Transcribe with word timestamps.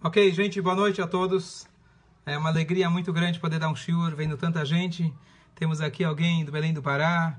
Ok, 0.00 0.30
gente, 0.30 0.60
boa 0.60 0.76
noite 0.76 1.02
a 1.02 1.08
todos. 1.08 1.66
É 2.24 2.38
uma 2.38 2.50
alegria 2.50 2.88
muito 2.88 3.12
grande 3.12 3.40
poder 3.40 3.58
dar 3.58 3.68
um 3.68 3.74
shiur 3.74 4.14
vendo 4.14 4.36
tanta 4.36 4.64
gente. 4.64 5.12
Temos 5.56 5.80
aqui 5.80 6.04
alguém 6.04 6.44
do 6.44 6.52
Belém 6.52 6.72
do 6.72 6.80
Pará, 6.80 7.36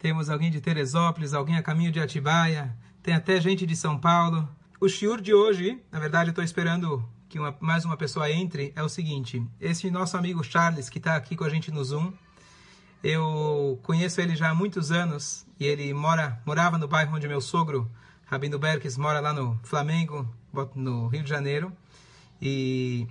temos 0.00 0.28
alguém 0.28 0.50
de 0.50 0.60
Teresópolis, 0.60 1.32
alguém 1.32 1.56
a 1.56 1.62
caminho 1.62 1.92
de 1.92 2.00
Atibaia, 2.00 2.76
tem 3.04 3.14
até 3.14 3.40
gente 3.40 3.64
de 3.64 3.76
São 3.76 3.96
Paulo. 3.96 4.48
O 4.80 4.88
shiur 4.88 5.20
de 5.20 5.32
hoje, 5.32 5.80
na 5.92 6.00
verdade, 6.00 6.30
estou 6.30 6.42
esperando 6.42 7.08
que 7.28 7.38
uma, 7.38 7.56
mais 7.60 7.84
uma 7.84 7.96
pessoa 7.96 8.28
entre, 8.28 8.72
é 8.74 8.82
o 8.82 8.88
seguinte. 8.88 9.40
Esse 9.60 9.88
nosso 9.88 10.16
amigo 10.16 10.42
Charles, 10.42 10.90
que 10.90 10.98
está 10.98 11.14
aqui 11.14 11.36
com 11.36 11.44
a 11.44 11.48
gente 11.48 11.70
no 11.70 11.84
Zoom, 11.84 12.12
eu 13.00 13.78
conheço 13.84 14.20
ele 14.20 14.34
já 14.34 14.50
há 14.50 14.54
muitos 14.54 14.90
anos 14.90 15.46
e 15.56 15.64
ele 15.64 15.94
mora, 15.94 16.42
morava 16.44 16.76
no 16.76 16.88
bairro 16.88 17.14
onde 17.14 17.28
meu 17.28 17.40
sogro, 17.40 17.88
Rabino 18.26 18.58
Berques, 18.58 18.98
mora 18.98 19.20
lá 19.20 19.32
no 19.32 19.56
Flamengo, 19.62 20.28
no 20.74 21.06
Rio 21.06 21.22
de 21.22 21.30
Janeiro. 21.30 21.72
E 22.44 23.06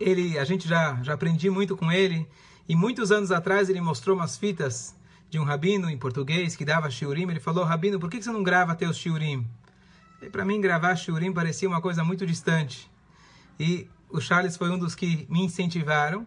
ele, 0.00 0.36
a 0.36 0.44
gente 0.44 0.66
já, 0.66 1.00
já 1.04 1.14
aprendi 1.14 1.48
muito 1.48 1.76
com 1.76 1.92
ele. 1.92 2.26
E 2.68 2.74
muitos 2.74 3.12
anos 3.12 3.30
atrás 3.30 3.70
ele 3.70 3.80
mostrou 3.80 4.16
umas 4.16 4.36
fitas 4.36 4.96
de 5.30 5.38
um 5.38 5.44
rabino 5.44 5.88
em 5.88 5.96
português 5.96 6.56
que 6.56 6.64
dava 6.64 6.90
shiurim. 6.90 7.30
Ele 7.30 7.38
falou, 7.38 7.64
rabino, 7.64 8.00
por 8.00 8.10
que 8.10 8.20
você 8.20 8.32
não 8.32 8.42
grava 8.42 8.74
teus 8.74 8.96
shiurim? 8.96 9.46
E 10.20 10.28
para 10.28 10.44
mim 10.44 10.60
gravar 10.60 10.96
shiurim 10.96 11.32
parecia 11.32 11.68
uma 11.68 11.80
coisa 11.80 12.02
muito 12.02 12.26
distante. 12.26 12.90
E 13.58 13.88
o 14.10 14.20
Charles 14.20 14.56
foi 14.56 14.68
um 14.68 14.78
dos 14.78 14.96
que 14.96 15.24
me 15.30 15.44
incentivaram. 15.44 16.26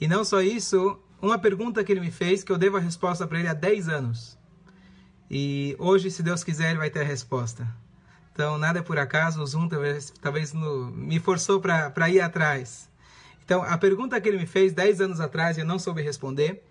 E 0.00 0.06
não 0.06 0.24
só 0.24 0.40
isso, 0.40 1.00
uma 1.20 1.38
pergunta 1.38 1.82
que 1.82 1.90
ele 1.90 2.00
me 2.00 2.12
fez 2.12 2.44
que 2.44 2.52
eu 2.52 2.58
devo 2.58 2.76
a 2.76 2.80
resposta 2.80 3.26
para 3.26 3.40
ele 3.40 3.48
há 3.48 3.54
10 3.54 3.88
anos. 3.88 4.38
E 5.28 5.74
hoje, 5.78 6.10
se 6.10 6.22
Deus 6.22 6.44
quiser, 6.44 6.70
ele 6.70 6.78
vai 6.78 6.90
ter 6.90 7.00
a 7.00 7.04
resposta. 7.04 7.66
Então, 8.32 8.56
nada 8.56 8.78
é 8.78 8.82
por 8.82 8.98
acaso, 8.98 9.42
o 9.42 9.46
Zoom 9.46 9.68
talvez, 9.68 10.12
talvez 10.20 10.52
no, 10.52 10.86
me 10.86 11.18
forçou 11.18 11.60
para 11.60 12.08
ir 12.08 12.20
atrás. 12.20 12.88
Então, 13.44 13.62
a 13.62 13.76
pergunta 13.76 14.20
que 14.20 14.28
ele 14.28 14.38
me 14.38 14.46
fez 14.46 14.72
10 14.72 15.02
anos 15.02 15.20
atrás 15.20 15.58
eu 15.58 15.66
não 15.66 15.78
soube 15.78 16.00
responder, 16.00 16.64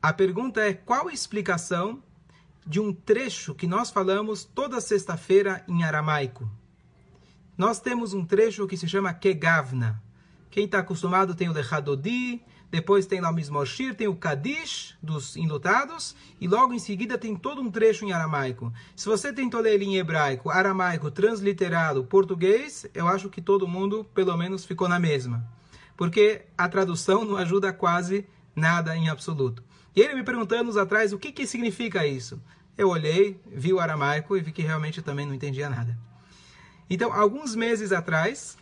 a 0.00 0.12
pergunta 0.12 0.60
é 0.60 0.72
qual 0.72 1.08
a 1.08 1.12
explicação 1.12 2.02
de 2.66 2.80
um 2.80 2.92
trecho 2.92 3.54
que 3.54 3.66
nós 3.66 3.90
falamos 3.90 4.44
toda 4.44 4.80
sexta-feira 4.80 5.64
em 5.66 5.82
aramaico. 5.82 6.48
Nós 7.56 7.80
temos 7.80 8.14
um 8.14 8.24
trecho 8.24 8.66
que 8.66 8.76
se 8.76 8.88
chama 8.88 9.12
Kegavna. 9.12 10.02
Quem 10.50 10.64
está 10.64 10.78
acostumado 10.78 11.34
tem 11.34 11.48
o 11.48 11.52
Lechadodi, 11.52 12.42
depois 12.74 13.06
tem 13.06 13.20
lá 13.20 13.30
o 13.30 13.32
Mismoshir, 13.32 13.94
tem 13.94 14.08
o 14.08 14.16
Kadish 14.16 14.96
dos 15.00 15.36
enlutados, 15.36 16.16
e 16.40 16.48
logo 16.48 16.74
em 16.74 16.80
seguida 16.80 17.16
tem 17.16 17.36
todo 17.36 17.62
um 17.62 17.70
trecho 17.70 18.04
em 18.04 18.10
aramaico. 18.10 18.72
Se 18.96 19.06
você 19.06 19.32
tentou 19.32 19.60
ler 19.60 19.74
ele 19.74 19.84
em 19.84 19.96
hebraico, 19.96 20.50
aramaico, 20.50 21.08
transliterado, 21.08 22.02
português, 22.02 22.84
eu 22.92 23.06
acho 23.06 23.30
que 23.30 23.40
todo 23.40 23.68
mundo, 23.68 24.04
pelo 24.12 24.36
menos, 24.36 24.64
ficou 24.64 24.88
na 24.88 24.98
mesma. 24.98 25.46
Porque 25.96 26.46
a 26.58 26.68
tradução 26.68 27.24
não 27.24 27.36
ajuda 27.36 27.72
quase 27.72 28.26
nada 28.56 28.96
em 28.96 29.08
absoluto. 29.08 29.62
E 29.94 30.00
ele 30.00 30.16
me 30.16 30.24
perguntou 30.24 30.58
anos 30.58 30.76
atrás 30.76 31.12
o 31.12 31.18
que, 31.18 31.30
que 31.30 31.46
significa 31.46 32.04
isso. 32.04 32.42
Eu 32.76 32.88
olhei, 32.88 33.40
vi 33.46 33.72
o 33.72 33.78
aramaico 33.78 34.36
e 34.36 34.40
vi 34.40 34.50
que 34.50 34.62
realmente 34.62 35.00
também 35.00 35.24
não 35.24 35.34
entendia 35.34 35.70
nada. 35.70 35.96
Então, 36.90 37.12
alguns 37.12 37.54
meses 37.54 37.92
atrás, 37.92 38.58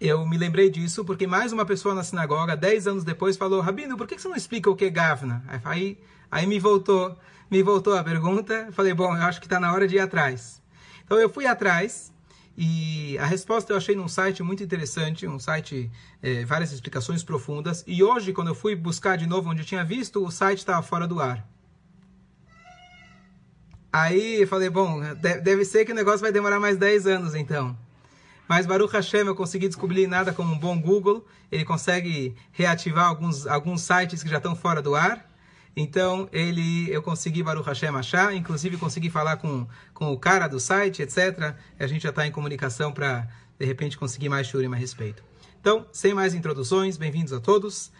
eu 0.00 0.26
me 0.26 0.38
lembrei 0.38 0.70
disso 0.70 1.04
porque 1.04 1.26
mais 1.26 1.52
uma 1.52 1.66
pessoa 1.66 1.94
na 1.94 2.02
sinagoga, 2.02 2.56
dez 2.56 2.86
anos 2.86 3.04
depois, 3.04 3.36
falou: 3.36 3.60
Rabino, 3.60 3.96
por 3.96 4.06
que 4.06 4.18
você 4.18 4.28
não 4.28 4.36
explica 4.36 4.70
o 4.70 4.76
que 4.76 4.86
é 4.86 4.90
Gavna? 4.90 5.44
Aí, 5.62 5.98
aí 6.30 6.46
me 6.46 6.58
voltou, 6.58 7.18
me 7.50 7.62
voltou 7.62 7.96
a 7.96 8.02
pergunta. 8.02 8.68
Falei: 8.72 8.94
Bom, 8.94 9.14
eu 9.14 9.22
acho 9.22 9.40
que 9.40 9.46
está 9.46 9.60
na 9.60 9.72
hora 9.72 9.86
de 9.86 9.96
ir 9.96 10.00
atrás. 10.00 10.62
Então 11.04 11.18
eu 11.18 11.28
fui 11.28 11.46
atrás 11.46 12.10
e 12.56 13.18
a 13.18 13.26
resposta 13.26 13.72
eu 13.72 13.76
achei 13.76 13.94
num 13.94 14.08
site 14.08 14.42
muito 14.42 14.62
interessante, 14.62 15.26
um 15.26 15.38
site 15.38 15.90
é, 16.22 16.44
várias 16.44 16.72
explicações 16.72 17.22
profundas. 17.22 17.84
E 17.86 18.02
hoje, 18.02 18.32
quando 18.32 18.48
eu 18.48 18.54
fui 18.54 18.74
buscar 18.74 19.16
de 19.16 19.26
novo 19.26 19.50
onde 19.50 19.60
eu 19.60 19.66
tinha 19.66 19.84
visto, 19.84 20.24
o 20.24 20.30
site 20.30 20.58
estava 20.58 20.82
fora 20.82 21.06
do 21.06 21.20
ar. 21.20 21.46
Aí 23.92 24.40
eu 24.40 24.48
falei: 24.48 24.70
Bom, 24.70 25.00
deve 25.42 25.64
ser 25.64 25.84
que 25.84 25.92
o 25.92 25.94
negócio 25.94 26.20
vai 26.20 26.32
demorar 26.32 26.58
mais 26.58 26.78
10 26.78 27.06
anos 27.06 27.34
então. 27.34 27.76
Mas 28.50 28.66
Baruch 28.66 28.92
Hashem 28.92 29.28
eu 29.28 29.36
consegui 29.36 29.68
descobrir 29.68 30.08
nada 30.08 30.32
como 30.32 30.52
um 30.52 30.58
bom 30.58 30.76
Google. 30.76 31.24
Ele 31.52 31.64
consegue 31.64 32.34
reativar 32.50 33.06
alguns, 33.06 33.46
alguns 33.46 33.80
sites 33.80 34.24
que 34.24 34.28
já 34.28 34.38
estão 34.38 34.56
fora 34.56 34.82
do 34.82 34.96
ar. 34.96 35.24
Então, 35.76 36.28
ele, 36.32 36.92
eu 36.92 37.00
consegui 37.00 37.44
Baruch 37.44 37.64
Hashem 37.68 37.90
achar, 37.90 38.34
inclusive 38.34 38.76
consegui 38.76 39.08
falar 39.08 39.36
com, 39.36 39.68
com 39.94 40.12
o 40.12 40.18
cara 40.18 40.48
do 40.48 40.58
site, 40.58 41.00
etc. 41.00 41.54
A 41.78 41.86
gente 41.86 42.02
já 42.02 42.08
está 42.08 42.26
em 42.26 42.32
comunicação 42.32 42.90
para, 42.90 43.28
de 43.56 43.64
repente, 43.64 43.96
conseguir 43.96 44.28
mais 44.28 44.48
shurim 44.48 44.72
a 44.72 44.76
respeito. 44.76 45.22
Então, 45.60 45.86
sem 45.92 46.12
mais 46.12 46.34
introduções, 46.34 46.96
bem-vindos 46.96 47.32
a 47.32 47.38
todos. 47.38 47.92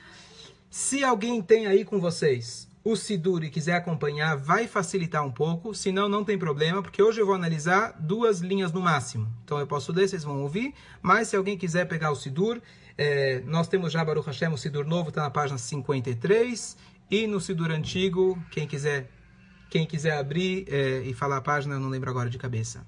Se 0.69 1.05
alguém 1.05 1.41
tem 1.41 1.69
aí 1.69 1.85
com 1.85 2.01
vocês 2.01 2.69
o 2.83 2.97
Sidur 2.97 3.45
e 3.45 3.51
quiser 3.51 3.75
acompanhar, 3.75 4.37
vai 4.37 4.67
facilitar 4.67 5.25
um 5.25 5.31
pouco, 5.31 5.75
senão 5.75 6.09
não 6.09 6.25
tem 6.25 6.39
problema, 6.39 6.83
porque 6.83 7.03
hoje 7.03 7.21
eu 7.21 7.27
vou 7.27 7.35
analisar 7.35 7.95
duas 8.01 8.41
linhas 8.41 8.73
no 8.73 8.81
máximo. 8.81 9.29
Então 9.45 9.59
eu 9.59 9.67
posso 9.67 9.93
ler, 9.93 10.09
vocês 10.09 10.25
vão 10.25 10.43
ouvir, 10.43 10.75
mas 11.03 11.29
se 11.29 11.37
alguém 11.37 11.59
quiser 11.59 11.87
pegar 11.87 12.11
o 12.11 12.17
Sidur, 12.17 12.61
é, 12.97 13.41
nós 13.47 13.69
temos 13.69 13.93
já 13.93 14.05
Baruch 14.05 14.27
Hashem, 14.27 14.49
o 14.49 14.57
Sidur 14.57 14.87
novo 14.87 15.11
está 15.11 15.23
na 15.23 15.31
página 15.31 15.59
53, 15.59 16.77
e 17.11 17.27
no 17.27 17.41
Sidur 17.41 17.71
antigo, 17.71 18.43
quem 18.51 18.67
quiser, 18.67 19.11
quem 19.69 19.87
quiser 19.87 20.17
abrir 20.17 20.67
é, 20.69 21.03
e 21.03 21.13
falar 21.13 21.39
a 21.39 21.41
página, 21.43 21.75
eu 21.75 21.81
não 21.81 21.89
lembro 21.89 22.09
agora 22.09 22.31
de 22.31 22.39
cabeça. 22.39 22.87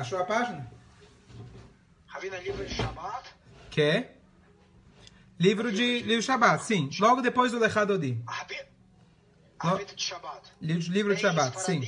Achou 0.00 0.18
a 0.18 0.24
página? 0.24 0.66
Ravina, 2.06 2.38
livro 2.38 2.64
de 2.64 2.74
Shabbat? 2.74 3.28
Que 3.70 3.82
é? 3.82 4.16
Livro 5.38 5.70
de 5.70 6.00
livro 6.00 6.22
Shabbat, 6.22 6.64
sim. 6.64 6.88
Logo 6.98 7.20
depois 7.20 7.52
do 7.52 7.58
Lechad 7.58 7.86
de 7.98 8.16
Shabbat. 9.96 10.52
Livro 10.62 11.14
de 11.14 11.20
Shabbat, 11.20 11.60
sim. 11.60 11.82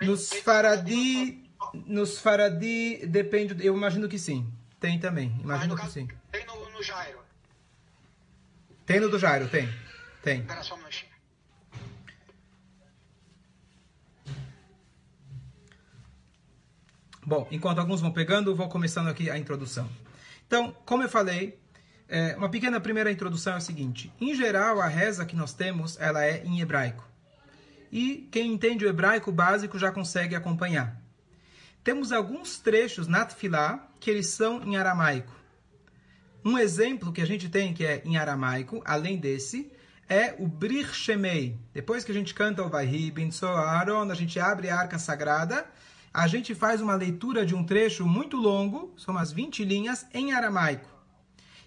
Nos 0.00 0.30
Faradi, 0.40 1.50
nos 1.86 2.18
Faradi 2.18 3.06
depende, 3.06 3.54
eu 3.64 3.76
imagino 3.76 4.08
que 4.08 4.18
sim. 4.18 4.50
Tem 4.80 4.98
também, 4.98 5.38
imagino 5.42 5.76
que 5.76 5.90
sim. 5.90 6.08
Tem 6.32 6.46
no, 6.46 6.70
no 6.70 6.82
Jairo. 6.82 7.20
Tem 8.86 9.00
no 9.00 9.10
do 9.10 9.18
Jairo, 9.18 9.48
tem. 9.48 9.68
Tem. 10.22 10.40
Espera 10.40 10.62
só 10.62 10.74
um 10.74 10.78
minutinho. 10.78 11.05
Bom, 17.26 17.44
enquanto 17.50 17.80
alguns 17.80 18.00
vão 18.00 18.12
pegando, 18.12 18.54
vou 18.54 18.68
começando 18.68 19.08
aqui 19.08 19.28
a 19.28 19.36
introdução. 19.36 19.90
Então, 20.46 20.72
como 20.84 21.02
eu 21.02 21.08
falei, 21.08 21.58
é, 22.08 22.36
uma 22.36 22.48
pequena 22.48 22.78
primeira 22.78 23.10
introdução 23.10 23.54
é 23.54 23.56
o 23.56 23.60
seguinte: 23.60 24.12
em 24.20 24.32
geral, 24.32 24.80
a 24.80 24.86
reza 24.86 25.26
que 25.26 25.34
nós 25.34 25.52
temos, 25.52 25.98
ela 25.98 26.24
é 26.24 26.44
em 26.44 26.60
hebraico. 26.60 27.04
E 27.90 28.28
quem 28.30 28.52
entende 28.52 28.84
o 28.84 28.88
hebraico 28.88 29.32
básico 29.32 29.76
já 29.76 29.90
consegue 29.90 30.36
acompanhar. 30.36 31.02
Temos 31.82 32.12
alguns 32.12 32.60
trechos 32.60 33.08
na 33.08 33.24
Tfilá 33.24 33.88
que 33.98 34.08
eles 34.08 34.28
são 34.28 34.62
em 34.62 34.76
aramaico. 34.76 35.34
Um 36.44 36.56
exemplo 36.56 37.12
que 37.12 37.20
a 37.20 37.26
gente 37.26 37.48
tem 37.48 37.74
que 37.74 37.84
é 37.84 38.02
em 38.04 38.16
aramaico, 38.16 38.80
além 38.84 39.18
desse, 39.18 39.72
é 40.08 40.32
o 40.38 40.46
Brich 40.46 40.94
Shemei. 40.94 41.58
Depois 41.74 42.04
que 42.04 42.12
a 42.12 42.14
gente 42.14 42.32
canta 42.32 42.62
o 42.62 42.68
Vahi, 42.68 43.10
Ben 43.10 43.30
Aaron, 43.42 44.12
a 44.12 44.14
gente 44.14 44.38
abre 44.38 44.70
a 44.70 44.78
arca 44.78 44.96
sagrada 44.96 45.66
a 46.16 46.26
gente 46.26 46.54
faz 46.54 46.80
uma 46.80 46.94
leitura 46.94 47.44
de 47.44 47.54
um 47.54 47.62
trecho 47.62 48.06
muito 48.06 48.38
longo, 48.38 48.90
são 48.96 49.14
umas 49.14 49.30
20 49.30 49.62
linhas, 49.66 50.06
em 50.14 50.32
aramaico. 50.32 50.88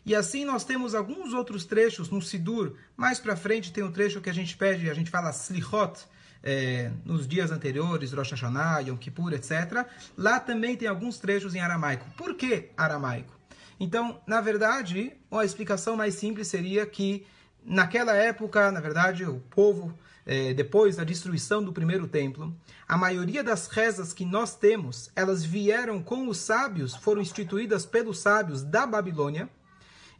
E 0.03 0.15
assim 0.15 0.43
nós 0.43 0.63
temos 0.63 0.95
alguns 0.95 1.33
outros 1.33 1.65
trechos 1.65 2.09
no 2.09 2.19
Sidur. 2.19 2.75
Mais 2.97 3.19
para 3.19 3.35
frente 3.35 3.71
tem 3.71 3.83
um 3.83 3.91
trecho 3.91 4.19
que 4.19 4.29
a 4.29 4.33
gente 4.33 4.57
pede, 4.57 4.89
a 4.89 4.93
gente 4.95 5.11
fala 5.11 5.29
Slichot, 5.29 5.99
é, 6.41 6.91
nos 7.05 7.27
dias 7.27 7.51
anteriores, 7.51 8.11
Rosh 8.11 8.31
Hashanah, 8.31 8.79
Yom 8.79 8.97
Kippur, 8.97 9.33
etc. 9.33 9.85
Lá 10.17 10.39
também 10.39 10.75
tem 10.75 10.87
alguns 10.87 11.19
trechos 11.19 11.53
em 11.53 11.59
aramaico. 11.59 12.09
Por 12.17 12.33
que 12.33 12.71
aramaico? 12.75 13.37
Então, 13.79 14.19
na 14.25 14.41
verdade, 14.41 15.13
a 15.29 15.45
explicação 15.45 15.95
mais 15.95 16.15
simples 16.15 16.47
seria 16.47 16.87
que 16.87 17.23
naquela 17.63 18.15
época, 18.15 18.71
na 18.71 18.79
verdade, 18.79 19.25
o 19.25 19.41
povo 19.51 19.93
é, 20.31 20.53
depois 20.53 20.95
da 20.95 21.03
destruição 21.03 21.63
do 21.63 21.73
primeiro 21.73 22.07
templo, 22.07 22.55
a 22.87 22.95
maioria 22.95 23.43
das 23.43 23.67
rezas 23.67 24.13
que 24.13 24.23
nós 24.23 24.55
temos, 24.55 25.09
elas 25.15 25.43
vieram 25.43 26.03
com 26.03 26.27
os 26.27 26.37
sábios, 26.37 26.95
foram 26.95 27.19
instituídas 27.19 27.83
pelos 27.83 28.19
sábios 28.19 28.61
da 28.61 28.85
Babilônia. 28.85 29.49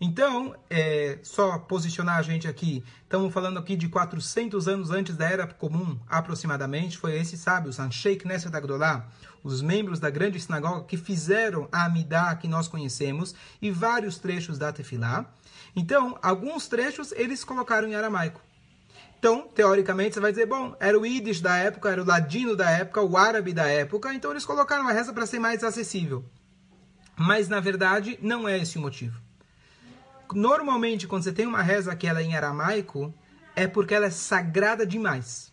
Então, 0.01 0.55
é, 0.67 1.19
só 1.21 1.59
posicionar 1.59 2.17
a 2.17 2.23
gente 2.23 2.47
aqui, 2.47 2.83
estamos 3.03 3.31
falando 3.31 3.59
aqui 3.59 3.75
de 3.75 3.87
400 3.87 4.67
anos 4.67 4.89
antes 4.89 5.15
da 5.15 5.29
Era 5.29 5.45
Comum, 5.45 5.99
aproximadamente, 6.07 6.97
foi 6.97 7.15
esses 7.15 7.39
sábios, 7.39 7.79
Anshei 7.79 8.15
Knesset 8.15 8.55
Agdolá, 8.55 9.07
os 9.43 9.61
membros 9.61 9.99
da 9.99 10.09
grande 10.09 10.39
sinagoga 10.39 10.85
que 10.85 10.97
fizeram 10.97 11.69
a 11.71 11.85
Amidah 11.85 12.35
que 12.35 12.47
nós 12.47 12.67
conhecemos, 12.67 13.35
e 13.61 13.69
vários 13.69 14.17
trechos 14.17 14.57
da 14.57 14.73
Tefilá. 14.73 15.31
Então, 15.75 16.17
alguns 16.19 16.67
trechos 16.67 17.11
eles 17.11 17.43
colocaram 17.43 17.87
em 17.87 17.93
aramaico. 17.93 18.48
Então, 19.19 19.49
teoricamente, 19.49 20.13
você 20.13 20.21
vai 20.21 20.31
dizer, 20.31 20.45
bom, 20.45 20.73
era 20.79 20.97
o 20.97 21.05
Yiddish 21.05 21.41
da 21.41 21.57
época, 21.57 21.89
era 21.89 22.01
o 22.01 22.05
ladino 22.05 22.55
da 22.55 22.71
época, 22.71 23.01
o 23.01 23.17
árabe 23.17 23.51
da 23.51 23.67
época, 23.67 24.13
então 24.13 24.31
eles 24.31 24.45
colocaram 24.45 24.87
a 24.87 24.93
reza 24.93 25.11
para 25.11 25.25
ser 25.25 25.39
mais 25.39 25.61
acessível. 25.61 26.23
Mas, 27.17 27.49
na 27.49 27.59
verdade, 27.59 28.17
não 28.21 28.47
é 28.47 28.57
esse 28.57 28.77
o 28.77 28.81
motivo. 28.81 29.19
Normalmente, 30.33 31.05
quando 31.05 31.23
você 31.23 31.33
tem 31.33 31.45
uma 31.45 31.61
reza 31.61 31.93
que 31.97 32.07
ela 32.07 32.21
é 32.21 32.23
em 32.23 32.33
aramaico, 32.33 33.13
é 33.57 33.67
porque 33.67 33.93
ela 33.93 34.05
é 34.05 34.09
sagrada 34.09 34.85
demais. 34.85 35.51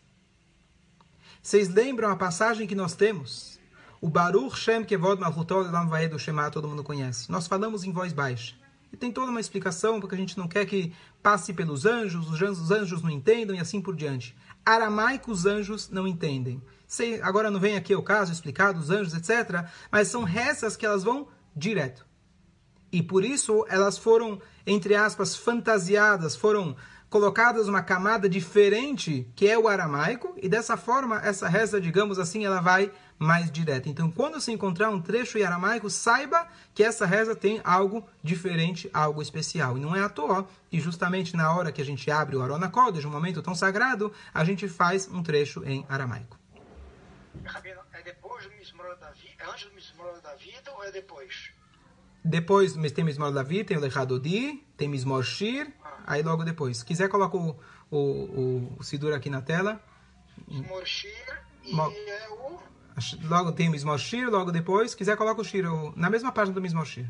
Vocês 1.42 1.68
lembram 1.68 2.08
a 2.08 2.16
passagem 2.16 2.68
que 2.68 2.74
nós 2.74 2.94
temos? 2.94 3.58
O 4.00 4.08
Baruch 4.08 4.56
Shem 4.56 4.84
Kevod 4.84 5.20
Malchutol 5.20 5.66
Elam 5.66 5.88
do 6.08 6.18
Shema, 6.20 6.50
todo 6.52 6.68
mundo 6.68 6.84
conhece. 6.84 7.32
Nós 7.32 7.48
falamos 7.48 7.82
em 7.82 7.90
voz 7.90 8.12
baixa. 8.12 8.54
E 8.96 8.98
tem 8.98 9.12
toda 9.12 9.30
uma 9.30 9.40
explicação, 9.40 10.00
porque 10.00 10.14
a 10.14 10.18
gente 10.18 10.38
não 10.38 10.48
quer 10.48 10.64
que 10.64 10.90
passe 11.22 11.52
pelos 11.52 11.84
anjos, 11.84 12.30
os 12.30 12.40
anjos, 12.40 12.60
os 12.60 12.70
anjos 12.70 13.02
não 13.02 13.10
entendam 13.10 13.54
e 13.54 13.60
assim 13.60 13.78
por 13.78 13.94
diante. 13.94 14.34
Aramaico 14.64 15.30
os 15.30 15.44
anjos 15.44 15.90
não 15.90 16.06
entendem. 16.06 16.62
Sei, 16.86 17.20
agora 17.20 17.50
não 17.50 17.60
vem 17.60 17.76
aqui 17.76 17.94
o 17.94 18.02
caso 18.02 18.32
explicado, 18.32 18.80
os 18.80 18.88
anjos, 18.88 19.12
etc. 19.12 19.66
Mas 19.92 20.08
são 20.08 20.24
rezas 20.24 20.78
que 20.78 20.86
elas 20.86 21.04
vão 21.04 21.28
direto. 21.54 22.06
E 22.90 23.02
por 23.02 23.22
isso 23.22 23.66
elas 23.68 23.98
foram, 23.98 24.40
entre 24.66 24.94
aspas, 24.94 25.36
fantasiadas, 25.36 26.34
foram 26.34 26.74
colocadas 27.10 27.68
uma 27.68 27.82
camada 27.82 28.30
diferente, 28.30 29.30
que 29.36 29.46
é 29.46 29.58
o 29.58 29.68
aramaico, 29.68 30.34
e 30.40 30.48
dessa 30.48 30.74
forma 30.78 31.20
essa 31.22 31.50
reza, 31.50 31.78
digamos 31.78 32.18
assim, 32.18 32.46
ela 32.46 32.62
vai 32.62 32.90
mais 33.18 33.50
direta. 33.50 33.88
Então, 33.88 34.10
quando 34.10 34.40
se 34.40 34.52
encontrar 34.52 34.90
um 34.90 35.00
trecho 35.00 35.38
em 35.38 35.42
aramaico, 35.42 35.88
saiba 35.88 36.46
que 36.74 36.82
essa 36.82 37.06
reza 37.06 37.34
tem 37.34 37.60
algo 37.64 38.06
diferente, 38.22 38.90
algo 38.92 39.22
especial. 39.22 39.76
E 39.76 39.80
não 39.80 39.96
é 39.96 40.02
à 40.02 40.08
toa 40.08 40.46
que 40.70 40.78
justamente 40.78 41.36
na 41.36 41.54
hora 41.54 41.72
que 41.72 41.80
a 41.80 41.84
gente 41.84 42.10
abre 42.10 42.36
o 42.36 42.42
Arona 42.42 42.68
Kodesh, 42.68 43.04
um 43.04 43.10
momento 43.10 43.40
tão 43.42 43.54
sagrado, 43.54 44.12
a 44.34 44.44
gente 44.44 44.68
faz 44.68 45.08
um 45.08 45.22
trecho 45.22 45.64
em 45.64 45.84
aramaico. 45.88 46.38
Rabino, 47.44 47.80
é 47.92 48.02
depois 48.02 48.44
do 48.44 48.50
Mismor 48.56 48.96
da 48.98 49.10
vida? 49.10 49.34
É 49.38 49.50
antes 49.50 49.64
do 49.64 49.74
Mismor 49.74 50.20
da 50.20 50.34
vida 50.34 50.72
ou 50.72 50.84
é 50.84 50.90
depois? 50.90 51.50
Depois 52.24 52.74
tem 52.92 53.04
Mismor 53.04 53.32
Davi, 53.32 53.62
tem 53.62 53.76
o 53.76 53.80
Lechadodi, 53.80 54.64
tem 54.76 54.88
Mismor 54.88 55.22
Shir, 55.22 55.72
aí 56.04 56.22
logo 56.22 56.42
depois. 56.42 56.78
Se 56.78 56.84
quiser, 56.84 57.08
coloca 57.08 57.36
o, 57.36 57.56
o, 57.88 57.96
o, 57.98 58.76
o 58.80 58.82
Sidur 58.82 59.14
aqui 59.14 59.30
na 59.30 59.40
tela. 59.40 59.80
Mismor 60.48 60.84
Shir 60.84 61.40
e 61.64 61.72
Mo- 61.72 61.88
é 61.90 62.28
o... 62.30 62.58
Logo 63.24 63.52
tem 63.52 63.68
o 63.68 63.70
Mismor 63.72 63.98
Shir, 63.98 64.28
logo 64.30 64.50
depois. 64.50 64.92
Se 64.92 64.96
quiser, 64.96 65.16
coloca 65.16 65.40
o 65.40 65.44
Shir 65.44 65.66
o- 65.70 65.92
na 65.96 66.08
mesma 66.08 66.32
página 66.32 66.54
do 66.54 66.62
Mismor 66.62 66.86
Shir. 66.86 67.06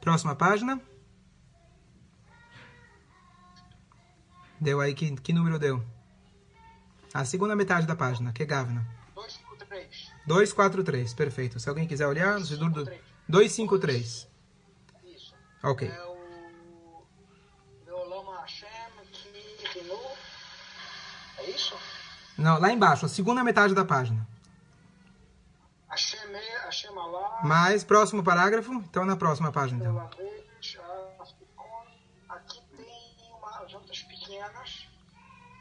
Próxima 0.00 0.34
página. 0.34 0.80
Deu 4.60 4.80
aí, 4.80 4.94
que, 4.94 5.14
que 5.16 5.32
número 5.32 5.58
deu? 5.58 5.82
A 7.14 7.24
segunda 7.24 7.54
metade 7.56 7.86
da 7.86 7.96
página, 7.96 8.32
que 8.32 8.42
é 8.42 8.46
Gavna. 8.46 8.86
253. 9.14 10.12
243, 10.26 11.14
perfeito. 11.14 11.58
Se 11.60 11.68
alguém 11.68 11.86
quiser 11.86 12.06
olhar, 12.06 12.38
no 12.38 12.44
Sidur 12.44 12.70
do 12.70 12.84
253. 13.28 14.28
Isso. 15.04 15.34
Ok. 15.62 15.88
É 15.88 16.02
o... 16.06 17.04
Leolama 17.86 18.40
Hashem 18.42 18.68
Kirinu. 19.12 19.98
É 21.40 21.50
isso? 21.50 21.76
Não, 22.36 22.58
lá 22.58 22.70
embaixo, 22.70 23.06
a 23.06 23.08
segunda 23.08 23.42
metade 23.42 23.74
da 23.74 23.84
página. 23.84 24.26
É. 25.90 27.46
Mais, 27.46 27.82
próximo 27.82 28.22
parágrafo, 28.22 28.72
então 28.72 29.04
na 29.04 29.16
próxima 29.16 29.50
página. 29.50 29.80
Então. 29.80 29.92
Melamed, 29.92 30.78
Afikon. 31.18 31.86
Aqui 32.28 32.60
tem 32.76 33.32
umas 33.32 33.74
outras 33.74 34.02
pequenas. 34.02 34.86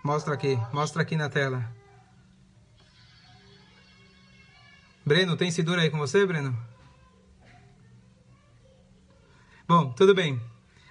Mostra 0.04 0.34
aqui, 0.34 0.60
mostra 0.72 1.02
aqui 1.02 1.16
na 1.16 1.30
tela. 1.30 1.64
Breno, 5.06 5.36
tem 5.36 5.50
Sidur 5.50 5.80
aí 5.80 5.90
com 5.90 5.98
você, 5.98 6.26
Breno? 6.26 6.56
Bom, 9.68 9.92
tudo 9.94 10.14
bem. 10.14 10.40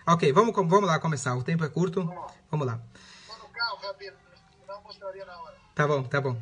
Ok, 0.06 0.32
vamos, 0.32 0.54
vamos 0.54 0.86
lá 0.86 0.98
começar. 0.98 1.36
O 1.36 1.42
tempo 1.42 1.64
é 1.64 1.68
curto. 1.68 2.04
Vamos 2.50 2.66
lá. 2.66 2.80
Carro, 3.52 3.78
Rabino. 3.82 4.27
Não 4.68 4.82
na 5.26 5.40
hora. 5.40 5.54
Tá 5.74 5.88
bom, 5.88 6.02
tá 6.02 6.20
bom. 6.20 6.38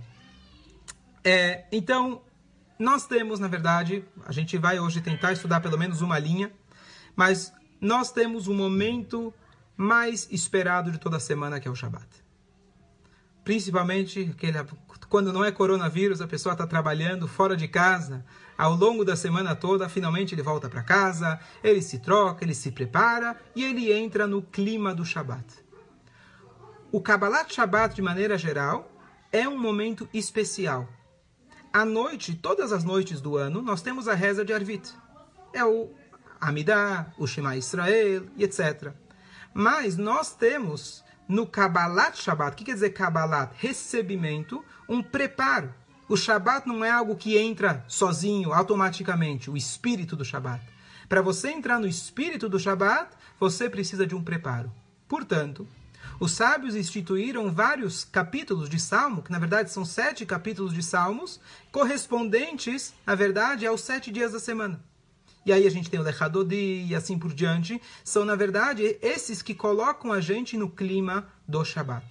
É, 1.22 1.64
então, 1.70 2.20
nós 2.76 3.06
temos, 3.06 3.38
na 3.38 3.46
verdade, 3.46 4.04
a 4.24 4.32
gente 4.32 4.58
vai 4.58 4.80
hoje 4.80 5.00
tentar 5.00 5.32
estudar 5.32 5.60
pelo 5.60 5.78
menos 5.78 6.00
uma 6.00 6.18
linha, 6.18 6.52
mas 7.14 7.52
nós 7.80 8.10
temos 8.10 8.48
o 8.48 8.54
momento 8.54 9.32
mais 9.76 10.26
esperado 10.32 10.90
de 10.90 10.98
toda 10.98 11.18
a 11.18 11.20
semana, 11.20 11.60
que 11.60 11.68
é 11.68 11.70
o 11.70 11.74
Shabat. 11.76 12.08
Principalmente 13.44 14.32
aquele, 14.34 14.58
quando 15.08 15.32
não 15.32 15.44
é 15.44 15.52
coronavírus, 15.52 16.20
a 16.20 16.26
pessoa 16.26 16.52
está 16.54 16.66
trabalhando 16.66 17.28
fora 17.28 17.56
de 17.56 17.68
casa, 17.68 18.24
ao 18.58 18.74
longo 18.74 19.04
da 19.04 19.14
semana 19.14 19.54
toda, 19.54 19.88
finalmente 19.88 20.34
ele 20.34 20.42
volta 20.42 20.68
para 20.68 20.82
casa, 20.82 21.38
ele 21.62 21.80
se 21.80 22.00
troca, 22.00 22.44
ele 22.44 22.54
se 22.54 22.72
prepara 22.72 23.36
e 23.54 23.64
ele 23.64 23.92
entra 23.92 24.26
no 24.26 24.42
clima 24.42 24.92
do 24.92 25.04
Shabat. 25.04 25.65
O 26.92 27.00
Kabbalat 27.00 27.52
Shabbat, 27.52 27.96
de 27.96 28.00
maneira 28.00 28.38
geral, 28.38 28.90
é 29.32 29.48
um 29.48 29.58
momento 29.58 30.08
especial. 30.14 30.88
À 31.72 31.84
noite, 31.84 32.34
todas 32.36 32.72
as 32.72 32.84
noites 32.84 33.20
do 33.20 33.36
ano, 33.36 33.60
nós 33.60 33.82
temos 33.82 34.06
a 34.06 34.14
reza 34.14 34.44
de 34.44 34.52
Arvit. 34.52 34.94
É 35.52 35.64
o 35.64 35.90
Amidah, 36.40 37.12
o 37.18 37.26
Shema 37.26 37.56
Israel 37.56 38.26
etc. 38.38 38.92
Mas 39.52 39.96
nós 39.96 40.32
temos 40.32 41.04
no 41.28 41.44
Kabbalat 41.44 42.16
Shabbat, 42.16 42.52
o 42.52 42.56
que 42.56 42.64
quer 42.64 42.74
dizer 42.74 42.90
Kabbalat? 42.90 43.52
Recebimento, 43.56 44.64
um 44.88 45.02
preparo. 45.02 45.74
O 46.08 46.16
Shabbat 46.16 46.68
não 46.68 46.84
é 46.84 46.90
algo 46.90 47.16
que 47.16 47.36
entra 47.36 47.84
sozinho, 47.88 48.52
automaticamente, 48.52 49.50
o 49.50 49.56
espírito 49.56 50.14
do 50.14 50.24
Shabbat. 50.24 50.64
Para 51.08 51.20
você 51.20 51.50
entrar 51.50 51.80
no 51.80 51.88
espírito 51.88 52.48
do 52.48 52.60
Shabbat, 52.60 53.10
você 53.40 53.68
precisa 53.68 54.06
de 54.06 54.14
um 54.14 54.22
preparo. 54.22 54.72
Portanto, 55.08 55.66
os 56.18 56.32
sábios 56.32 56.74
instituíram 56.74 57.52
vários 57.52 58.04
capítulos 58.04 58.68
de 58.68 58.80
Salmo, 58.80 59.22
que 59.22 59.30
na 59.30 59.38
verdade 59.38 59.70
são 59.70 59.84
sete 59.84 60.24
capítulos 60.24 60.72
de 60.72 60.82
Salmos, 60.82 61.40
correspondentes, 61.70 62.94
na 63.06 63.14
verdade, 63.14 63.66
aos 63.66 63.82
sete 63.82 64.10
dias 64.10 64.32
da 64.32 64.40
semana. 64.40 64.82
E 65.44 65.52
aí 65.52 65.64
a 65.66 65.70
gente 65.70 65.88
tem 65.88 66.00
o 66.00 66.02
Lechadodi 66.02 66.86
e 66.88 66.94
assim 66.94 67.16
por 67.16 67.32
diante. 67.32 67.80
São, 68.02 68.24
na 68.24 68.34
verdade, 68.34 68.98
esses 69.00 69.42
que 69.42 69.54
colocam 69.54 70.12
a 70.12 70.20
gente 70.20 70.56
no 70.56 70.68
clima 70.68 71.28
do 71.46 71.64
Shabat. 71.64 72.04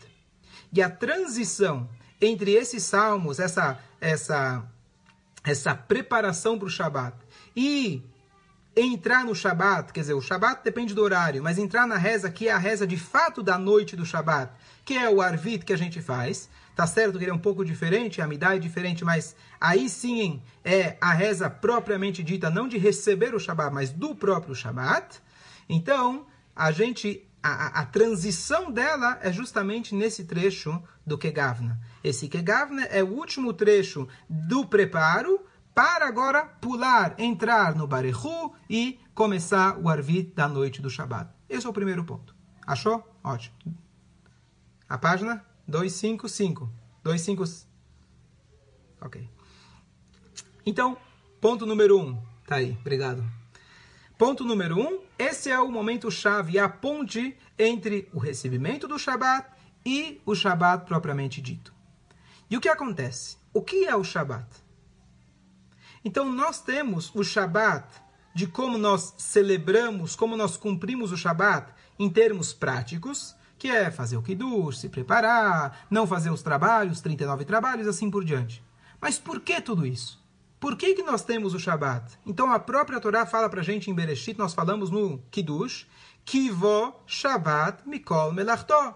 E 0.71 0.81
a 0.81 0.89
transição 0.89 1.89
entre 2.21 2.53
esses 2.53 2.83
salmos, 2.83 3.39
essa, 3.39 3.77
essa, 3.99 4.63
essa 5.43 5.75
preparação 5.75 6.57
para 6.57 6.67
o 6.67 6.71
Shabat 6.71 7.17
e 7.55 8.01
entrar 8.75 9.23
no 9.23 9.33
Shabat, 9.33 9.93
quer 9.93 10.01
dizer, 10.01 10.13
o 10.13 10.21
Shabat 10.21 10.61
depende 10.63 10.93
do 10.93 11.01
horário, 11.01 11.41
mas 11.41 11.57
entrar 11.57 11.87
na 11.87 11.97
reza, 11.97 12.29
que 12.29 12.49
é 12.49 12.51
a 12.51 12.57
reza 12.57 12.85
de 12.85 12.97
fato 12.97 13.41
da 13.41 13.57
noite 13.57 13.95
do 13.95 14.05
Shabat, 14.05 14.51
que 14.83 14.95
é 14.95 15.09
o 15.09 15.21
Arvit 15.21 15.63
que 15.63 15.71
a 15.71 15.77
gente 15.77 16.01
faz, 16.01 16.49
tá 16.75 16.85
certo 16.85 17.17
que 17.17 17.23
ele 17.23 17.31
é 17.31 17.33
um 17.33 17.39
pouco 17.39 17.63
diferente, 17.63 18.21
a 18.21 18.27
Midah 18.27 18.55
é 18.55 18.59
diferente, 18.59 19.05
mas 19.05 19.35
aí 19.61 19.87
sim 19.87 20.41
é 20.63 20.97
a 20.99 21.13
reza 21.13 21.49
propriamente 21.49 22.21
dita, 22.21 22.49
não 22.49 22.67
de 22.67 22.77
receber 22.77 23.33
o 23.33 23.39
Shabat, 23.39 23.73
mas 23.73 23.91
do 23.91 24.13
próprio 24.13 24.53
Shabat. 24.53 25.21
Então, 25.69 26.25
a 26.53 26.71
gente, 26.71 27.25
a, 27.41 27.49
a, 27.49 27.81
a 27.81 27.85
transição 27.85 28.69
dela 28.69 29.17
é 29.21 29.31
justamente 29.31 29.95
nesse 29.95 30.25
trecho 30.25 30.83
do 31.05 31.17
Kegavna. 31.17 31.79
Esse 32.03 32.27
Kegavna 32.27 32.83
é 32.83 33.01
o 33.01 33.07
último 33.07 33.53
trecho 33.53 34.07
do 34.29 34.65
preparo, 34.65 35.39
para 35.75 36.07
agora 36.07 36.45
pular, 36.45 37.15
entrar 37.19 37.75
no 37.75 37.85
Barehu 37.85 38.55
e 38.69 38.97
começar 39.13 39.77
o 39.77 39.89
Arvit 39.89 40.33
da 40.33 40.47
noite 40.47 40.81
do 40.81 40.89
Shabat. 40.89 41.29
Esse 41.49 41.67
é 41.67 41.69
o 41.69 41.73
primeiro 41.73 42.05
ponto. 42.05 42.33
Achou? 42.65 43.05
Ótimo. 43.21 43.55
A 44.87 44.97
página 44.97 45.45
255. 45.67 46.71
255. 47.03 47.67
Ok. 49.01 49.29
Então, 50.65 50.97
ponto 51.41 51.65
número 51.65 51.99
1. 51.99 52.01
Um. 52.01 52.23
Tá 52.47 52.55
aí, 52.55 52.77
obrigado. 52.79 53.23
Ponto 54.17 54.45
número 54.45 54.77
1. 54.77 54.81
Um, 54.81 55.01
esse 55.19 55.51
é 55.51 55.59
o 55.59 55.69
momento 55.69 56.09
chave, 56.09 56.57
a 56.57 56.69
ponte 56.69 57.37
entre 57.59 58.07
o 58.13 58.19
recebimento 58.19 58.87
do 58.87 58.97
Shabat 58.97 59.49
e 59.85 60.21
o 60.25 60.33
Shabat 60.33 60.85
propriamente 60.85 61.41
dito. 61.41 61.73
E 62.49 62.55
o 62.55 62.61
que 62.61 62.69
acontece? 62.69 63.37
O 63.53 63.61
que 63.61 63.85
é 63.85 63.95
o 63.95 64.05
Shabat? 64.05 64.64
Então 66.05 66.31
nós 66.31 66.61
temos 66.61 67.11
o 67.15 67.23
Shabat 67.23 67.87
de 68.35 68.45
como 68.45 68.77
nós 68.77 69.15
celebramos, 69.17 70.15
como 70.15 70.37
nós 70.37 70.55
cumprimos 70.55 71.11
o 71.11 71.17
Shabat 71.17 71.73
em 71.97 72.07
termos 72.07 72.53
práticos, 72.53 73.35
que 73.57 73.69
é 73.69 73.89
fazer 73.89 74.15
o 74.15 74.21
Kiddush, 74.21 74.81
se 74.81 74.89
preparar, 74.89 75.87
não 75.89 76.05
fazer 76.05 76.29
os 76.29 76.43
trabalhos, 76.43 77.01
39 77.01 77.43
trabalhos, 77.45 77.87
assim 77.87 78.11
por 78.11 78.23
diante. 78.23 78.63
Mas 79.01 79.17
por 79.17 79.39
que 79.39 79.59
tudo 79.59 79.83
isso? 79.83 80.23
Por 80.59 80.77
que, 80.77 80.93
que 80.93 81.01
nós 81.01 81.23
temos 81.23 81.55
o 81.55 81.59
Shabat? 81.59 82.19
Então 82.23 82.51
a 82.51 82.59
própria 82.59 82.99
Torá 82.99 83.25
fala 83.25 83.49
para 83.49 83.61
a 83.61 83.63
gente 83.63 83.89
em 83.89 83.93
Bereshit, 83.95 84.37
nós 84.37 84.53
falamos 84.53 84.91
no 84.91 85.17
Kiddush, 85.31 85.87
Kivo 86.23 86.93
Shabbat 87.07 87.87
Mikol 87.87 88.31
Melachto. 88.31 88.93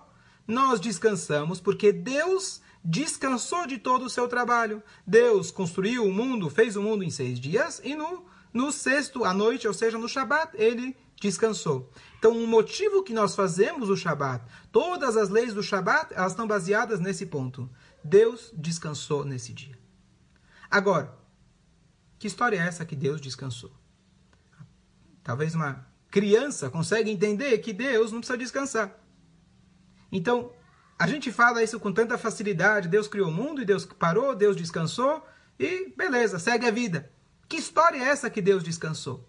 Nós 0.47 0.79
descansamos 0.79 1.59
porque 1.59 1.91
Deus 1.91 2.61
descansou 2.83 3.67
de 3.67 3.77
todo 3.77 4.05
o 4.05 4.09
seu 4.09 4.27
trabalho. 4.27 4.81
Deus 5.05 5.51
construiu 5.51 6.05
o 6.05 6.13
mundo, 6.13 6.49
fez 6.49 6.75
o 6.75 6.81
mundo 6.81 7.03
em 7.03 7.09
seis 7.09 7.39
dias 7.39 7.81
e 7.83 7.95
no, 7.95 8.25
no 8.53 8.71
sexto, 8.71 9.23
à 9.25 9.33
noite, 9.33 9.67
ou 9.67 9.73
seja, 9.73 9.97
no 9.97 10.07
Shabat, 10.07 10.55
ele 10.55 10.95
descansou. 11.19 11.91
Então, 12.17 12.31
o 12.31 12.47
motivo 12.47 13.03
que 13.03 13.13
nós 13.13 13.35
fazemos 13.35 13.89
o 13.89 13.95
Shabat, 13.95 14.43
todas 14.71 15.17
as 15.17 15.29
leis 15.29 15.53
do 15.53 15.63
Shabat, 15.63 16.13
elas 16.13 16.31
estão 16.31 16.47
baseadas 16.47 16.99
nesse 16.99 17.25
ponto. 17.25 17.69
Deus 18.03 18.51
descansou 18.53 19.25
nesse 19.25 19.53
dia. 19.53 19.77
Agora, 20.71 21.17
que 22.17 22.27
história 22.27 22.57
é 22.57 22.67
essa 22.67 22.85
que 22.85 22.95
Deus 22.95 23.19
descansou? 23.19 23.71
Talvez 25.23 25.55
uma 25.55 25.85
criança 26.09 26.69
consiga 26.69 27.09
entender 27.09 27.57
que 27.59 27.73
Deus 27.73 28.11
não 28.11 28.19
precisa 28.19 28.37
descansar. 28.37 28.97
Então, 30.11 30.51
a 30.99 31.07
gente 31.07 31.31
fala 31.31 31.63
isso 31.63 31.79
com 31.79 31.93
tanta 31.93 32.17
facilidade. 32.17 32.89
Deus 32.89 33.07
criou 33.07 33.29
o 33.29 33.33
mundo 33.33 33.61
e 33.61 33.65
Deus 33.65 33.85
parou, 33.85 34.35
Deus 34.35 34.57
descansou 34.57 35.25
e 35.57 35.93
beleza, 35.95 36.37
segue 36.37 36.67
a 36.67 36.71
vida. 36.71 37.09
Que 37.47 37.55
história 37.55 37.97
é 37.97 38.09
essa 38.09 38.29
que 38.29 38.41
Deus 38.41 38.61
descansou? 38.61 39.25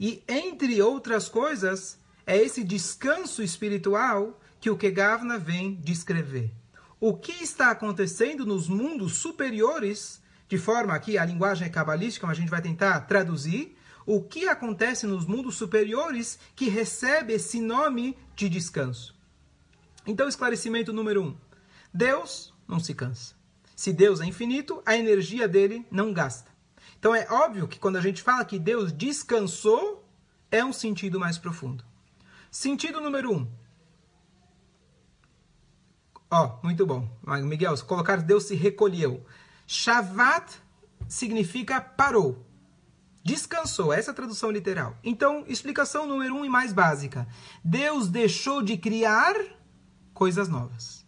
E 0.00 0.24
entre 0.26 0.80
outras 0.80 1.28
coisas, 1.28 1.98
é 2.26 2.38
esse 2.38 2.64
descanso 2.64 3.42
espiritual 3.42 4.40
que 4.58 4.70
o 4.70 4.78
Kegavna 4.78 5.38
vem 5.38 5.74
descrever. 5.74 6.50
O 6.98 7.14
que 7.14 7.32
está 7.32 7.70
acontecendo 7.70 8.46
nos 8.46 8.66
mundos 8.66 9.18
superiores, 9.18 10.22
de 10.48 10.56
forma 10.56 10.98
que 10.98 11.18
a 11.18 11.24
linguagem 11.26 11.70
cabalística, 11.70 12.26
a 12.26 12.32
gente 12.32 12.50
vai 12.50 12.62
tentar 12.62 13.00
traduzir, 13.00 13.76
o 14.06 14.22
que 14.22 14.48
acontece 14.48 15.06
nos 15.06 15.26
mundos 15.26 15.56
superiores 15.56 16.38
que 16.56 16.70
recebe 16.70 17.34
esse 17.34 17.60
nome 17.60 18.16
de 18.34 18.48
descanso. 18.48 19.14
Então, 20.06 20.28
esclarecimento 20.28 20.92
número 20.92 21.22
um: 21.22 21.36
Deus 21.92 22.54
não 22.66 22.80
se 22.80 22.94
cansa. 22.94 23.34
Se 23.76 23.92
Deus 23.92 24.20
é 24.20 24.26
infinito, 24.26 24.82
a 24.86 24.96
energia 24.96 25.48
dele 25.48 25.86
não 25.90 26.12
gasta. 26.12 26.52
Então, 26.98 27.14
é 27.14 27.26
óbvio 27.30 27.68
que 27.68 27.78
quando 27.78 27.96
a 27.96 28.00
gente 28.00 28.22
fala 28.22 28.44
que 28.44 28.58
Deus 28.58 28.92
descansou, 28.92 30.08
é 30.50 30.64
um 30.64 30.72
sentido 30.72 31.18
mais 31.18 31.38
profundo. 31.38 31.84
Sentido 32.50 33.00
número 33.00 33.32
um. 33.32 33.50
Ó, 36.30 36.46
oh, 36.46 36.66
muito 36.66 36.86
bom. 36.86 37.08
Miguel, 37.42 37.76
colocar 37.84 38.22
Deus 38.22 38.44
se 38.44 38.54
recolheu. 38.54 39.24
Shavat 39.66 40.52
significa 41.08 41.80
parou. 41.80 42.46
Descansou, 43.22 43.92
essa 43.92 44.10
é 44.10 44.12
a 44.12 44.14
tradução 44.14 44.50
literal. 44.50 44.98
Então, 45.02 45.44
explicação 45.46 46.06
número 46.06 46.34
um 46.34 46.44
e 46.44 46.48
mais 46.48 46.72
básica. 46.72 47.26
Deus 47.64 48.08
deixou 48.08 48.62
de 48.62 48.76
criar 48.76 49.34
coisas 50.14 50.48
novas. 50.48 51.04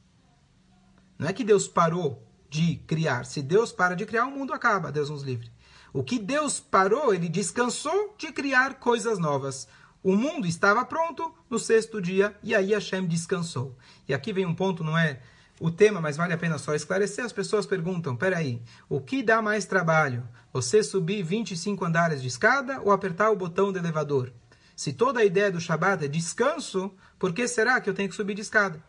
Não 1.18 1.28
é 1.28 1.32
que 1.32 1.44
Deus 1.44 1.66
parou 1.66 2.22
de 2.50 2.76
criar. 2.86 3.25
Se 3.25 3.40
Deus 3.40 3.72
para 3.72 3.94
de 3.94 4.04
criar, 4.04 4.26
o 4.26 4.30
mundo 4.30 4.52
acaba. 4.52 4.92
Deus 4.92 5.08
nos 5.08 5.22
livre. 5.22 5.50
O 5.92 6.02
que 6.02 6.18
Deus 6.18 6.60
parou, 6.60 7.14
ele 7.14 7.28
descansou 7.28 8.14
de 8.18 8.30
criar 8.32 8.75
coisas 8.75 9.18
novas. 9.18 9.66
O 10.02 10.14
mundo 10.14 10.46
estava 10.46 10.84
pronto 10.84 11.34
no 11.48 11.58
sexto 11.58 12.02
dia 12.02 12.36
e 12.42 12.54
aí 12.54 12.72
Hashem 12.72 13.06
descansou. 13.06 13.76
E 14.06 14.12
aqui 14.12 14.32
vem 14.32 14.44
um 14.44 14.54
ponto, 14.54 14.84
não 14.84 14.96
é 14.96 15.20
o 15.58 15.70
tema, 15.70 16.00
mas 16.00 16.16
vale 16.16 16.34
a 16.34 16.38
pena 16.38 16.58
só 16.58 16.75
esclarecer. 16.75 17.25
As 17.25 17.32
pessoas 17.32 17.66
perguntam: 17.66 18.14
peraí, 18.14 18.62
o 18.88 19.00
que 19.00 19.22
dá 19.22 19.40
mais 19.40 19.64
trabalho? 19.64 20.28
Você 20.52 20.82
subir 20.82 21.22
25 21.22 21.84
andares 21.84 22.20
de 22.20 22.28
escada 22.28 22.80
ou 22.82 22.92
apertar 22.92 23.30
o 23.30 23.36
botão 23.36 23.72
do 23.72 23.78
elevador? 23.78 24.32
Se 24.76 24.92
toda 24.92 25.20
a 25.20 25.25
ideia 25.25 25.50
do 25.50 25.60
Shabat 25.60 26.04
é 26.04 26.08
descanso, 26.08 26.94
por 27.18 27.32
que 27.32 27.48
será 27.48 27.80
que 27.80 27.88
eu 27.88 27.94
tenho 27.94 28.10
que 28.10 28.14
subir 28.14 28.34
de 28.34 28.42
escada? 28.42 28.82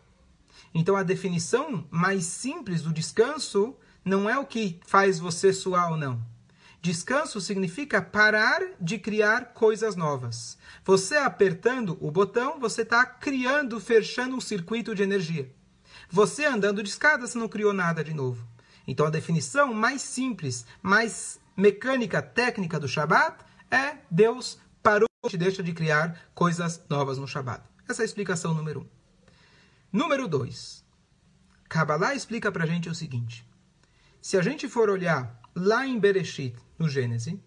Então 0.74 0.96
a 0.96 1.02
definição 1.02 1.86
mais 1.90 2.24
simples 2.24 2.82
do 2.82 2.92
descanso 2.92 3.76
não 4.04 4.28
é 4.28 4.38
o 4.38 4.46
que 4.46 4.80
faz 4.86 5.18
você 5.18 5.52
suar 5.52 5.90
ou 5.90 5.96
não. 5.96 6.22
Descanso 6.80 7.40
significa 7.40 8.00
parar 8.00 8.62
de 8.80 8.98
criar 8.98 9.52
coisas 9.52 9.96
novas. 9.96 10.56
Você 10.84 11.16
apertando 11.16 11.98
o 12.00 12.10
botão, 12.10 12.60
você 12.60 12.82
está 12.82 13.04
criando, 13.04 13.80
fechando 13.80 14.36
um 14.36 14.40
circuito 14.40 14.94
de 14.94 15.02
energia. 15.02 15.52
Você 16.08 16.46
andando 16.46 16.82
de 16.82 16.88
escada, 16.88 17.26
você 17.26 17.36
não 17.36 17.48
criou 17.48 17.72
nada 17.72 18.04
de 18.04 18.14
novo. 18.14 18.46
Então 18.86 19.06
a 19.06 19.10
definição 19.10 19.74
mais 19.74 20.00
simples, 20.00 20.64
mais 20.80 21.40
mecânica, 21.56 22.22
técnica 22.22 22.78
do 22.78 22.88
Shabat 22.88 23.44
é 23.70 23.96
Deus 24.10 24.58
parou 24.82 25.08
e 25.30 25.36
deixa 25.36 25.62
de 25.62 25.72
criar 25.72 26.30
coisas 26.34 26.80
novas 26.88 27.18
no 27.18 27.26
Shabat. 27.26 27.62
Essa 27.88 28.02
é 28.02 28.04
a 28.04 28.06
explicação 28.06 28.54
número 28.54 28.80
um. 28.80 28.97
Número 29.90 30.28
2. 30.28 30.84
Kabbalah 31.66 32.14
explica 32.14 32.52
para 32.52 32.64
a 32.64 32.66
gente 32.66 32.90
o 32.90 32.94
seguinte. 32.94 33.48
Se 34.20 34.36
a 34.36 34.42
gente 34.42 34.68
for 34.68 34.90
olhar 34.90 35.40
lá 35.54 35.86
em 35.86 35.98
Bereshit, 35.98 36.54
no 36.78 36.90
Gênesis, 36.90 37.38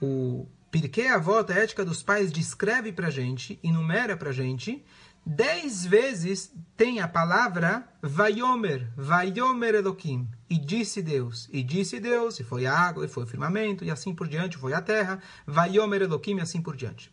o 0.00 0.46
Pirkei 0.70 1.08
Avot, 1.08 1.52
a 1.52 1.56
ética 1.56 1.84
dos 1.84 2.04
pais, 2.04 2.30
descreve 2.30 2.92
para 2.92 3.08
a 3.08 3.10
gente, 3.10 3.58
enumera 3.64 4.16
para 4.16 4.30
a 4.30 4.32
gente, 4.32 4.84
dez 5.24 5.84
vezes 5.84 6.52
tem 6.76 7.00
a 7.00 7.08
palavra 7.08 7.88
Vayomer, 8.00 8.88
Vayomer 8.96 9.74
Elohim, 9.74 10.28
e 10.48 10.56
disse 10.58 11.02
Deus, 11.02 11.48
e 11.52 11.64
disse 11.64 11.98
Deus, 11.98 12.38
e 12.38 12.44
foi 12.44 12.64
a 12.64 12.78
água, 12.78 13.04
e 13.04 13.08
foi 13.08 13.24
o 13.24 13.26
firmamento, 13.26 13.84
e 13.84 13.90
assim 13.90 14.14
por 14.14 14.28
diante, 14.28 14.56
foi 14.56 14.72
a 14.72 14.80
terra, 14.80 15.20
Vayomer 15.44 16.02
Elohim, 16.02 16.36
e 16.36 16.40
assim 16.42 16.62
por 16.62 16.76
diante. 16.76 17.12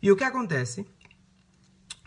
E 0.00 0.10
o 0.10 0.16
que 0.16 0.24
acontece? 0.24 0.86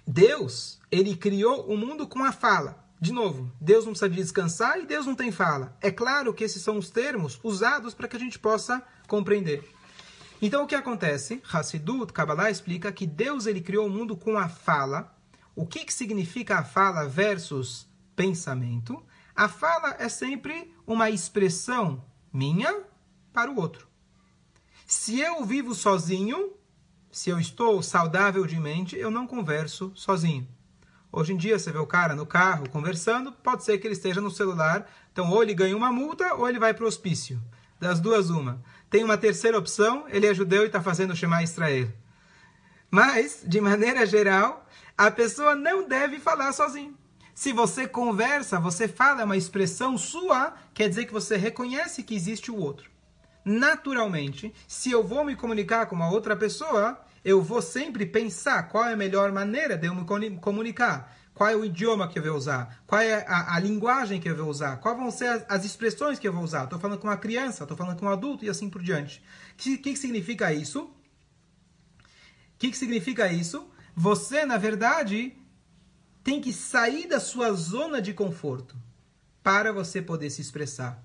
Deus, 0.07 0.79
ele 0.91 1.15
criou 1.15 1.65
o 1.67 1.75
mundo 1.75 2.07
com 2.07 2.23
a 2.23 2.31
fala. 2.31 2.85
De 2.99 3.11
novo, 3.11 3.51
Deus 3.59 3.85
não 3.85 3.91
precisa 3.91 4.09
de 4.09 4.15
descansar 4.15 4.79
e 4.79 4.85
Deus 4.85 5.05
não 5.05 5.15
tem 5.15 5.31
fala. 5.31 5.75
É 5.81 5.91
claro 5.91 6.33
que 6.33 6.43
esses 6.43 6.61
são 6.61 6.77
os 6.77 6.89
termos 6.89 7.39
usados 7.43 7.93
para 7.93 8.07
que 8.07 8.15
a 8.15 8.19
gente 8.19 8.39
possa 8.39 8.81
compreender. 9.07 9.67
Então 10.41 10.63
o 10.63 10.67
que 10.67 10.75
acontece? 10.75 11.41
Hassidut, 11.51 12.13
Kabbalah 12.13 12.49
explica 12.49 12.91
que 12.91 13.05
Deus 13.05 13.45
ele 13.45 13.61
criou 13.61 13.87
o 13.87 13.89
mundo 13.89 14.15
com 14.15 14.37
a 14.37 14.47
fala. 14.47 15.15
O 15.55 15.65
que, 15.65 15.85
que 15.85 15.93
significa 15.93 16.59
a 16.59 16.63
fala 16.63 17.07
versus 17.07 17.87
pensamento? 18.15 19.03
A 19.35 19.49
fala 19.49 19.95
é 19.99 20.07
sempre 20.07 20.73
uma 20.85 21.09
expressão 21.09 22.03
minha 22.31 22.83
para 23.33 23.51
o 23.51 23.59
outro. 23.59 23.87
Se 24.85 25.19
eu 25.19 25.43
vivo 25.43 25.73
sozinho, 25.73 26.53
se 27.15 27.29
eu 27.29 27.39
estou 27.39 27.81
saudável 27.81 28.45
de 28.45 28.59
mente, 28.59 28.97
eu 28.97 29.09
não 29.09 29.25
converso 29.25 29.89
sozinho. 29.95 30.45
Hoje 31.09 31.31
em 31.31 31.37
dia, 31.37 31.57
você 31.57 31.71
vê 31.71 31.77
o 31.77 31.87
cara 31.87 32.13
no 32.13 32.25
carro 32.25 32.69
conversando, 32.69 33.31
pode 33.31 33.63
ser 33.63 33.77
que 33.77 33.87
ele 33.87 33.93
esteja 33.93 34.19
no 34.19 34.29
celular. 34.29 34.85
Então, 35.13 35.31
ou 35.31 35.41
ele 35.41 35.53
ganha 35.53 35.77
uma 35.77 35.93
multa, 35.93 36.33
ou 36.33 36.49
ele 36.49 36.59
vai 36.59 36.73
para 36.73 36.83
o 36.83 36.87
hospício. 36.87 37.41
Das 37.79 38.01
duas, 38.01 38.29
uma. 38.29 38.61
Tem 38.89 39.01
uma 39.01 39.17
terceira 39.17 39.57
opção, 39.57 40.03
ele 40.09 40.27
é 40.27 40.33
judeu 40.33 40.63
e 40.63 40.65
está 40.65 40.81
fazendo 40.81 41.15
Shema 41.15 41.41
Israel. 41.41 41.87
Mas, 42.91 43.45
de 43.47 43.61
maneira 43.61 44.05
geral, 44.05 44.67
a 44.97 45.09
pessoa 45.09 45.55
não 45.55 45.87
deve 45.87 46.19
falar 46.19 46.51
sozinho. 46.51 46.97
Se 47.33 47.53
você 47.53 47.87
conversa, 47.87 48.59
você 48.59 48.89
fala, 48.89 49.21
é 49.21 49.23
uma 49.23 49.37
expressão 49.37 49.97
sua, 49.97 50.53
quer 50.73 50.89
dizer 50.89 51.05
que 51.05 51.13
você 51.13 51.37
reconhece 51.37 52.03
que 52.03 52.13
existe 52.13 52.51
o 52.51 52.57
outro. 52.57 52.91
Naturalmente, 53.45 54.53
se 54.67 54.91
eu 54.91 55.01
vou 55.01 55.23
me 55.23 55.35
comunicar 55.35 55.85
com 55.85 55.95
uma 55.95 56.09
outra 56.09 56.35
pessoa, 56.35 57.04
eu 57.25 57.41
vou 57.41 57.59
sempre 57.59 58.05
pensar 58.05 58.69
qual 58.69 58.85
é 58.85 58.93
a 58.93 58.95
melhor 58.95 59.31
maneira 59.31 59.75
de 59.75 59.87
eu 59.87 59.95
me 59.95 60.05
comunicar. 60.39 61.11
Qual 61.33 61.49
é 61.49 61.55
o 61.55 61.65
idioma 61.65 62.07
que 62.07 62.19
eu 62.19 62.23
vou 62.23 62.35
usar? 62.35 62.83
Qual 62.85 63.01
é 63.01 63.25
a, 63.27 63.55
a 63.55 63.59
linguagem 63.59 64.21
que 64.21 64.29
eu 64.29 64.37
vou 64.37 64.47
usar? 64.47 64.77
Quais 64.77 64.95
vão 64.95 65.09
ser 65.09 65.25
as, 65.25 65.45
as 65.49 65.65
expressões 65.65 66.19
que 66.19 66.27
eu 66.27 66.31
vou 66.31 66.43
usar? 66.43 66.65
Estou 66.65 66.77
falando 66.77 66.99
com 66.99 67.07
uma 67.07 67.17
criança, 67.17 67.63
estou 67.63 67.75
falando 67.75 67.97
com 67.97 68.05
um 68.05 68.09
adulto 68.09 68.45
e 68.45 68.49
assim 68.49 68.69
por 68.69 68.81
diante. 68.81 69.23
O 69.53 69.55
que, 69.57 69.77
que, 69.79 69.95
significa 69.97 70.53
isso? 70.53 70.83
O 70.83 70.93
que, 72.59 72.69
que 72.69 72.77
significa 72.77 73.27
isso? 73.27 73.67
Você, 73.95 74.45
na 74.45 74.57
verdade, 74.57 75.35
tem 76.23 76.39
que 76.39 76.53
sair 76.53 77.07
da 77.07 77.19
sua 77.19 77.51
zona 77.53 77.99
de 77.99 78.13
conforto 78.13 78.77
para 79.41 79.73
você 79.73 79.99
poder 79.99 80.29
se 80.29 80.41
expressar. 80.41 81.03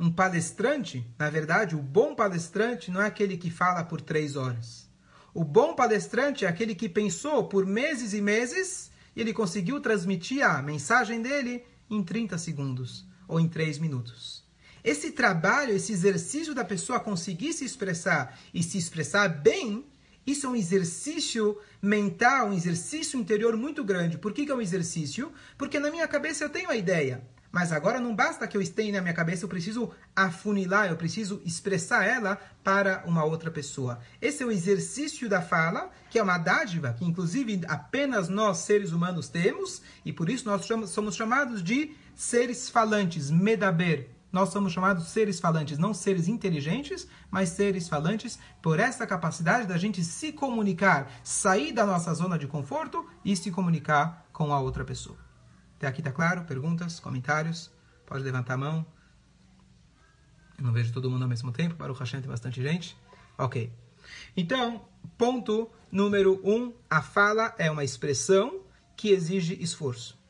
Um 0.00 0.10
palestrante, 0.10 1.08
na 1.16 1.30
verdade, 1.30 1.76
o 1.76 1.82
bom 1.82 2.16
palestrante 2.16 2.90
não 2.90 3.00
é 3.00 3.06
aquele 3.06 3.36
que 3.36 3.50
fala 3.50 3.84
por 3.84 4.00
três 4.00 4.34
horas. 4.34 4.89
O 5.32 5.44
bom 5.44 5.74
palestrante 5.74 6.44
é 6.44 6.48
aquele 6.48 6.74
que 6.74 6.88
pensou 6.88 7.44
por 7.44 7.64
meses 7.64 8.12
e 8.12 8.20
meses 8.20 8.90
e 9.14 9.20
ele 9.20 9.32
conseguiu 9.32 9.80
transmitir 9.80 10.44
a 10.44 10.60
mensagem 10.60 11.22
dele 11.22 11.64
em 11.88 12.02
30 12.02 12.36
segundos 12.36 13.06
ou 13.28 13.38
em 13.38 13.48
3 13.48 13.78
minutos. 13.78 14.44
Esse 14.82 15.12
trabalho, 15.12 15.74
esse 15.74 15.92
exercício 15.92 16.54
da 16.54 16.64
pessoa 16.64 16.98
conseguir 16.98 17.52
se 17.52 17.64
expressar 17.64 18.38
e 18.52 18.62
se 18.62 18.78
expressar 18.78 19.28
bem, 19.28 19.84
isso 20.26 20.46
é 20.46 20.50
um 20.50 20.56
exercício 20.56 21.58
mental, 21.80 22.48
um 22.48 22.52
exercício 22.52 23.18
interior 23.18 23.56
muito 23.56 23.84
grande. 23.84 24.18
Por 24.18 24.32
que, 24.32 24.44
que 24.44 24.52
é 24.52 24.54
um 24.54 24.60
exercício? 24.60 25.32
Porque 25.56 25.78
na 25.78 25.90
minha 25.90 26.08
cabeça 26.08 26.44
eu 26.44 26.50
tenho 26.50 26.70
a 26.70 26.76
ideia. 26.76 27.22
Mas 27.52 27.72
agora 27.72 28.00
não 28.00 28.14
basta 28.14 28.46
que 28.46 28.56
eu 28.56 28.62
esteja 28.62 28.92
na 28.92 29.00
minha 29.00 29.14
cabeça, 29.14 29.44
eu 29.44 29.48
preciso 29.48 29.90
afunilar, 30.14 30.88
eu 30.88 30.96
preciso 30.96 31.42
expressar 31.44 32.04
ela 32.04 32.38
para 32.62 33.02
uma 33.06 33.24
outra 33.24 33.50
pessoa. 33.50 33.98
Esse 34.22 34.42
é 34.42 34.46
o 34.46 34.52
exercício 34.52 35.28
da 35.28 35.42
fala, 35.42 35.90
que 36.10 36.18
é 36.18 36.22
uma 36.22 36.38
dádiva 36.38 36.92
que 36.92 37.04
inclusive 37.04 37.62
apenas 37.66 38.28
nós 38.28 38.58
seres 38.58 38.92
humanos 38.92 39.28
temos, 39.28 39.82
e 40.04 40.12
por 40.12 40.30
isso 40.30 40.46
nós 40.46 40.66
somos 40.90 41.16
chamados 41.16 41.62
de 41.62 41.96
seres 42.14 42.68
falantes, 42.68 43.30
medaber. 43.30 44.10
Nós 44.32 44.50
somos 44.50 44.72
chamados 44.72 45.08
seres 45.08 45.40
falantes, 45.40 45.76
não 45.76 45.92
seres 45.92 46.28
inteligentes, 46.28 47.08
mas 47.30 47.48
seres 47.48 47.88
falantes, 47.88 48.38
por 48.62 48.78
essa 48.78 49.04
capacidade 49.04 49.66
da 49.66 49.76
gente 49.76 50.04
se 50.04 50.30
comunicar, 50.30 51.10
sair 51.24 51.72
da 51.72 51.84
nossa 51.84 52.14
zona 52.14 52.38
de 52.38 52.46
conforto 52.46 53.04
e 53.24 53.34
se 53.34 53.50
comunicar 53.50 54.28
com 54.32 54.52
a 54.52 54.60
outra 54.60 54.84
pessoa. 54.84 55.29
Até 55.80 55.86
aqui 55.86 56.02
tá 56.02 56.12
claro? 56.12 56.44
Perguntas, 56.44 57.00
comentários? 57.00 57.70
Pode 58.04 58.22
levantar 58.22 58.52
a 58.52 58.58
mão. 58.58 58.86
Eu 60.58 60.64
não 60.64 60.74
vejo 60.74 60.92
todo 60.92 61.10
mundo 61.10 61.22
ao 61.22 61.28
mesmo 61.28 61.50
tempo. 61.52 61.74
Para 61.74 61.90
o 61.90 61.94
Hashem 61.94 62.20
tem 62.20 62.28
bastante 62.28 62.62
gente. 62.62 62.94
Ok. 63.38 63.72
Então, 64.36 64.86
ponto 65.16 65.70
número 65.90 66.38
um: 66.44 66.74
a 66.90 67.00
fala 67.00 67.54
é 67.56 67.70
uma 67.70 67.82
expressão 67.82 68.60
que 68.94 69.08
exige 69.08 69.56
esforço. 69.58 70.20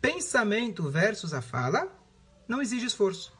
Pensamento 0.00 0.90
versus 0.90 1.32
a 1.32 1.40
fala 1.40 1.88
não 2.48 2.60
exige 2.60 2.86
esforço. 2.86 3.32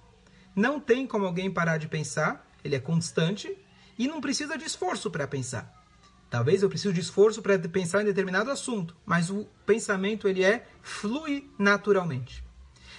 Não 0.54 0.78
tem 0.78 1.08
como 1.08 1.26
alguém 1.26 1.50
parar 1.50 1.78
de 1.78 1.88
pensar, 1.88 2.48
ele 2.62 2.76
é 2.76 2.80
constante 2.80 3.52
e 3.98 4.06
não 4.06 4.20
precisa 4.20 4.56
de 4.56 4.64
esforço 4.64 5.10
para 5.10 5.26
pensar. 5.26 5.85
Talvez 6.28 6.62
eu 6.62 6.68
precise 6.68 6.92
de 6.92 7.00
esforço 7.00 7.40
para 7.40 7.58
pensar 7.58 8.02
em 8.02 8.06
determinado 8.06 8.50
assunto, 8.50 8.96
mas 9.06 9.30
o 9.30 9.44
pensamento 9.64 10.26
ele 10.26 10.42
é 10.42 10.66
flui 10.82 11.50
naturalmente. 11.58 12.44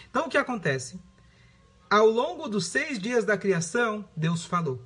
Então 0.10 0.28
o 0.28 0.30
que 0.30 0.38
acontece? 0.38 1.00
Ao 1.90 2.08
longo 2.08 2.48
dos 2.48 2.68
seis 2.68 3.00
dias 3.00 3.26
da 3.26 3.38
criação, 3.38 4.08
Deus 4.16 4.46
falou. 4.46 4.86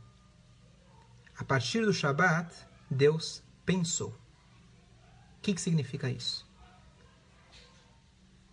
A 1.37 1.43
partir 1.43 1.85
do 1.85 1.93
Shabat, 1.93 2.53
Deus 2.89 3.43
pensou. 3.65 4.09
O 4.09 5.41
que, 5.41 5.53
que 5.53 5.61
significa 5.61 6.09
isso? 6.09 6.47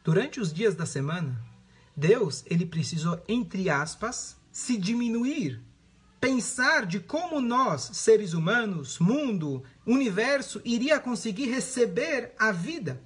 Durante 0.04 0.40
os 0.40 0.52
dias 0.52 0.74
da 0.74 0.86
semana, 0.86 1.38
Deus 1.96 2.44
ele 2.46 2.64
precisou, 2.64 3.22
entre 3.28 3.68
aspas, 3.68 4.38
se 4.50 4.78
diminuir 4.78 5.62
pensar 6.20 6.84
de 6.84 7.00
como 7.00 7.40
nós, 7.40 7.90
seres 7.92 8.32
humanos, 8.32 8.98
mundo, 8.98 9.62
universo, 9.92 10.60
iria 10.64 10.98
conseguir 11.00 11.50
receber 11.50 12.32
a 12.38 12.52
vida 12.52 13.02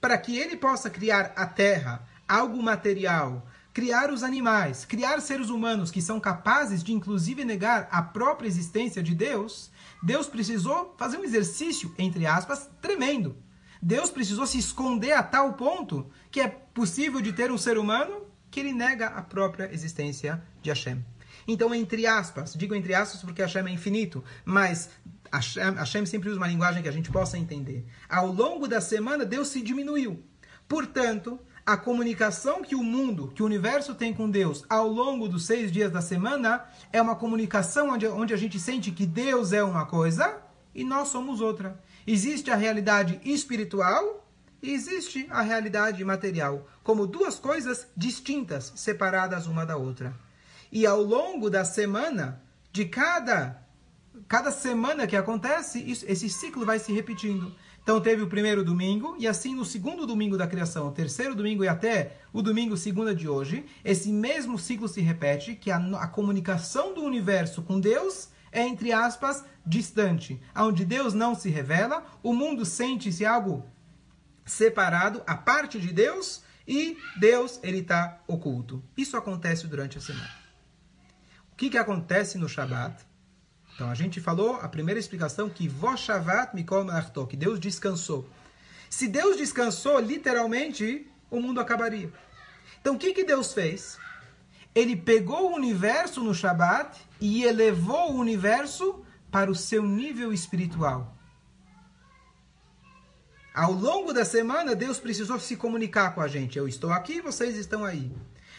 para 0.00 0.18
que 0.18 0.36
ele 0.36 0.56
possa 0.56 0.90
criar 0.90 1.32
a 1.36 1.46
terra, 1.46 2.06
algo 2.28 2.62
material, 2.62 3.46
criar 3.72 4.12
os 4.12 4.22
animais, 4.22 4.84
criar 4.84 5.20
seres 5.20 5.48
humanos 5.48 5.90
que 5.90 6.02
são 6.02 6.20
capazes 6.20 6.82
de 6.82 6.92
inclusive 6.92 7.44
negar 7.44 7.88
a 7.90 8.02
própria 8.02 8.46
existência 8.46 9.02
de 9.02 9.14
Deus, 9.14 9.70
Deus 10.02 10.26
precisou 10.26 10.94
fazer 10.98 11.16
um 11.18 11.24
exercício, 11.24 11.92
entre 11.98 12.26
aspas, 12.26 12.68
tremendo. 12.82 13.36
Deus 13.80 14.10
precisou 14.10 14.46
se 14.46 14.58
esconder 14.58 15.12
a 15.12 15.22
tal 15.22 15.54
ponto 15.54 16.10
que 16.30 16.40
é 16.40 16.48
possível 16.48 17.20
de 17.20 17.32
ter 17.32 17.50
um 17.50 17.58
ser 17.58 17.78
humano 17.78 18.26
que 18.50 18.60
ele 18.60 18.72
nega 18.72 19.08
a 19.08 19.22
própria 19.22 19.72
existência 19.72 20.42
de 20.62 20.70
Hashem. 20.70 21.04
Então, 21.46 21.74
entre 21.74 22.06
aspas, 22.06 22.54
digo 22.54 22.74
entre 22.74 22.94
aspas 22.94 23.20
porque 23.22 23.42
Hashem 23.42 23.66
é 23.66 23.70
infinito, 23.70 24.22
mas 24.44 24.90
Hashem, 25.36 25.74
Hashem 25.74 26.06
sempre 26.06 26.28
usa 26.28 26.38
uma 26.38 26.48
linguagem 26.48 26.82
que 26.82 26.88
a 26.88 26.92
gente 26.92 27.10
possa 27.10 27.38
entender. 27.38 27.84
Ao 28.08 28.26
longo 28.26 28.68
da 28.68 28.80
semana, 28.80 29.24
Deus 29.24 29.48
se 29.48 29.60
diminuiu. 29.60 30.22
Portanto, 30.68 31.38
a 31.66 31.76
comunicação 31.76 32.62
que 32.62 32.74
o 32.74 32.82
mundo, 32.82 33.32
que 33.34 33.42
o 33.42 33.46
universo 33.46 33.94
tem 33.94 34.12
com 34.12 34.28
Deus 34.28 34.64
ao 34.68 34.86
longo 34.86 35.28
dos 35.28 35.46
seis 35.46 35.72
dias 35.72 35.90
da 35.90 36.00
semana 36.00 36.64
é 36.92 37.00
uma 37.00 37.16
comunicação 37.16 37.90
onde, 37.90 38.06
onde 38.06 38.34
a 38.34 38.36
gente 38.36 38.60
sente 38.60 38.90
que 38.90 39.06
Deus 39.06 39.52
é 39.52 39.62
uma 39.62 39.86
coisa 39.86 40.42
e 40.74 40.84
nós 40.84 41.08
somos 41.08 41.40
outra. 41.40 41.80
Existe 42.06 42.50
a 42.50 42.56
realidade 42.56 43.18
espiritual 43.24 44.28
e 44.62 44.72
existe 44.72 45.26
a 45.30 45.42
realidade 45.42 46.04
material, 46.04 46.68
como 46.82 47.06
duas 47.06 47.38
coisas 47.38 47.86
distintas, 47.96 48.72
separadas 48.76 49.46
uma 49.46 49.64
da 49.64 49.76
outra. 49.76 50.14
E 50.70 50.86
ao 50.86 51.02
longo 51.02 51.48
da 51.48 51.64
semana, 51.64 52.42
de 52.72 52.84
cada, 52.84 53.63
cada 54.28 54.50
semana 54.50 55.06
que 55.06 55.16
acontece, 55.16 55.78
isso, 55.78 56.04
esse 56.08 56.28
ciclo 56.28 56.64
vai 56.64 56.78
se 56.78 56.92
repetindo. 56.92 57.54
Então 57.82 58.00
teve 58.00 58.22
o 58.22 58.28
primeiro 58.28 58.64
domingo, 58.64 59.14
e 59.18 59.28
assim 59.28 59.54
no 59.54 59.64
segundo 59.64 60.06
domingo 60.06 60.38
da 60.38 60.46
criação, 60.46 60.88
o 60.88 60.92
terceiro 60.92 61.34
domingo 61.34 61.62
e 61.62 61.68
até 61.68 62.16
o 62.32 62.40
domingo 62.40 62.76
segunda 62.76 63.14
de 63.14 63.28
hoje, 63.28 63.66
esse 63.84 64.10
mesmo 64.10 64.58
ciclo 64.58 64.88
se 64.88 65.02
repete, 65.02 65.54
que 65.54 65.70
a, 65.70 65.76
a 65.76 66.06
comunicação 66.06 66.94
do 66.94 67.02
universo 67.02 67.62
com 67.62 67.78
Deus 67.78 68.30
é, 68.50 68.62
entre 68.62 68.92
aspas, 68.92 69.44
distante. 69.66 70.40
Onde 70.56 70.84
Deus 70.84 71.12
não 71.12 71.34
se 71.34 71.50
revela, 71.50 72.06
o 72.22 72.32
mundo 72.32 72.64
sente-se 72.64 73.26
algo 73.26 73.66
separado, 74.46 75.22
a 75.26 75.36
parte 75.36 75.78
de 75.80 75.92
Deus, 75.92 76.42
e 76.66 76.96
Deus 77.18 77.58
ele 77.62 77.78
está 77.78 78.22
oculto. 78.26 78.82
Isso 78.96 79.16
acontece 79.16 79.66
durante 79.66 79.98
a 79.98 80.00
semana. 80.00 80.30
O 81.52 81.56
que, 81.56 81.68
que 81.68 81.78
acontece 81.78 82.38
no 82.38 82.48
Shabat? 82.48 83.04
Então, 83.74 83.90
a 83.90 83.94
gente 83.94 84.20
falou 84.20 84.56
a 84.56 84.68
primeira 84.68 85.00
explicação 85.00 85.50
que 85.50 85.66
Voshavat 85.66 86.54
Mikol 86.54 86.86
que 87.28 87.36
Deus 87.36 87.58
descansou. 87.58 88.28
Se 88.88 89.08
Deus 89.08 89.36
descansou, 89.36 89.98
literalmente, 89.98 91.06
o 91.28 91.40
mundo 91.40 91.60
acabaria. 91.60 92.12
Então, 92.80 92.94
o 92.94 92.98
que, 92.98 93.12
que 93.12 93.24
Deus 93.24 93.52
fez? 93.52 93.98
Ele 94.74 94.94
pegou 94.94 95.50
o 95.50 95.54
universo 95.54 96.22
no 96.22 96.34
Shabat 96.34 97.00
e 97.20 97.44
elevou 97.44 98.12
o 98.12 98.18
universo 98.18 99.04
para 99.30 99.50
o 99.50 99.54
seu 99.54 99.82
nível 99.82 100.32
espiritual. 100.32 101.16
Ao 103.52 103.72
longo 103.72 104.12
da 104.12 104.24
semana, 104.24 104.74
Deus 104.74 104.98
precisou 104.98 105.40
se 105.40 105.56
comunicar 105.56 106.14
com 106.14 106.20
a 106.20 106.28
gente. 106.28 106.58
Eu 106.58 106.68
estou 106.68 106.92
aqui, 106.92 107.20
vocês 107.20 107.56
estão 107.56 107.84
aí. 107.84 108.12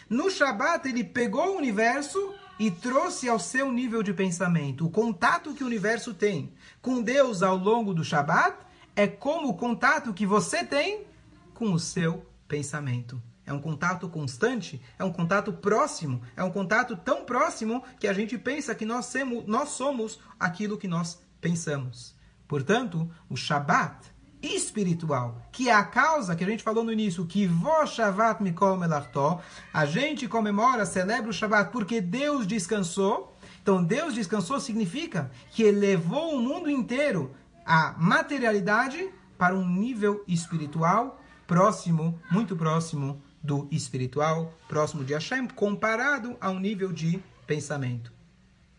No 0.10 0.30
Shabat, 0.30 0.88
ele 0.88 1.04
pegou 1.04 1.54
o 1.54 1.58
universo 1.58 2.34
e 2.58 2.72
trouxe 2.72 3.28
ao 3.28 3.40
seu 3.40 3.72
nível 3.72 4.02
de 4.02 4.14
pensamento. 4.14 4.86
O 4.86 4.90
contato 4.90 5.54
que 5.54 5.64
o 5.64 5.68
universo 5.68 6.14
tem 6.14 6.54
com 6.82 7.02
Deus 7.02 7.44
ao 7.44 7.58
longo 7.58 7.94
do 7.94 8.04
Shabat 8.04 8.58
é 8.96 9.08
como 9.08 9.50
o 9.50 9.54
contato 9.54 10.14
que 10.14 10.26
você 10.26 10.64
tem 10.64 11.06
com 11.54 11.74
o 11.74 11.80
seu 11.80 12.26
pensamento. 12.48 13.22
É 13.46 13.54
um 13.54 13.62
contato 13.62 14.10
constante, 14.10 14.82
é 14.98 15.04
um 15.04 15.12
contato 15.12 15.54
próximo, 15.54 16.22
é 16.36 16.44
um 16.44 16.50
contato 16.50 16.96
tão 16.96 17.26
próximo 17.26 17.84
que 18.00 18.08
a 18.08 18.14
gente 18.14 18.38
pensa 18.38 18.74
que 18.74 18.86
nós, 18.86 19.06
somos, 19.06 19.46
nós 19.46 19.70
somos 19.70 20.20
aquilo 20.40 20.78
que 20.78 20.88
nós 20.88 21.22
pensamos. 21.40 22.16
Portanto, 22.48 23.10
o 23.30 23.36
Shabat 23.36 24.15
espiritual, 24.46 25.42
que 25.52 25.70
é 25.70 25.74
a 25.74 25.84
causa 25.84 26.36
que 26.36 26.44
a 26.44 26.48
gente 26.48 26.64
falou 26.64 26.84
no 26.84 26.92
início, 26.92 27.26
que 27.26 27.50
Shavat 27.88 28.44
Mikol 28.44 28.78
Melartó, 28.78 29.42
a 29.74 29.86
gente 29.86 30.28
comemora, 30.28 30.86
celebra 30.86 31.30
o 31.30 31.34
Shabat 31.34 31.72
porque 31.72 32.00
Deus 32.00 32.46
descansou. 32.46 33.36
Então, 33.62 33.84
Deus 33.84 34.14
descansou 34.14 34.60
significa 34.60 35.32
que 35.52 35.64
elevou 35.64 36.36
o 36.36 36.42
mundo 36.42 36.70
inteiro, 36.70 37.34
a 37.66 37.96
materialidade, 37.98 39.10
para 39.38 39.56
um 39.56 39.68
nível 39.68 40.24
espiritual 40.28 41.20
próximo, 41.48 42.20
muito 42.32 42.56
próximo 42.56 43.22
do 43.44 43.68
espiritual, 43.72 44.54
próximo 44.68 45.04
de 45.04 45.14
Hashem, 45.14 45.48
comparado 45.48 46.36
a 46.42 46.50
um 46.50 46.60
nível 46.60 46.92
de 46.92 47.22
pensamento. 47.46 48.12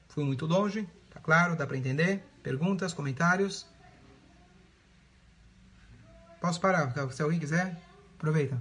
Fui 0.09 0.25
muito 0.25 0.47
longe, 0.47 0.89
tá 1.13 1.21
claro? 1.21 1.57
Dá 1.57 1.67
para 1.67 1.77
entender? 1.77 2.25
Perguntas, 2.43 2.93
comentários? 2.93 3.67
Posso 6.47 6.61
parar? 6.61 6.93
Se 7.11 7.23
alguém 7.23 7.41
quiser, 7.41 7.77
aproveita. 8.15 8.57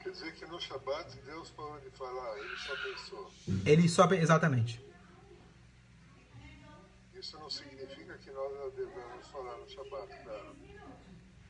Quer 0.00 0.10
dizer 0.10 0.32
que 0.34 0.46
no 0.46 0.60
Shabat 0.60 1.18
Deus 1.26 1.50
parou 1.50 1.80
de 1.80 1.90
falar, 1.90 2.38
ele 2.38 2.56
só 2.56 2.76
pensou. 2.76 3.32
Ele 3.66 3.88
só 3.88 4.08
exatamente. 4.12 4.80
Isso 7.12 7.36
não 7.40 7.50
significa 7.50 8.16
que 8.18 8.30
nós 8.30 8.52
não 8.56 8.70
devemos 8.70 9.26
falar 9.32 9.56
no 9.56 9.68
Shabat, 9.68 10.22
claro. 10.22 10.56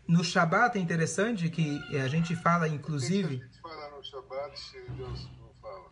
No 0.09 0.25
Shabat 0.25 0.79
é 0.79 0.81
interessante 0.81 1.51
que 1.51 1.79
a 1.99 2.09
gente 2.09 2.35
fala, 2.35 2.67
inclusive. 2.67 3.37
Por 3.37 3.41
que 3.41 3.45
a 3.45 3.49
gente 3.49 3.61
fala 3.61 3.91
no 3.91 4.03
Shabat 4.03 4.59
se 4.59 4.81
Deus 4.93 5.29
não 5.39 5.53
fala? 5.61 5.91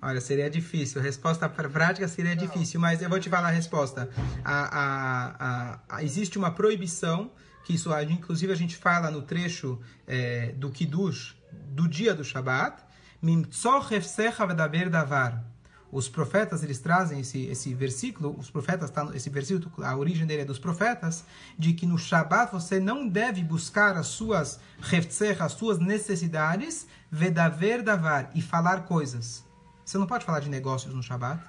Olha, 0.00 0.22
seria 0.22 0.48
difícil. 0.48 1.02
A 1.02 1.04
resposta 1.04 1.46
prática 1.50 2.08
seria 2.08 2.34
não. 2.34 2.46
difícil, 2.46 2.80
mas 2.80 3.02
eu 3.02 3.10
vou 3.10 3.20
te 3.20 3.28
falar 3.28 3.48
a 3.48 3.50
resposta. 3.50 4.08
A, 4.42 4.80
a, 4.80 5.80
a, 5.96 6.02
existe 6.02 6.38
uma 6.38 6.50
proibição 6.50 7.30
que 7.64 7.74
isso, 7.74 7.90
inclusive, 8.12 8.52
a 8.52 8.56
gente 8.56 8.76
fala 8.76 9.10
no 9.10 9.22
trecho 9.22 9.80
é, 10.06 10.52
do 10.52 10.70
Kiddush 10.70 11.34
do 11.74 11.88
dia 11.88 12.14
do 12.14 12.22
Shabat, 12.22 12.82
davar. 14.90 15.44
Os 15.90 16.08
profetas, 16.08 16.62
eles 16.64 16.80
trazem 16.80 17.20
esse, 17.20 17.46
esse 17.46 17.72
versículo, 17.72 18.36
os 18.38 18.50
profetas, 18.50 18.90
tá, 18.90 19.08
esse 19.14 19.30
versículo, 19.30 19.70
a 19.84 19.96
origem 19.96 20.26
dele 20.26 20.42
é 20.42 20.44
dos 20.44 20.58
profetas, 20.58 21.24
de 21.56 21.72
que 21.72 21.86
no 21.86 21.96
Shabat 21.96 22.52
você 22.52 22.80
não 22.80 23.08
deve 23.08 23.42
buscar 23.42 23.96
as 23.96 24.08
suas 24.08 24.60
as 25.40 25.52
suas 25.52 25.78
necessidades, 25.78 26.86
vedaver 27.10 27.82
davar, 27.82 28.30
e 28.34 28.42
falar 28.42 28.82
coisas. 28.82 29.44
Você 29.84 29.96
não 29.96 30.06
pode 30.06 30.24
falar 30.24 30.40
de 30.40 30.50
negócios 30.50 30.92
no 30.92 31.02
Shabat. 31.02 31.40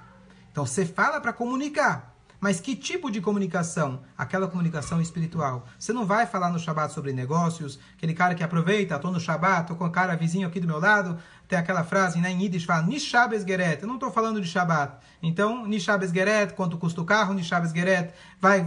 Então 0.52 0.64
você 0.64 0.86
fala 0.86 1.20
para 1.20 1.32
comunicar. 1.32 2.15
Mas 2.40 2.60
que 2.60 2.76
tipo 2.76 3.10
de 3.10 3.20
comunicação? 3.20 4.00
Aquela 4.16 4.46
comunicação 4.46 5.00
espiritual. 5.00 5.66
Você 5.78 5.92
não 5.92 6.04
vai 6.04 6.26
falar 6.26 6.50
no 6.50 6.58
Shabat 6.58 6.92
sobre 6.92 7.12
negócios, 7.12 7.78
aquele 7.96 8.14
cara 8.14 8.34
que 8.34 8.44
aproveita, 8.44 8.96
estou 8.96 9.10
no 9.10 9.20
Shabat, 9.20 9.62
estou 9.62 9.76
com 9.76 9.84
o 9.84 9.90
cara 9.90 10.16
vizinho 10.16 10.46
aqui 10.46 10.60
do 10.60 10.66
meu 10.66 10.78
lado, 10.78 11.18
tem 11.48 11.58
aquela 11.58 11.84
frase 11.84 12.18
né, 12.20 12.30
em 12.30 12.42
Yiddish, 12.42 12.64
fala 12.64 12.82
Nishabes 12.82 13.44
Geret. 13.44 13.82
Eu 13.82 13.88
não 13.88 13.94
estou 13.94 14.10
falando 14.10 14.40
de 14.40 14.48
Shabat. 14.48 14.96
Então, 15.22 15.66
Nishabes 15.66 16.10
Geret, 16.10 16.54
quanto 16.54 16.76
custa 16.76 17.00
o 17.00 17.04
carro, 17.04 17.34
Nishabes 17.34 17.72
Geret, 17.72 18.12
vai, 18.40 18.64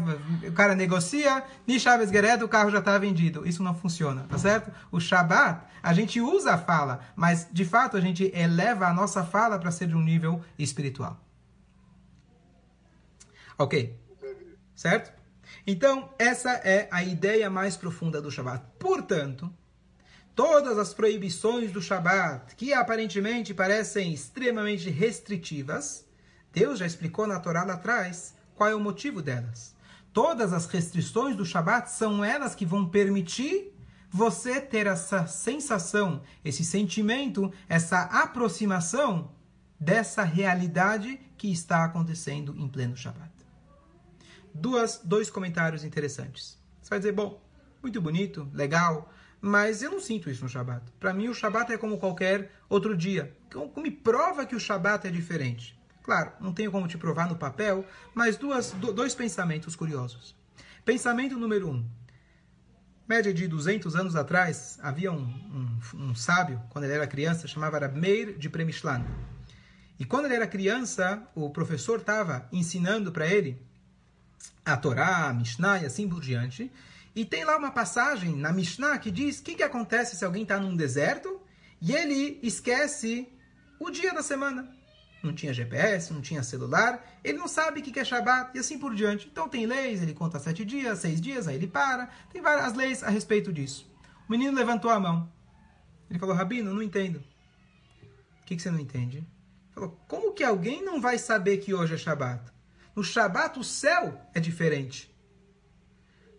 o 0.48 0.52
cara 0.54 0.76
negocia, 0.76 1.44
Nishabes 1.68 2.10
Geret, 2.10 2.44
o 2.44 2.48
carro 2.48 2.72
já 2.72 2.80
está 2.80 2.98
vendido. 2.98 3.48
Isso 3.48 3.62
não 3.62 3.76
funciona, 3.76 4.26
tá 4.30 4.38
certo? 4.38 4.72
O 4.92 5.00
Shabat, 5.00 5.62
a 5.84 5.94
gente 5.94 6.20
usa 6.22 6.54
a 6.54 6.58
fala, 6.58 7.02
mas 7.16 7.48
de 7.52 7.66
fato 7.66 7.98
a 7.98 8.02
gente 8.02 8.32
eleva 8.34 8.88
a 8.88 8.94
nossa 8.94 9.24
fala 9.24 9.60
para 9.60 9.72
ser 9.72 9.88
de 9.88 9.96
um 9.96 10.02
nível 10.02 10.42
espiritual. 10.58 11.18
Ok? 13.60 14.00
Certo? 14.74 15.12
Então, 15.68 16.14
essa 16.18 16.52
é 16.52 16.88
a 16.90 17.04
ideia 17.04 17.50
mais 17.50 17.76
profunda 17.76 18.22
do 18.22 18.32
Shabat. 18.32 18.64
Portanto, 18.80 19.54
todas 20.34 20.78
as 20.78 20.94
proibições 20.94 21.70
do 21.70 21.82
Shabat, 21.82 22.56
que 22.56 22.74
aparentemente 22.74 23.54
parecem 23.54 24.14
extremamente 24.14 24.90
restritivas, 24.90 26.06
Deus 26.54 26.80
já 26.80 26.86
explicou 26.86 27.28
na 27.28 27.38
Torá 27.42 27.66
lá 27.66 27.74
atrás 27.74 28.34
qual 28.56 28.70
é 28.70 28.76
o 28.76 28.80
motivo 28.80 29.22
delas. 29.22 29.76
Todas 30.14 30.54
as 30.54 30.66
restrições 30.66 31.36
do 31.36 31.46
Shabat 31.46 31.92
são 31.92 32.24
elas 32.24 32.56
que 32.56 32.66
vão 32.66 32.88
permitir 32.88 33.74
você 34.10 34.62
ter 34.62 34.88
essa 34.88 35.28
sensação, 35.28 36.22
esse 36.46 36.64
sentimento, 36.64 37.52
essa 37.68 38.04
aproximação 38.04 39.32
dessa 39.78 40.24
realidade 40.24 41.20
que 41.38 41.52
está 41.52 41.84
acontecendo 41.84 42.56
em 42.58 42.68
pleno 42.70 42.96
Shabat 42.96 43.39
duas, 44.54 45.02
dois 45.04 45.30
comentários 45.30 45.84
interessantes. 45.84 46.58
Você 46.82 46.90
vai 46.90 47.00
dizer, 47.00 47.12
bom, 47.12 47.42
muito 47.82 48.02
bonito, 48.02 48.50
legal, 48.54 49.12
mas 49.42 49.82
eu 49.82 49.92
não 49.92 50.00
sinto 50.00 50.30
isso 50.30 50.44
no 50.44 50.50
Shabat. 50.50 50.92
Para 51.00 51.14
mim, 51.14 51.30
o 51.30 51.34
Shabat 51.34 51.72
é 51.72 51.78
como 51.78 51.98
qualquer 51.98 52.52
outro 52.68 52.96
dia. 52.96 53.36
Como 53.52 53.72
me 53.82 53.92
prova 53.92 54.46
que 54.46 54.56
o 54.56 54.60
Shabat 54.60 55.08
é 55.08 55.12
diferente? 55.12 55.80
Claro, 56.04 56.32
não 56.40 56.54
tenho 56.54 56.72
como 56.72 56.88
te 56.88 56.98
provar 56.98 57.30
no 57.30 57.36
papel, 57.36 57.86
mas 58.14 58.36
duas, 58.36 58.72
dois 58.72 59.14
pensamentos 59.16 59.76
curiosos. 59.76 60.36
Pensamento 60.84 61.38
número 61.38 61.70
um. 61.70 61.88
Média 63.08 63.34
de 63.34 63.48
200 63.48 63.96
anos 63.96 64.16
atrás, 64.16 64.78
havia 64.82 65.12
um, 65.12 65.24
um, 65.24 65.80
um 65.96 66.16
sábio, 66.16 66.62
quando 66.70 66.86
ele 66.86 66.94
era 66.94 67.08
criança, 67.08 67.48
chamava 67.48 67.88
Meir 67.88 68.38
de 68.38 68.50
Premishlan. 68.50 69.06
E 70.00 70.06
quando 70.06 70.26
ele 70.26 70.36
era 70.36 70.48
criança, 70.48 71.28
o 71.36 71.50
professor 71.50 72.00
estava 72.00 72.48
ensinando 72.52 73.12
para 73.12 73.28
ele 73.28 73.62
a 74.70 74.78
Torá, 74.78 75.30
a 75.30 75.34
Mishnah 75.34 75.80
e 75.80 75.86
assim 75.86 76.08
por 76.08 76.22
diante. 76.22 76.72
E 77.16 77.26
tem 77.26 77.44
lá 77.44 77.58
uma 77.58 77.72
passagem 77.72 78.36
na 78.36 78.52
Mishnah 78.52 78.98
que 78.98 79.12
diz 79.12 79.40
o 79.40 79.44
que, 79.44 79.56
que 79.56 79.64
acontece 79.64 80.16
se 80.16 80.24
alguém 80.24 80.44
está 80.44 80.60
num 80.60 80.76
deserto 80.76 81.42
e 81.82 81.94
ele 81.94 82.40
esquece 82.44 83.28
o 83.80 83.90
dia 83.90 84.14
da 84.14 84.22
semana. 84.22 84.70
Não 85.22 85.34
tinha 85.34 85.54
GPS, 85.54 86.14
não 86.14 86.22
tinha 86.22 86.42
celular, 86.44 87.06
ele 87.24 87.38
não 87.38 87.48
sabe 87.48 87.82
o 87.82 87.84
que 87.84 88.00
é 88.00 88.06
Shabat 88.06 88.52
e 88.56 88.60
assim 88.60 88.80
por 88.80 88.96
diante. 88.96 89.28
Então 89.30 89.50
tem 89.50 89.66
leis, 89.66 90.02
ele 90.02 90.14
conta 90.14 90.40
sete 90.40 90.64
dias, 90.64 91.00
seis 91.00 91.20
dias, 91.20 91.48
aí 91.48 91.56
ele 91.56 91.68
para. 91.68 92.10
Tem 92.32 92.42
várias 92.42 92.74
leis 92.74 93.04
a 93.04 93.10
respeito 93.10 93.52
disso. 93.52 93.90
O 94.28 94.32
menino 94.32 94.56
levantou 94.56 94.92
a 94.92 95.00
mão. 95.00 95.30
Ele 96.10 96.20
falou, 96.20 96.36
Rabino, 96.36 96.74
não 96.74 96.82
entendo. 96.82 97.18
O 98.42 98.46
que, 98.46 98.56
que 98.56 98.62
você 98.62 98.72
não 98.72 98.80
entende? 98.80 99.18
Ele 99.18 99.28
falou, 99.74 100.00
como 100.08 100.34
que 100.34 100.44
alguém 100.44 100.84
não 100.84 101.02
vai 101.02 101.18
saber 101.18 101.58
que 101.58 101.74
hoje 101.74 101.96
é 101.96 101.98
Shabat? 101.98 102.42
No 103.00 103.06
Shabat, 103.06 103.58
o 103.58 103.64
céu 103.64 104.20
é 104.34 104.42
diferente. 104.42 105.10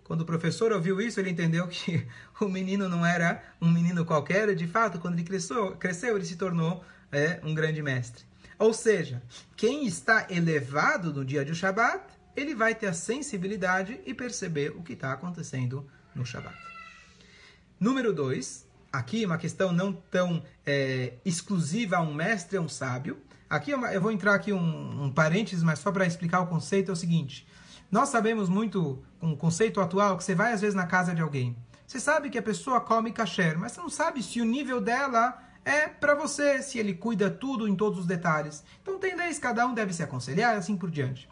Quando 0.05 0.21
o 0.21 0.27
professor 0.27 0.73
ouviu 0.73 1.01
isso, 1.01 1.19
ele 1.19 1.31
entendeu 1.31 1.67
que 1.67 2.07
o 2.39 2.51
menino 2.51 2.87
não 2.87 3.05
era 3.07 3.43
um 3.63 3.71
menino 3.71 4.05
qualquer. 4.05 4.55
De 4.55 4.67
fato, 4.67 4.99
quando 4.99 5.15
ele 5.15 5.25
cresceu, 5.25 5.75
cresceu 5.77 6.15
ele 6.15 6.27
se 6.27 6.37
tornou 6.37 6.85
é, 7.11 7.41
um 7.43 7.55
grande 7.55 7.81
mestre. 7.81 8.27
Ou 8.59 8.75
seja, 8.75 9.23
quem 9.57 9.87
está 9.87 10.27
elevado 10.29 11.15
no 11.15 11.25
dia 11.25 11.47
de 11.47 11.55
Shabat, 11.55 12.05
ele 12.37 12.55
vai 12.55 12.75
ter 12.75 12.89
a 12.89 12.93
sensibilidade 12.93 13.99
e 14.05 14.13
perceber 14.13 14.69
o 14.77 14.83
que 14.83 14.93
está 14.93 15.15
acontecendo 15.15 15.91
no 16.15 16.27
Shabat. 16.27 16.59
Número 17.81 18.13
dois, 18.13 18.69
aqui 18.93 19.25
uma 19.25 19.39
questão 19.39 19.73
não 19.73 19.95
tão 19.95 20.45
é, 20.67 21.15
exclusiva 21.25 21.97
a 21.97 22.03
um 22.03 22.13
mestre, 22.13 22.59
a 22.59 22.61
um 22.61 22.69
sábio, 22.69 23.19
Aqui 23.51 23.73
eu 23.73 24.01
vou 24.01 24.13
entrar 24.13 24.33
aqui 24.33 24.53
um, 24.53 25.07
um 25.07 25.11
parênteses, 25.11 25.65
mas 25.65 25.81
só 25.81 25.91
para 25.91 26.07
explicar 26.07 26.41
o 26.41 26.47
conceito 26.47 26.93
é 26.93 26.93
o 26.93 26.97
seguinte. 26.97 27.45
Nós 27.91 28.09
sabemos 28.09 28.49
muito, 28.49 29.03
com 29.19 29.33
o 29.33 29.37
conceito 29.37 29.81
atual, 29.81 30.17
que 30.17 30.23
você 30.23 30.37
vai 30.37 30.53
às 30.53 30.61
vezes 30.61 30.77
na 30.77 30.87
casa 30.87 31.13
de 31.13 31.21
alguém. 31.21 31.57
Você 31.85 31.99
sabe 31.99 32.31
que 32.31 32.39
a 32.39 32.43
pessoa 32.43 32.81
come 32.81 33.11
kasher, 33.11 33.59
mas 33.59 33.73
você 33.73 33.81
não 33.81 33.89
sabe 33.89 34.23
se 34.23 34.41
o 34.41 34.45
nível 34.45 34.81
dela 34.81 35.37
é 35.65 35.89
para 35.89 36.15
você, 36.15 36.63
se 36.63 36.79
ele 36.79 36.95
cuida 36.95 37.29
tudo 37.29 37.67
em 37.67 37.75
todos 37.75 37.99
os 37.99 38.07
detalhes. 38.07 38.63
Então 38.81 39.01
tem 39.01 39.17
leis, 39.17 39.41
cada 39.41 39.67
um 39.67 39.75
deve 39.75 39.93
se 39.93 40.05
aconselhar 40.05 40.55
e 40.55 40.59
assim 40.59 40.77
por 40.77 40.89
diante. 40.89 41.29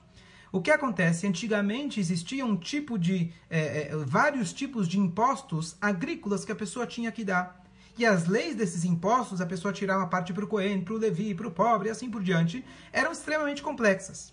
O 0.51 0.61
que 0.61 0.73
acontece? 0.73 1.25
Antigamente 1.25 2.01
existia 2.01 2.45
um 2.45 2.57
tipo 2.57 2.99
de. 2.99 3.33
É, 3.49 3.93
é, 3.93 3.97
vários 3.97 4.53
tipos 4.53 4.89
de 4.89 4.99
impostos 4.99 5.77
agrícolas 5.81 6.45
que 6.45 6.51
a 6.51 6.57
pessoa 6.57 6.85
tinha 6.85 7.13
que 7.13 7.25
dar. 7.25 7.58
E 7.99 8.07
as 8.07 8.29
leis 8.29 8.55
desses 8.55 8.85
impostos, 8.85 9.41
a 9.41 9.47
pessoa 9.47 9.75
tirar 9.75 9.99
uma 9.99 10.07
parte 10.07 10.33
para 10.33 10.45
o 10.45 10.47
Cohen, 10.47 10.85
para 10.85 10.95
o 10.95 10.99
Levi, 10.99 11.35
para 11.35 11.49
o 11.49 11.51
pobre 11.51 11.89
e 11.89 11.91
assim 11.91 12.09
por 12.09 12.23
diante, 12.23 12.65
eram 12.93 13.11
extremamente 13.11 13.61
complexas. 13.61 14.33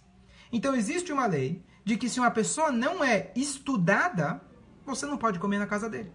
Então 0.52 0.76
existe 0.76 1.12
uma 1.12 1.26
lei 1.26 1.66
de 1.84 1.98
que 1.98 2.08
se 2.08 2.20
uma 2.20 2.30
pessoa 2.30 2.72
não 2.72 3.04
é 3.04 3.32
estudada, 3.36 4.40
você 4.86 5.08
não 5.08 5.18
pode 5.18 5.40
comer 5.40 5.58
na 5.58 5.66
casa 5.66 5.90
dele. 5.90 6.12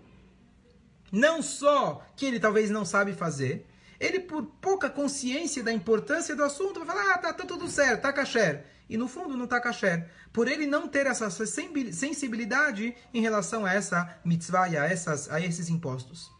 Não 1.11 1.43
só 1.43 2.07
que 2.15 2.25
ele 2.25 2.39
talvez 2.39 2.71
não 2.71 2.85
sabe 2.85 3.15
fazer, 3.15 3.67
ele 3.99 4.21
por 4.21 4.45
pouca 4.61 4.89
consciência 4.89 5.61
da 5.61 5.73
importância 5.73 6.37
do 6.37 6.45
assunto 6.45 6.79
vai 6.79 6.87
falar, 6.87 7.15
ah, 7.15 7.19
tá, 7.19 7.33
tá 7.33 7.45
tudo 7.45 7.67
certo, 7.67 8.03
tá 8.03 8.13
kasher. 8.13 8.65
E 8.89 8.97
no 8.97 9.09
fundo 9.09 9.37
não 9.37 9.49
tá 9.49 9.61
kasher. 9.61 10.09
Por 10.33 10.47
ele 10.47 10.67
não 10.67 10.87
ter 10.87 11.05
essa 11.05 11.29
sensibilidade 11.29 12.95
em 13.13 13.21
relação 13.21 13.67
a 13.67 13.75
essa 13.75 14.21
mitzvah 14.25 14.69
e 14.69 14.77
a, 14.77 14.85
essas, 14.85 15.29
a 15.29 15.41
esses 15.41 15.69
impostos 15.69 16.39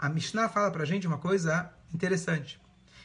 a 0.00 0.08
Mishnah 0.08 0.48
fala 0.48 0.70
pra 0.70 0.86
gente 0.86 1.06
uma 1.06 1.18
coisa 1.18 1.70
interessante. 1.92 2.58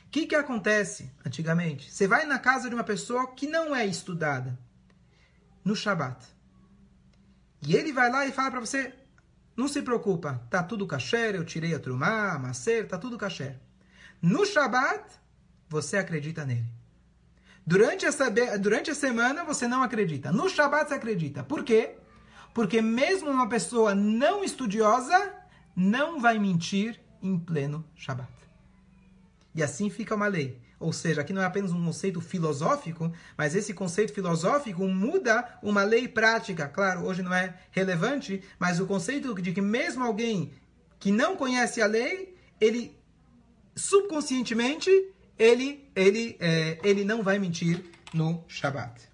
O 0.08 0.10
que, 0.10 0.26
que 0.26 0.36
acontece 0.36 1.12
antigamente? 1.26 1.92
Você 1.92 2.08
vai 2.08 2.26
na 2.26 2.40
casa 2.40 2.70
de 2.70 2.76
uma 2.76 2.86
pessoa 2.86 3.28
que 3.34 3.48
não 3.48 3.76
é 3.76 3.86
estudada 3.86 4.58
no 5.64 5.76
Shabat. 5.76 6.26
E 7.62 7.76
ele 7.76 7.92
vai 7.92 8.10
lá 8.10 8.26
e 8.26 8.32
fala 8.32 8.50
para 8.50 8.62
você: 8.62 8.94
não 9.58 9.68
se 9.68 9.82
preocupa, 9.82 10.42
tá 10.50 10.64
tudo 10.64 10.88
kasher, 10.88 11.36
eu 11.36 11.44
tirei 11.44 11.76
a 11.76 11.80
trumá, 11.80 12.32
a 12.32 12.40
macer, 12.40 12.88
tá 12.88 12.98
tudo 12.98 13.18
kasher. 13.18 13.60
No 14.22 14.46
Shabat, 14.46 15.04
você 15.68 15.98
acredita 15.98 16.46
nele. 16.46 16.72
Durante, 17.68 18.06
essa, 18.06 18.30
durante 18.58 18.90
a 18.90 18.96
semana, 18.96 19.44
você 19.44 19.68
não 19.68 19.84
acredita. 19.84 20.32
No 20.32 20.48
Shabat, 20.48 20.88
você 20.88 20.94
acredita. 20.94 21.44
Por 21.44 21.62
quê? 21.62 21.98
Porque 22.54 22.82
mesmo 22.82 23.30
uma 23.30 23.50
pessoa 23.50 23.94
não 23.94 24.46
estudiosa, 24.46 25.34
não 25.76 26.20
vai 26.20 26.40
mentir 26.40 27.00
em 27.22 27.38
pleno 27.38 27.86
Shabat. 27.96 28.32
E 29.54 29.64
assim 29.64 29.90
fica 29.90 30.16
uma 30.16 30.28
lei. 30.28 30.60
Ou 30.80 30.92
seja, 30.92 31.22
aqui 31.22 31.32
não 31.32 31.42
é 31.42 31.46
apenas 31.46 31.72
um 31.72 31.84
conceito 31.84 32.20
filosófico, 32.20 33.12
mas 33.38 33.56
esse 33.56 33.74
conceito 33.74 34.14
filosófico 34.14 34.88
muda 34.88 35.58
uma 35.64 35.84
lei 35.84 36.08
prática. 36.08 36.68
Claro, 36.68 37.06
hoje 37.06 37.24
não 37.24 37.34
é 37.34 37.58
relevante, 37.72 38.44
mas 38.60 38.80
o 38.80 38.86
conceito 38.86 39.34
de 39.42 39.54
que 39.54 39.62
mesmo 39.62 40.04
alguém 40.04 40.52
que 41.00 41.12
não 41.12 41.36
conhece 41.36 41.82
a 41.82 41.88
lei, 41.88 42.36
ele 42.60 42.96
subconscientemente 43.76 44.90
ele 45.38 45.90
ele 45.96 46.38
é, 46.40 46.80
ele 46.84 47.04
não 47.04 47.22
vai 47.22 47.40
mentir 47.40 47.84
no 48.14 48.44
Shabat. 48.48 49.10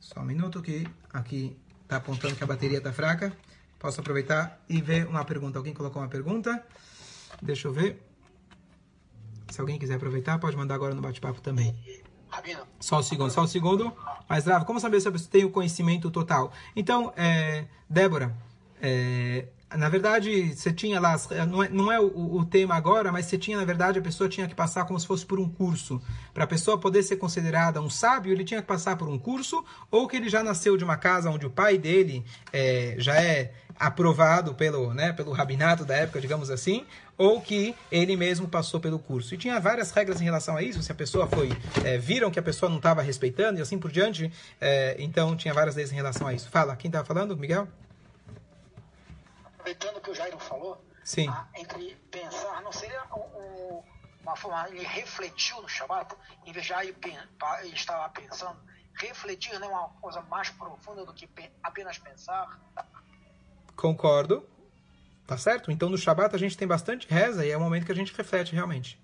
Só 0.00 0.20
um 0.20 0.24
minuto 0.24 0.60
que 0.60 0.86
aqui 1.12 1.56
está 1.82 1.96
apontando 1.96 2.36
que 2.36 2.44
a 2.44 2.46
bateria 2.46 2.78
está 2.78 2.92
fraca. 2.92 3.34
Posso 3.82 4.00
aproveitar 4.00 4.62
e 4.68 4.80
ver 4.80 5.08
uma 5.08 5.24
pergunta. 5.24 5.58
Alguém 5.58 5.74
colocou 5.74 6.00
uma 6.00 6.08
pergunta? 6.08 6.64
Deixa 7.42 7.66
eu 7.66 7.72
ver. 7.72 8.00
Se 9.50 9.60
alguém 9.60 9.76
quiser 9.76 9.96
aproveitar, 9.96 10.38
pode 10.38 10.56
mandar 10.56 10.76
agora 10.76 10.94
no 10.94 11.02
bate-papo 11.02 11.40
também. 11.40 11.74
Só 12.78 13.00
um 13.00 13.02
segundo, 13.02 13.32
só 13.32 13.42
um 13.42 13.46
segundo. 13.48 13.92
Mas, 14.28 14.46
Rav, 14.46 14.64
como 14.64 14.78
saber 14.78 15.00
se 15.00 15.08
eu 15.08 15.18
tenho 15.28 15.50
conhecimento 15.50 16.12
total? 16.12 16.52
Então, 16.76 17.12
é, 17.16 17.64
Débora, 17.90 18.32
É, 18.80 19.46
na 19.76 19.88
verdade, 19.88 20.54
você 20.54 20.72
tinha 20.72 21.00
lá, 21.00 21.16
não 21.48 21.62
é, 21.62 21.68
não 21.68 21.92
é 21.92 22.00
o, 22.00 22.36
o, 22.36 22.44
tema 22.44 22.74
agora, 22.74 23.10
mas 23.10 23.26
você 23.26 23.38
tinha, 23.38 23.56
na 23.56 23.64
verdade, 23.64 23.98
a 23.98 24.02
pessoa 24.02 24.28
tinha 24.28 24.46
que 24.46 24.54
passar 24.54 24.84
como 24.84 24.98
se 24.98 25.06
fosse 25.06 25.24
por 25.24 25.40
um 25.40 25.48
curso. 25.48 26.00
Para 26.34 26.44
a 26.44 26.46
pessoa 26.46 26.78
poder 26.78 27.02
ser 27.02 27.16
considerada 27.16 27.80
um 27.80 27.88
sábio, 27.88 28.32
ele 28.32 28.44
tinha 28.44 28.60
que 28.60 28.66
passar 28.66 28.96
por 28.96 29.08
um 29.08 29.18
curso, 29.18 29.64
ou 29.90 30.06
que 30.06 30.16
ele 30.16 30.28
já 30.28 30.42
nasceu 30.42 30.76
de 30.76 30.84
uma 30.84 30.96
casa 30.96 31.30
onde 31.30 31.46
o 31.46 31.50
pai 31.50 31.78
dele 31.78 32.24
é, 32.52 32.96
já 32.98 33.14
é 33.20 33.52
aprovado 33.78 34.54
pelo, 34.54 34.92
né, 34.94 35.12
pelo 35.12 35.32
rabinato 35.32 35.84
da 35.84 35.96
época, 35.96 36.20
digamos 36.20 36.50
assim, 36.50 36.86
ou 37.16 37.40
que 37.40 37.74
ele 37.90 38.16
mesmo 38.16 38.48
passou 38.48 38.80
pelo 38.80 38.98
curso. 38.98 39.34
E 39.34 39.38
tinha 39.38 39.58
várias 39.60 39.90
regras 39.90 40.20
em 40.20 40.24
relação 40.24 40.56
a 40.56 40.62
isso, 40.62 40.82
se 40.82 40.90
a 40.92 40.94
pessoa 40.94 41.26
foi, 41.26 41.50
é, 41.84 41.98
viram 41.98 42.30
que 42.30 42.38
a 42.38 42.42
pessoa 42.42 42.68
não 42.68 42.78
estava 42.78 43.02
respeitando 43.02 43.58
e 43.58 43.62
assim 43.62 43.78
por 43.78 43.90
diante, 43.90 44.32
é, 44.60 44.96
então 44.98 45.36
tinha 45.36 45.54
várias 45.54 45.76
leis 45.76 45.92
em 45.92 45.96
relação 45.96 46.26
a 46.26 46.34
isso. 46.34 46.50
Fala, 46.50 46.76
quem 46.76 46.88
estava 46.88 47.04
falando, 47.04 47.36
Miguel? 47.36 47.68
aproveitando 49.62 50.00
que 50.00 50.10
o 50.10 50.14
Jairo 50.14 50.38
falou, 50.38 50.84
Sim. 51.04 51.28
A, 51.28 51.46
entre 51.56 51.96
pensar, 52.10 52.60
não 52.62 52.72
seria 52.72 53.02
um, 53.14 53.20
um, 53.20 53.82
uma 54.22 54.36
forma, 54.36 54.68
ele 54.68 54.84
refletiu 54.84 55.62
no 55.62 55.68
Shabbat, 55.68 56.14
em 56.44 56.52
vez 56.52 56.66
de 56.66 56.72
ele 56.72 57.74
estava 57.74 58.08
pensando, 58.10 58.58
refletir 58.94 59.58
não 59.58 59.68
é 59.68 59.78
uma 59.78 59.88
coisa 60.00 60.20
mais 60.22 60.50
profunda 60.50 61.04
do 61.04 61.14
que 61.14 61.28
apenas 61.62 61.98
pensar? 61.98 62.60
Concordo. 63.82 64.44
Tá 65.26 65.36
certo? 65.36 65.72
Então 65.72 65.88
no 65.88 65.98
Shabat 65.98 66.32
a 66.36 66.38
gente 66.38 66.56
tem 66.56 66.68
bastante 66.68 67.08
reza 67.10 67.44
e 67.44 67.50
é 67.50 67.56
o 67.56 67.60
momento 67.60 67.84
que 67.84 67.90
a 67.90 67.96
gente 67.96 68.14
reflete 68.16 68.54
realmente. 68.54 68.96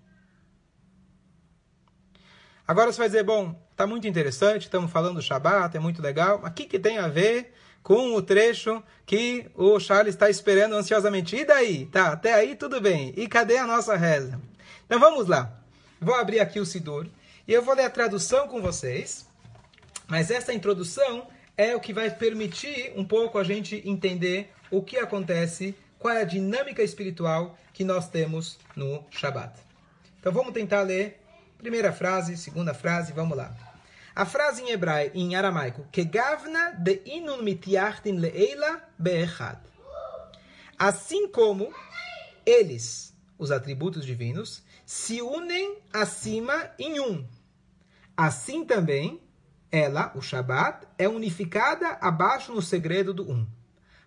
Agora 2.66 2.92
você 2.92 2.98
vai 2.98 3.08
dizer, 3.08 3.24
bom, 3.24 3.60
tá 3.74 3.88
muito 3.88 4.06
interessante, 4.06 4.62
estamos 4.62 4.92
falando 4.92 5.16
do 5.16 5.22
Shabat, 5.22 5.76
é 5.76 5.80
muito 5.80 6.00
legal, 6.00 6.38
mas 6.40 6.52
o 6.52 6.54
que, 6.54 6.64
que 6.64 6.78
tem 6.78 6.98
a 6.98 7.08
ver 7.08 7.52
com 7.82 8.14
o 8.14 8.22
trecho 8.22 8.80
que 9.04 9.50
o 9.56 9.80
Charles 9.80 10.14
está 10.14 10.30
esperando 10.30 10.76
ansiosamente. 10.76 11.34
E 11.34 11.44
daí? 11.44 11.86
Tá, 11.86 12.12
até 12.12 12.34
aí 12.34 12.54
tudo 12.54 12.80
bem. 12.80 13.12
E 13.16 13.26
cadê 13.26 13.56
a 13.56 13.66
nossa 13.66 13.96
reza? 13.96 14.40
Então 14.86 15.00
vamos 15.00 15.26
lá. 15.26 15.58
Vou 16.00 16.14
abrir 16.14 16.38
aqui 16.38 16.60
o 16.60 16.66
Sidur 16.66 17.08
e 17.48 17.52
eu 17.52 17.62
vou 17.62 17.74
ler 17.74 17.86
a 17.86 17.90
tradução 17.90 18.46
com 18.46 18.62
vocês. 18.62 19.26
Mas 20.06 20.30
essa 20.30 20.52
introdução 20.52 21.26
é 21.58 21.74
o 21.74 21.80
que 21.80 21.92
vai 21.92 22.08
permitir 22.08 22.92
um 22.94 23.04
pouco 23.04 23.36
a 23.36 23.42
gente 23.42 23.82
entender 23.84 24.52
o 24.70 24.80
que 24.80 24.96
acontece, 24.96 25.74
qual 25.98 26.14
é 26.14 26.22
a 26.22 26.24
dinâmica 26.24 26.84
espiritual 26.84 27.58
que 27.74 27.82
nós 27.82 28.08
temos 28.08 28.58
no 28.76 29.04
Shabat. 29.10 29.58
Então 30.20 30.32
vamos 30.32 30.52
tentar 30.52 30.82
ler 30.82 31.20
primeira 31.58 31.92
frase, 31.92 32.36
segunda 32.36 32.72
frase, 32.72 33.12
vamos 33.12 33.36
lá. 33.36 33.52
A 34.14 34.24
frase 34.24 34.62
em 34.62 34.70
hebraico, 34.70 35.16
em 35.18 35.34
aramaico, 35.34 35.84
Kegavna 35.90 36.72
de 36.78 37.02
inun 37.04 37.42
mitiachtin 37.42 38.12
leila 38.18 38.80
be'echad. 38.96 39.58
Assim 40.78 41.26
como 41.26 41.74
eles, 42.46 43.12
os 43.36 43.50
atributos 43.50 44.06
divinos, 44.06 44.62
se 44.86 45.20
unem 45.20 45.78
acima 45.92 46.70
em 46.78 47.00
um. 47.00 47.26
Assim 48.16 48.64
também, 48.64 49.20
ela, 49.70 50.12
o 50.14 50.22
Shabat, 50.22 50.86
é 50.96 51.08
unificada 51.08 51.98
abaixo 52.00 52.52
no 52.52 52.62
segredo 52.62 53.12
do 53.12 53.30
um, 53.30 53.46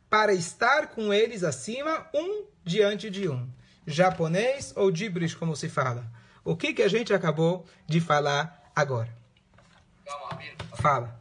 para 0.09 0.33
estar 0.33 0.87
com 0.87 1.13
eles 1.13 1.43
acima, 1.43 2.07
um 2.13 2.45
diante 2.63 3.09
de 3.09 3.29
um. 3.29 3.49
Japonês 3.85 4.73
ou 4.75 4.91
Dibrish, 4.91 5.35
como 5.35 5.55
se 5.55 5.69
fala. 5.69 6.05
O 6.43 6.55
que, 6.55 6.73
que 6.73 6.83
a 6.83 6.87
gente 6.87 7.13
acabou 7.13 7.65
de 7.85 7.99
falar 7.99 8.71
agora? 8.75 9.15
Calma. 10.05 10.39
Fala. 10.75 11.19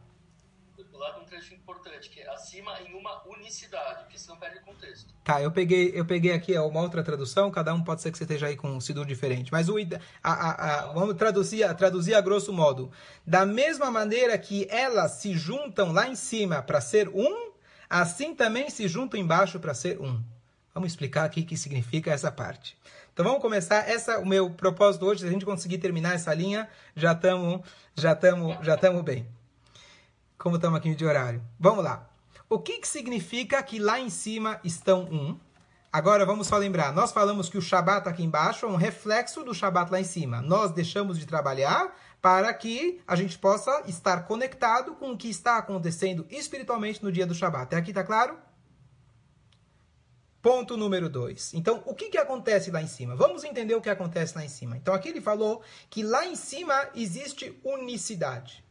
Do 0.75 0.97
lado 0.97 1.21
um 1.21 1.25
trecho 1.25 1.53
importante, 1.53 2.09
que 2.09 2.19
é 2.19 2.29
acima 2.29 2.79
em 2.81 2.93
uma 2.93 3.27
unicidade, 3.27 4.03
porque 4.03 4.17
senão 4.17 4.37
perde 4.37 4.59
o 4.59 4.61
contexto. 4.61 5.10
Tá, 5.23 5.39
eu 5.39 5.51
peguei, 5.51 5.91
eu 5.93 6.03
peguei 6.03 6.33
aqui 6.33 6.57
uma 6.57 6.81
outra 6.81 7.03
tradução, 7.03 7.51
cada 7.51 7.71
um 7.73 7.83
pode 7.83 8.01
ser 8.01 8.11
que 8.11 8.17
você 8.17 8.23
esteja 8.23 8.47
aí 8.47 8.55
com 8.55 8.69
um 8.69 8.81
sidur 8.81 9.05
diferente. 9.05 9.51
Mas 9.51 9.69
o, 9.69 9.75
a, 9.77 10.31
a, 10.31 10.51
a, 10.89 10.93
vamos 10.93 11.15
traduzir, 11.15 11.71
traduzir 11.75 12.15
a 12.15 12.21
grosso 12.21 12.51
modo. 12.51 12.91
Da 13.25 13.45
mesma 13.45 13.91
maneira 13.91 14.35
que 14.37 14.67
elas 14.69 15.11
se 15.11 15.33
juntam 15.33 15.91
lá 15.91 16.07
em 16.07 16.15
cima 16.15 16.63
para 16.63 16.81
ser 16.81 17.07
um, 17.09 17.51
assim 17.87 18.33
também 18.33 18.69
se 18.71 18.87
juntam 18.87 19.19
embaixo 19.19 19.59
para 19.59 19.75
ser 19.75 19.99
um. 20.01 20.19
Vamos 20.73 20.91
explicar 20.91 21.25
aqui 21.25 21.41
o 21.41 21.45
que 21.45 21.57
significa 21.57 22.11
essa 22.11 22.31
parte. 22.31 22.75
Então 23.13 23.25
vamos 23.25 23.41
começar. 23.41 23.87
Essa 23.87 24.17
o 24.17 24.25
meu 24.25 24.49
propósito 24.49 25.05
hoje. 25.05 25.21
Se 25.21 25.27
a 25.27 25.31
gente 25.31 25.45
conseguir 25.45 25.77
terminar 25.77 26.15
essa 26.15 26.33
linha, 26.33 26.67
já 26.95 27.11
estamos 27.11 27.61
já 27.95 28.13
estamos 28.13 28.57
já 28.65 28.75
estamos 28.75 29.03
bem. 29.03 29.27
Como 30.37 30.55
estamos 30.55 30.79
aqui 30.79 30.95
de 30.95 31.05
horário. 31.05 31.43
Vamos 31.59 31.83
lá. 31.83 32.10
O 32.51 32.59
que, 32.59 32.79
que 32.79 32.87
significa 32.89 33.63
que 33.63 33.79
lá 33.79 33.97
em 33.97 34.09
cima 34.09 34.59
estão 34.61 35.03
um? 35.03 35.39
Agora 35.89 36.25
vamos 36.25 36.47
só 36.47 36.57
lembrar. 36.57 36.91
Nós 36.91 37.13
falamos 37.13 37.47
que 37.47 37.57
o 37.57 37.61
Shabat 37.61 38.09
aqui 38.09 38.23
embaixo 38.23 38.65
é 38.65 38.69
um 38.69 38.75
reflexo 38.75 39.41
do 39.41 39.53
Shabat 39.53 39.89
lá 39.89 40.01
em 40.01 40.03
cima. 40.03 40.41
Nós 40.41 40.71
deixamos 40.71 41.17
de 41.17 41.25
trabalhar 41.25 41.97
para 42.21 42.53
que 42.53 42.99
a 43.07 43.15
gente 43.15 43.39
possa 43.39 43.83
estar 43.87 44.27
conectado 44.27 44.95
com 44.95 45.11
o 45.11 45.17
que 45.17 45.29
está 45.29 45.59
acontecendo 45.59 46.27
espiritualmente 46.29 47.01
no 47.01 47.09
dia 47.09 47.25
do 47.25 47.33
Shabat. 47.33 47.63
Até 47.63 47.77
aqui 47.77 47.91
está 47.91 48.03
claro? 48.03 48.37
Ponto 50.41 50.75
número 50.75 51.07
dois. 51.07 51.53
Então, 51.53 51.81
o 51.85 51.95
que, 51.95 52.09
que 52.09 52.17
acontece 52.17 52.69
lá 52.69 52.81
em 52.81 52.87
cima? 52.87 53.15
Vamos 53.15 53.45
entender 53.45 53.75
o 53.75 53.81
que 53.81 53.89
acontece 53.89 54.35
lá 54.35 54.43
em 54.43 54.49
cima. 54.49 54.75
Então, 54.75 54.93
aqui 54.93 55.07
ele 55.07 55.21
falou 55.21 55.63
que 55.89 56.03
lá 56.03 56.25
em 56.25 56.35
cima 56.35 56.89
existe 56.93 57.57
unicidade. 57.63 58.61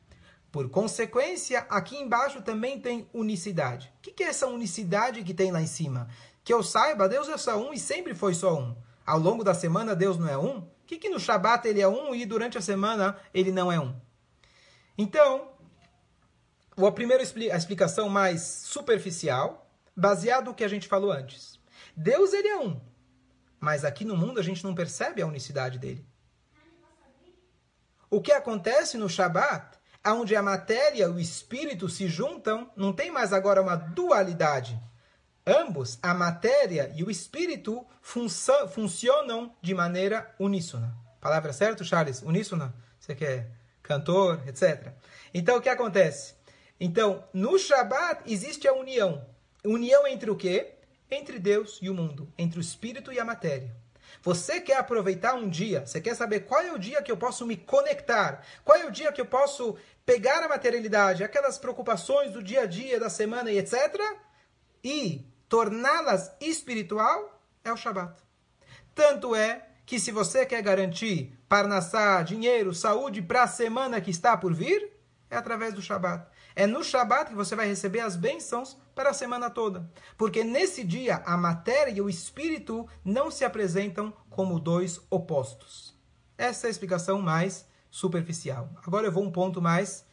Por 0.52 0.68
consequência, 0.68 1.60
aqui 1.70 1.96
embaixo 1.96 2.42
também 2.42 2.80
tem 2.80 3.08
unicidade. 3.14 3.92
O 3.98 4.00
que, 4.00 4.22
é 4.22 4.28
essa 4.28 4.48
unicidade 4.48 5.22
que 5.22 5.32
tem 5.32 5.52
lá 5.52 5.62
em 5.62 5.66
cima? 5.66 6.08
Que 6.42 6.52
eu 6.52 6.62
saiba, 6.62 7.08
Deus 7.08 7.28
é 7.28 7.36
só 7.36 7.56
um 7.56 7.72
e 7.72 7.78
sempre 7.78 8.14
foi 8.14 8.34
só 8.34 8.58
um. 8.58 8.76
Ao 9.06 9.18
longo 9.18 9.44
da 9.44 9.54
semana, 9.54 9.94
Deus 9.94 10.18
não 10.18 10.28
é 10.28 10.36
um? 10.36 10.58
O 10.58 10.68
que, 10.86 10.98
que 10.98 11.08
no 11.08 11.20
Shabat 11.20 11.66
ele 11.68 11.80
é 11.80 11.86
um 11.86 12.14
e 12.14 12.26
durante 12.26 12.58
a 12.58 12.60
semana 12.60 13.16
ele 13.32 13.52
não 13.52 13.70
é 13.70 13.78
um? 13.78 13.94
Então, 14.98 15.52
a 16.76 16.92
primeira 16.92 17.22
a 17.22 17.56
explicação 17.56 18.08
mais 18.08 18.42
superficial, 18.42 19.70
baseado 19.96 20.46
no 20.46 20.54
que 20.54 20.64
a 20.64 20.68
gente 20.68 20.88
falou 20.88 21.12
antes. 21.12 21.60
Deus 21.96 22.32
ele 22.32 22.48
é 22.48 22.58
um, 22.58 22.80
mas 23.60 23.84
aqui 23.84 24.04
no 24.04 24.16
mundo 24.16 24.40
a 24.40 24.42
gente 24.42 24.64
não 24.64 24.74
percebe 24.74 25.22
a 25.22 25.26
unicidade 25.26 25.78
dele. 25.78 26.04
O 28.10 28.20
que 28.20 28.32
acontece 28.32 28.98
no 28.98 29.08
Shabat, 29.08 29.78
onde 30.06 30.34
a 30.34 30.42
matéria 30.42 31.04
e 31.04 31.08
o 31.08 31.18
espírito 31.18 31.88
se 31.88 32.08
juntam, 32.08 32.70
não 32.76 32.92
tem 32.92 33.10
mais 33.10 33.32
agora 33.32 33.62
uma 33.62 33.76
dualidade. 33.76 34.80
Ambos, 35.46 35.98
a 36.02 36.14
matéria 36.14 36.92
e 36.94 37.02
o 37.02 37.10
espírito, 37.10 37.86
funcionam 38.02 39.54
de 39.60 39.74
maneira 39.74 40.34
uníssona. 40.38 40.94
Palavra 41.20 41.52
certa, 41.52 41.84
Charles? 41.84 42.22
Uníssona? 42.22 42.74
Você 42.98 43.14
que 43.14 43.24
é 43.24 43.46
cantor, 43.82 44.42
etc. 44.46 44.92
Então, 45.34 45.56
o 45.56 45.60
que 45.60 45.68
acontece? 45.68 46.34
Então, 46.78 47.24
no 47.32 47.58
Shabat 47.58 48.22
existe 48.26 48.68
a 48.68 48.72
união. 48.72 49.26
União 49.64 50.06
entre 50.06 50.30
o 50.30 50.36
quê? 50.36 50.76
entre 51.10 51.38
Deus 51.38 51.78
e 51.82 51.90
o 51.90 51.94
mundo, 51.94 52.32
entre 52.38 52.58
o 52.58 52.60
espírito 52.60 53.12
e 53.12 53.18
a 53.18 53.24
matéria. 53.24 53.74
Você 54.22 54.60
quer 54.60 54.76
aproveitar 54.76 55.34
um 55.34 55.48
dia, 55.48 55.86
você 55.86 56.00
quer 56.00 56.14
saber 56.14 56.40
qual 56.40 56.60
é 56.60 56.72
o 56.72 56.78
dia 56.78 57.02
que 57.02 57.10
eu 57.10 57.16
posso 57.16 57.46
me 57.46 57.56
conectar, 57.56 58.44
qual 58.64 58.78
é 58.78 58.86
o 58.86 58.90
dia 58.90 59.12
que 59.12 59.20
eu 59.20 59.26
posso 59.26 59.76
pegar 60.04 60.42
a 60.42 60.48
materialidade, 60.48 61.24
aquelas 61.24 61.58
preocupações 61.58 62.32
do 62.32 62.42
dia 62.42 62.62
a 62.62 62.66
dia, 62.66 62.98
da 62.98 63.08
semana 63.08 63.50
e 63.50 63.58
etc., 63.58 64.00
e 64.82 65.26
torná-las 65.48 66.32
espiritual, 66.40 67.42
é 67.64 67.72
o 67.72 67.76
Shabat. 67.76 68.20
Tanto 68.94 69.34
é 69.34 69.66
que 69.86 69.98
se 69.98 70.12
você 70.12 70.46
quer 70.46 70.62
garantir 70.62 71.36
parnassá, 71.48 72.22
dinheiro, 72.22 72.74
saúde 72.74 73.20
para 73.20 73.42
a 73.42 73.48
semana 73.48 74.00
que 74.00 74.10
está 74.10 74.36
por 74.36 74.54
vir, 74.54 74.92
é 75.28 75.36
através 75.36 75.74
do 75.74 75.82
Shabat. 75.82 76.26
É 76.54 76.66
no 76.66 76.82
Shabat 76.82 77.30
que 77.30 77.36
você 77.36 77.54
vai 77.54 77.66
receber 77.66 78.00
as 78.00 78.16
bênçãos 78.16 78.76
para 78.94 79.10
a 79.10 79.14
semana 79.14 79.48
toda. 79.48 79.90
Porque 80.16 80.44
nesse 80.44 80.84
dia 80.84 81.22
a 81.24 81.36
matéria 81.36 81.92
e 81.92 82.00
o 82.00 82.08
espírito 82.08 82.88
não 83.04 83.30
se 83.30 83.44
apresentam 83.44 84.12
como 84.28 84.60
dois 84.60 85.00
opostos. 85.10 85.96
Essa 86.36 86.66
é 86.66 86.68
a 86.68 86.70
explicação 86.70 87.20
mais 87.20 87.66
superficial. 87.90 88.70
Agora 88.86 89.06
eu 89.06 89.12
vou 89.12 89.24
um 89.24 89.32
ponto 89.32 89.60
mais 89.60 90.04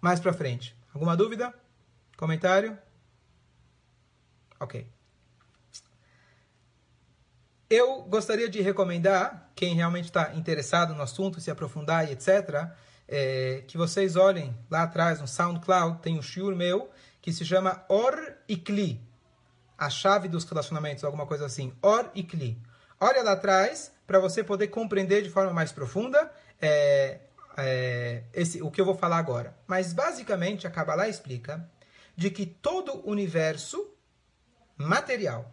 mais 0.00 0.20
para 0.20 0.34
frente. 0.34 0.76
Alguma 0.92 1.16
dúvida? 1.16 1.54
Comentário? 2.16 2.78
Ok. 4.60 4.86
Eu 7.70 8.02
gostaria 8.02 8.48
de 8.48 8.60
recomendar, 8.60 9.50
quem 9.54 9.74
realmente 9.74 10.04
está 10.04 10.34
interessado 10.34 10.94
no 10.94 11.02
assunto, 11.02 11.40
se 11.40 11.50
aprofundar 11.50 12.08
e 12.08 12.12
etc., 12.12 12.70
é, 13.08 13.62
que 13.66 13.76
vocês 13.76 14.16
olhem 14.16 14.56
lá 14.70 14.82
atrás 14.82 15.20
no 15.20 15.28
SoundCloud, 15.28 16.00
tem 16.00 16.18
um 16.18 16.22
shiur 16.22 16.54
meu 16.56 16.90
que 17.20 17.32
se 17.32 17.44
chama 17.44 17.84
Or 17.88 18.36
e 18.48 18.56
Kli, 18.56 19.00
a 19.78 19.88
chave 19.88 20.28
dos 20.28 20.44
relacionamentos, 20.44 21.04
alguma 21.04 21.26
coisa 21.26 21.46
assim. 21.46 21.72
Or 21.82 22.10
e 22.14 22.22
Kli. 22.22 22.60
Olha 23.00 23.22
lá 23.22 23.32
atrás 23.32 23.92
para 24.06 24.18
você 24.18 24.44
poder 24.44 24.68
compreender 24.68 25.22
de 25.22 25.30
forma 25.30 25.52
mais 25.52 25.72
profunda 25.72 26.30
é, 26.60 27.20
é, 27.56 28.24
esse, 28.32 28.62
o 28.62 28.70
que 28.70 28.80
eu 28.80 28.84
vou 28.84 28.94
falar 28.94 29.18
agora. 29.18 29.56
Mas 29.66 29.92
basicamente 29.92 30.66
a 30.66 30.70
Kabbalah 30.70 31.08
explica 31.08 31.68
de 32.16 32.30
que 32.30 32.46
todo 32.46 32.94
o 33.06 33.10
universo 33.10 33.92
material. 34.76 35.50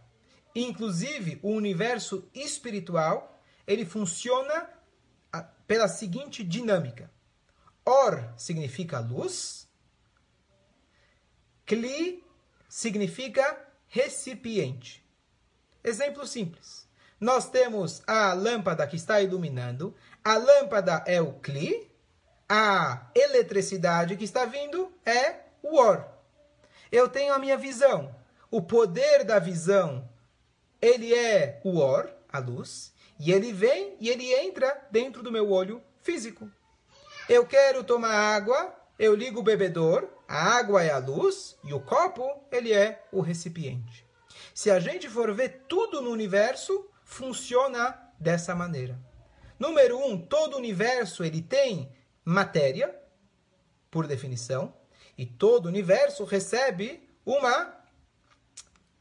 Inclusive, 0.53 1.39
o 1.41 1.51
universo 1.51 2.29
espiritual, 2.33 3.41
ele 3.65 3.85
funciona 3.85 4.69
pela 5.65 5.87
seguinte 5.87 6.43
dinâmica. 6.43 7.09
Or 7.85 8.33
significa 8.37 8.99
luz, 8.99 9.67
Kli 11.65 12.23
significa 12.67 13.67
recipiente. 13.87 15.03
Exemplo 15.83 16.27
simples. 16.27 16.87
Nós 17.19 17.49
temos 17.49 18.01
a 18.07 18.33
lâmpada 18.33 18.85
que 18.87 18.95
está 18.95 19.21
iluminando, 19.21 19.95
a 20.23 20.37
lâmpada 20.37 21.03
é 21.07 21.21
o 21.21 21.33
Kli, 21.33 21.91
a 22.47 23.09
eletricidade 23.15 24.17
que 24.17 24.25
está 24.25 24.45
vindo 24.45 24.91
é 25.05 25.45
o 25.63 25.77
Or. 25.77 26.05
Eu 26.91 27.07
tenho 27.07 27.33
a 27.33 27.39
minha 27.39 27.57
visão. 27.57 28.13
O 28.49 28.61
poder 28.61 29.23
da 29.23 29.39
visão, 29.39 30.09
ele 30.81 31.13
é 31.15 31.61
o 31.63 31.77
Or, 31.77 32.11
a 32.27 32.39
luz, 32.39 32.93
e 33.17 33.31
ele 33.31 33.53
vem 33.53 33.95
e 33.99 34.09
ele 34.09 34.33
entra 34.33 34.85
dentro 34.91 35.23
do 35.23 35.31
meu 35.31 35.49
olho 35.51 35.81
físico. 36.01 36.51
Eu 37.29 37.45
quero 37.45 37.83
tomar 37.83 38.13
água, 38.13 38.75
eu 38.97 39.15
ligo 39.15 39.39
o 39.39 39.43
bebedor, 39.43 40.07
a 40.27 40.57
água 40.57 40.83
é 40.83 40.91
a 40.91 40.97
luz 40.97 41.57
e 41.63 41.73
o 41.73 41.79
copo, 41.79 42.23
ele 42.51 42.73
é 42.73 43.05
o 43.11 43.21
recipiente. 43.21 44.05
Se 44.53 44.69
a 44.69 44.79
gente 44.79 45.09
for 45.09 45.33
ver 45.33 45.65
tudo 45.67 46.01
no 46.01 46.09
universo, 46.09 46.89
funciona 47.03 47.97
dessa 48.19 48.55
maneira. 48.55 48.99
Número 49.59 49.97
um, 49.97 50.17
todo 50.17 50.55
o 50.55 50.57
universo 50.57 51.23
ele 51.23 51.41
tem 51.41 51.91
matéria, 52.23 52.95
por 53.89 54.07
definição, 54.07 54.73
e 55.17 55.25
todo 55.25 55.65
o 55.65 55.69
universo 55.69 56.23
recebe 56.23 57.07
uma, 57.25 57.75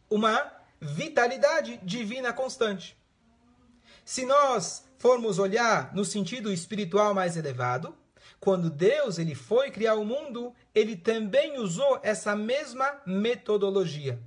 uma 0.08 0.52
vitalidade 0.80 1.78
divina 1.82 2.32
constante. 2.32 2.96
Se 4.04 4.26
nós 4.26 4.84
formos 4.98 5.38
olhar 5.38 5.94
no 5.94 6.04
sentido 6.04 6.52
espiritual 6.52 7.14
mais 7.14 7.36
elevado, 7.36 7.96
quando 8.40 8.70
Deus 8.70 9.18
ele 9.18 9.34
foi 9.34 9.70
criar 9.70 9.94
o 9.94 10.04
mundo, 10.04 10.54
ele 10.74 10.96
também 10.96 11.58
usou 11.58 12.00
essa 12.02 12.34
mesma 12.34 13.00
metodologia. 13.04 14.18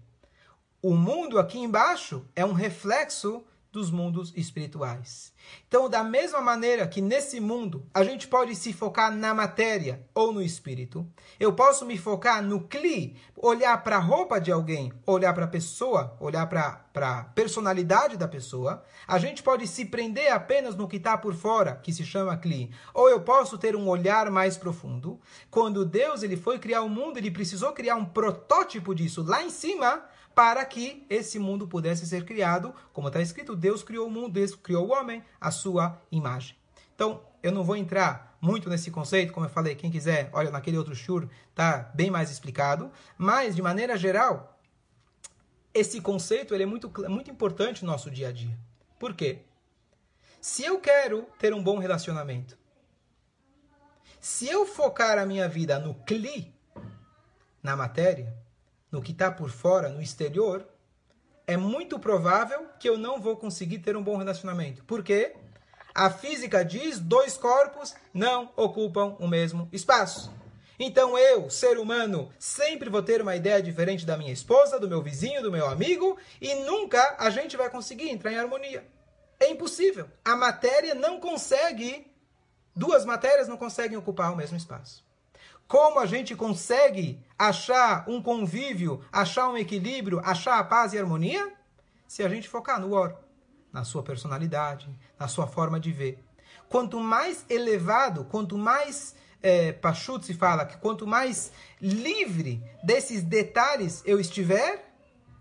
O 0.82 0.94
mundo 0.94 1.40
aqui 1.40 1.58
embaixo 1.58 2.26
é 2.36 2.46
um 2.46 2.54
reflexo 2.54 3.44
dos 3.74 3.90
mundos 3.90 4.32
espirituais. 4.36 5.34
Então, 5.68 5.90
da 5.90 6.04
mesma 6.04 6.40
maneira 6.40 6.88
que 6.88 7.02
nesse 7.02 7.40
mundo 7.40 7.84
a 7.92 8.04
gente 8.04 8.28
pode 8.28 8.56
se 8.56 8.72
focar 8.72 9.12
na 9.12 9.34
matéria 9.34 10.06
ou 10.14 10.32
no 10.32 10.44
espírito, 10.44 11.06
eu 11.40 11.52
posso 11.54 11.84
me 11.84 11.98
focar 11.98 12.44
no 12.44 12.62
cli, 12.68 13.18
olhar 13.36 13.76
para 13.84 13.96
a 13.96 14.00
roupa 14.00 14.40
de 14.40 14.52
alguém, 14.52 14.94
olhar 15.08 15.34
para 15.34 15.46
a 15.46 15.48
pessoa, 15.48 16.16
olhar 16.20 16.46
para 16.46 16.86
a 16.96 17.24
personalidade 17.24 18.16
da 18.16 18.28
pessoa. 18.28 18.84
A 19.08 19.18
gente 19.18 19.42
pode 19.42 19.66
se 19.66 19.86
prender 19.86 20.32
apenas 20.32 20.76
no 20.76 20.88
que 20.88 20.98
está 20.98 21.18
por 21.18 21.34
fora, 21.34 21.76
que 21.76 21.92
se 21.92 22.06
chama 22.06 22.38
cli. 22.38 22.70
Ou 22.94 23.10
eu 23.10 23.22
posso 23.22 23.58
ter 23.58 23.76
um 23.76 23.90
olhar 23.90 24.30
mais 24.30 24.56
profundo. 24.56 25.20
Quando 25.50 25.84
Deus 25.84 26.22
ele 26.22 26.38
foi 26.38 26.60
criar 26.60 26.84
o 26.84 26.90
mundo, 26.90 27.18
ele 27.18 27.32
precisou 27.32 27.74
criar 27.74 27.96
um 27.96 28.06
protótipo 28.06 28.94
disso 28.94 29.24
lá 29.24 29.44
em 29.44 29.50
cima 29.50 30.06
para 30.34 30.66
que 30.66 31.06
esse 31.10 31.38
mundo 31.38 31.68
pudesse 31.68 32.06
ser 32.06 32.26
criado, 32.26 32.74
como 32.92 33.08
está 33.08 33.22
escrito, 33.22 33.56
Deus 33.56 33.84
criou 33.84 34.08
o 34.08 34.12
mundo, 34.12 34.34
Deus 34.34 34.56
criou 34.56 34.88
o 34.88 34.92
homem, 34.92 35.24
a 35.40 35.52
sua 35.52 36.02
imagem. 36.12 36.56
Então, 36.96 37.22
eu 37.42 37.52
não 37.52 37.64
vou 37.64 37.76
entrar 37.76 38.38
muito 38.42 38.70
nesse 38.70 38.92
conceito, 38.92 39.32
como 39.32 39.46
eu 39.46 39.50
falei, 39.50 39.76
quem 39.76 39.92
quiser, 39.92 40.30
olha 40.34 40.52
naquele 40.52 40.78
outro 40.78 40.96
shur, 40.96 41.30
tá 41.56 41.92
bem 41.94 42.12
mais 42.12 42.30
explicado, 42.30 42.92
mas 43.18 43.56
de 43.56 43.62
maneira 43.62 43.96
geral, 43.96 44.60
esse 45.74 46.02
conceito 46.02 46.54
ele 46.54 46.64
é 46.64 46.66
muito, 46.66 46.92
muito 47.10 47.32
importante 47.32 47.84
no 47.84 47.92
nosso 47.92 48.12
dia 48.12 48.30
a 48.30 48.32
dia. 48.32 48.58
Por 49.00 49.14
quê? 49.14 49.44
Se 50.42 50.64
eu 50.64 50.80
quero 50.80 51.24
ter 51.40 51.54
um 51.54 51.64
bom 51.64 51.78
relacionamento, 51.80 52.58
se 54.20 54.48
eu 54.48 54.66
focar 54.66 55.18
a 55.18 55.26
minha 55.26 55.48
vida 55.48 55.80
no 55.80 55.96
cli, 55.96 56.54
na 57.62 57.76
matéria, 57.76 58.36
no 58.94 59.02
que 59.02 59.12
está 59.12 59.32
por 59.32 59.50
fora, 59.50 59.90
no 59.90 60.00
exterior, 60.00 60.64
é 61.48 61.58
muito 61.58 61.98
provável 61.98 62.68
que 62.80 62.88
eu 62.88 62.96
não 62.96 63.20
vou 63.20 63.36
conseguir 63.36 63.80
ter 63.80 63.98
um 63.98 64.04
bom 64.04 64.18
relacionamento. 64.18 64.84
Por 64.86 65.04
quê? 65.04 65.36
A 65.96 66.12
física 66.12 66.64
diz 66.64 67.00
dois 67.00 67.36
corpos 67.36 67.96
não 68.14 68.54
ocupam 68.56 69.16
o 69.20 69.28
mesmo 69.28 69.68
espaço. 69.72 70.32
Então 70.80 71.18
eu, 71.18 71.50
ser 71.50 71.80
humano, 71.80 72.32
sempre 72.38 72.88
vou 72.88 73.02
ter 73.02 73.20
uma 73.20 73.36
ideia 73.36 73.64
diferente 73.64 74.06
da 74.06 74.16
minha 74.16 74.32
esposa, 74.32 74.80
do 74.80 74.88
meu 74.88 75.02
vizinho, 75.02 75.42
do 75.42 75.52
meu 75.52 75.68
amigo, 75.68 76.16
e 76.40 76.54
nunca 76.54 77.16
a 77.18 77.32
gente 77.32 77.58
vai 77.58 77.72
conseguir 77.72 78.10
entrar 78.10 78.32
em 78.32 78.38
harmonia. 78.38 78.86
É 79.40 79.50
impossível. 79.50 80.08
A 80.24 80.36
matéria 80.36 80.94
não 80.94 81.20
consegue, 81.20 82.12
duas 82.76 83.06
matérias 83.06 83.48
não 83.48 83.58
conseguem 83.58 83.98
ocupar 83.98 84.32
o 84.32 84.36
mesmo 84.36 84.56
espaço. 84.56 85.04
Como 85.68 86.00
a 86.00 86.06
gente 86.06 86.36
consegue 86.36 87.20
achar 87.38 88.06
um 88.08 88.22
convívio, 88.22 89.04
achar 89.12 89.50
um 89.50 89.58
equilíbrio, 89.58 90.22
achar 90.24 90.60
a 90.60 90.64
paz 90.64 90.94
e 90.94 90.98
a 90.98 91.02
harmonia? 91.02 91.52
Se 92.08 92.22
a 92.24 92.30
gente 92.30 92.48
focar 92.48 92.80
no 92.80 92.94
Or, 92.94 93.16
na 93.72 93.84
sua 93.84 94.04
personalidade, 94.04 94.88
na 95.20 95.28
sua 95.28 95.48
forma 95.48 95.80
de 95.80 95.92
ver. 95.92 96.24
Quanto 96.70 97.00
mais 97.00 97.46
elevado, 97.50 98.26
quanto 98.26 98.58
mais 98.58 99.16
é, 99.42 99.76
se 100.22 100.34
fala, 100.34 100.66
que 100.66 100.78
quanto 100.78 101.06
mais 101.06 101.52
livre 101.82 102.64
desses 102.84 103.24
detalhes 103.24 104.02
eu 104.06 104.20
estiver, 104.20 104.94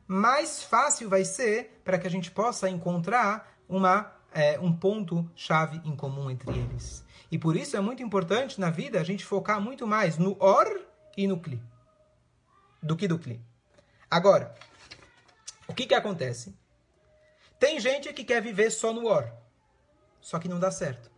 mais 0.07 0.63
fácil 0.63 1.09
vai 1.09 1.25
ser 1.25 1.81
para 1.85 1.99
que 1.99 2.07
a 2.07 2.11
gente 2.11 2.31
possa 2.31 2.69
encontrar 2.69 3.57
uma, 3.69 4.13
é, 4.33 4.59
um 4.61 4.73
ponto-chave 4.73 5.81
em 5.85 5.95
comum 5.95 6.31
entre 6.31 6.51
eles. 6.51 7.05
E 7.33 7.39
por 7.39 7.57
isso 7.57 7.79
é 7.79 7.81
muito 7.81 8.03
importante 8.03 8.61
na 8.61 8.69
vida 8.69 9.01
a 9.01 9.03
gente 9.03 9.25
focar 9.25 9.59
muito 9.59 9.87
mais 9.87 10.19
no 10.19 10.37
or 10.39 10.83
e 11.17 11.27
no 11.27 11.41
kli 11.41 11.59
do 12.83 12.95
que 12.95 13.09
do 13.09 13.19
kli. 13.19 13.41
Agora, 14.11 14.55
o 15.67 15.73
que 15.73 15.87
que 15.87 15.95
acontece? 15.95 16.55
Tem 17.59 17.81
gente 17.81 18.13
que 18.13 18.23
quer 18.23 18.43
viver 18.43 18.71
só 18.71 18.93
no 18.93 19.07
or. 19.07 19.33
Só 20.21 20.39
que 20.39 20.49
não 20.49 20.61
dá 20.61 20.71
certo. 20.71 21.11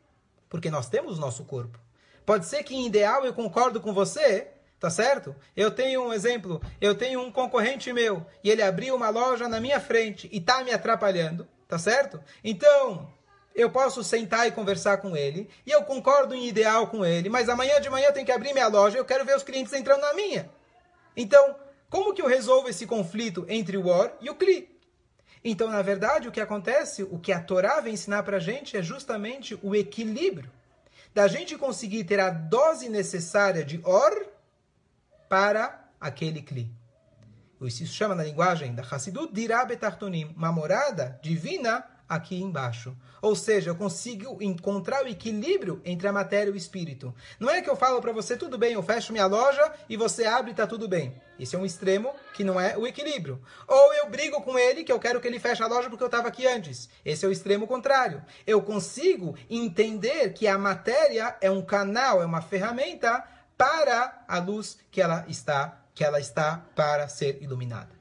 Porque 0.48 0.70
nós 0.70 0.88
temos 0.88 1.18
o 1.18 1.20
nosso 1.20 1.44
corpo. 1.44 1.81
Pode 2.24 2.46
ser 2.46 2.62
que 2.62 2.77
em 2.77 2.87
ideal 2.87 3.24
eu 3.24 3.35
concordo 3.35 3.81
com 3.81 3.92
você, 3.92 4.53
tá 4.79 4.90
certo? 4.90 5.35
Eu 5.57 5.72
tenho 5.72 6.07
um 6.07 6.12
exemplo, 6.12 6.62
eu 6.81 6.94
tenho 6.94 7.20
um 7.20 7.33
concorrente 7.33 7.92
meu 7.92 8.24
e 8.44 8.50
ele 8.50 8.62
abriu 8.62 8.94
uma 8.94 9.09
loja 9.09 9.48
na 9.48 9.61
minha 9.61 9.81
frente 9.81 10.29
e 10.31 10.40
tá 10.40 10.62
me 10.62 10.70
atrapalhando, 10.70 11.48
tá 11.66 11.79
certo? 11.79 12.22
Então, 12.44 13.12
eu 13.55 13.71
posso 13.71 14.03
sentar 14.03 14.49
e 14.49 14.53
conversar 14.53 14.99
com 14.99 15.17
ele, 15.17 15.49
e 15.64 15.71
eu 15.71 15.83
concordo 15.85 16.35
em 16.35 16.49
ideal 16.49 16.88
com 16.88 17.05
ele, 17.05 17.29
mas 17.29 17.49
amanhã 17.49 17.81
de 17.81 17.88
manhã 17.88 18.09
eu 18.09 18.12
tenho 18.12 18.27
que 18.27 18.33
abrir 18.33 18.53
minha 18.53 18.67
loja 18.67 18.99
eu 18.99 19.05
quero 19.05 19.25
ver 19.25 19.37
os 19.37 19.43
clientes 19.43 19.73
entrando 19.73 20.01
na 20.01 20.12
minha. 20.14 20.51
Então, 21.17 21.55
como 21.88 22.12
que 22.12 22.21
eu 22.21 22.27
resolvo 22.27 22.69
esse 22.69 22.87
conflito 22.87 23.47
entre 23.49 23.77
o 23.77 23.87
Or 23.87 24.12
e 24.21 24.29
o 24.29 24.35
Kli? 24.35 24.69
Então, 25.45 25.71
na 25.71 25.83
verdade, 25.83 26.27
o 26.27 26.33
que 26.33 26.40
acontece, 26.40 27.03
o 27.05 27.19
que 27.19 27.31
a 27.31 27.40
Torá 27.40 27.81
vem 27.81 27.95
ensinar 27.95 28.23
para 28.23 28.38
a 28.38 28.40
gente 28.40 28.77
é 28.77 28.83
justamente 28.83 29.59
o 29.62 29.77
equilíbrio. 29.77 30.51
Da 31.12 31.29
gente 31.29 31.57
conseguir 31.57 32.05
ter 32.05 32.19
a 32.19 32.31
dose 32.31 32.88
necessária 32.88 33.64
de 33.64 33.81
Or 33.85 34.27
para 35.29 35.88
aquele 36.01 36.43
Kli. 36.43 36.71
Isso 37.61 37.79
se 37.79 37.87
chama 37.87 38.14
na 38.14 38.25
linguagem 38.25 38.75
da 38.75 38.83
Hassidut 38.83 39.33
Dirá 39.33 39.64
Betartonim, 39.64 40.35
uma 40.37 40.51
morada 40.51 41.19
divina 41.23 41.85
aqui 42.09 42.40
embaixo. 42.40 42.97
Ou 43.23 43.35
seja, 43.35 43.71
eu 43.71 43.75
consigo 43.75 44.43
encontrar 44.43 45.05
o 45.05 45.09
equilíbrio 45.09 45.81
entre 45.85 46.07
a 46.07 46.12
matéria 46.12 46.51
e 46.51 46.53
o 46.53 46.57
espírito. 46.57 47.14
Não 47.40 47.49
é 47.49 47.62
que 47.62 47.71
eu 47.71 47.77
falo 47.77 48.01
para 48.01 48.12
você, 48.12 48.37
tudo 48.37 48.59
bem, 48.59 48.75
eu 48.75 48.83
fecho 48.83 49.12
minha 49.12 49.27
loja 49.27 49.73
e 49.88 49.97
você 49.97 50.27
abre 50.27 50.51
e 50.51 50.53
está 50.53 50.67
tudo 50.67 50.87
bem. 50.87 51.21
Esse 51.38 51.57
é 51.57 51.59
um 51.59 51.64
extremo 51.64 52.14
que 52.35 52.45
não 52.45 52.61
é 52.61 52.77
o 52.77 52.87
equilíbrio. 52.87 53.43
Ou 53.67 53.95
eu 53.95 54.09
brigo 54.09 54.40
com 54.43 54.59
ele, 54.59 54.85
que 54.85 54.93
eu 54.93 55.01
quero 55.01 55.21
que 55.21 55.27
ele 55.27 55.40
feche 55.40 55.62
a 55.62 55.67
loja 55.67 55.88
porque 55.88 56.03
eu 56.03 56.09
estava 56.09 56.29
aqui 56.29 56.47
antes. 56.47 56.88
Esse 57.05 57.25
é 57.25 57.29
o 57.29 57.33
extremo 57.33 57.67
contrário. 57.67 58.23
Eu 58.47 58.62
consigo 58.62 59.35
entender 59.49 60.33
que 60.33 60.47
a 60.47 60.59
matéria 60.59 61.37
é 61.40 61.51
um 61.51 61.62
canal, 61.62 62.23
é 62.23 62.27
uma 62.27 62.43
ferramenta 62.43 63.25
para 63.57 64.25
a 64.29 64.38
luz 64.38 64.79
que 64.90 65.01
ela 65.01 65.25
está, 65.29 65.83
que 65.95 66.05
ela 66.05 66.21
está 66.21 66.64
para 66.75 67.09
ser 67.09 67.43
iluminada. 67.43 67.95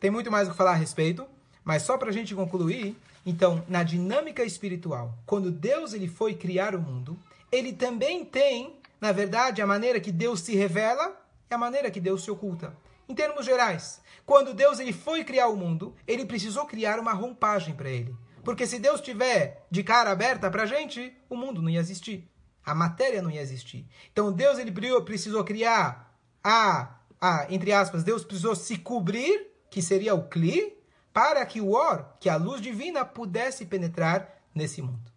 Tem 0.00 0.10
muito 0.10 0.32
mais 0.32 0.48
o 0.48 0.50
que 0.50 0.56
falar 0.56 0.72
a 0.72 0.74
respeito. 0.74 1.28
Mas 1.64 1.82
só 1.82 1.96
para 1.96 2.10
a 2.10 2.12
gente 2.12 2.34
concluir, 2.34 2.96
então, 3.24 3.64
na 3.68 3.82
dinâmica 3.82 4.42
espiritual, 4.42 5.16
quando 5.24 5.50
Deus 5.50 5.92
ele 5.92 6.08
foi 6.08 6.34
criar 6.34 6.74
o 6.74 6.80
mundo, 6.80 7.18
ele 7.50 7.72
também 7.72 8.24
tem, 8.24 8.76
na 9.00 9.12
verdade, 9.12 9.62
a 9.62 9.66
maneira 9.66 10.00
que 10.00 10.10
Deus 10.10 10.40
se 10.40 10.56
revela 10.56 11.16
e 11.50 11.54
a 11.54 11.58
maneira 11.58 11.90
que 11.90 12.00
Deus 12.00 12.24
se 12.24 12.30
oculta. 12.30 12.76
Em 13.08 13.14
termos 13.14 13.44
gerais, 13.44 14.00
quando 14.24 14.54
Deus 14.54 14.78
ele 14.78 14.92
foi 14.92 15.22
criar 15.24 15.48
o 15.48 15.56
mundo, 15.56 15.94
ele 16.06 16.24
precisou 16.24 16.66
criar 16.66 16.98
uma 16.98 17.12
roupagem 17.12 17.74
para 17.74 17.90
ele. 17.90 18.14
Porque 18.42 18.66
se 18.66 18.78
Deus 18.78 19.00
tiver 19.00 19.66
de 19.70 19.82
cara 19.82 20.10
aberta 20.10 20.50
para 20.50 20.64
a 20.64 20.66
gente, 20.66 21.14
o 21.28 21.36
mundo 21.36 21.62
não 21.62 21.70
ia 21.70 21.80
existir. 21.80 22.28
A 22.64 22.74
matéria 22.74 23.22
não 23.22 23.30
ia 23.30 23.40
existir. 23.40 23.86
Então 24.12 24.32
Deus 24.32 24.58
ele 24.58 24.72
precisou 25.04 25.44
criar 25.44 26.16
a, 26.42 26.96
a, 27.20 27.46
entre 27.50 27.72
aspas, 27.72 28.02
Deus 28.02 28.24
precisou 28.24 28.54
se 28.54 28.78
cobrir 28.78 29.48
que 29.70 29.80
seria 29.80 30.14
o 30.14 30.28
Kli, 30.28 30.76
para 31.12 31.44
que 31.44 31.60
o 31.60 31.72
Or, 31.72 32.06
que 32.18 32.28
a 32.28 32.36
luz 32.36 32.60
divina, 32.60 33.04
pudesse 33.04 33.66
penetrar 33.66 34.42
nesse 34.54 34.80
mundo. 34.80 35.12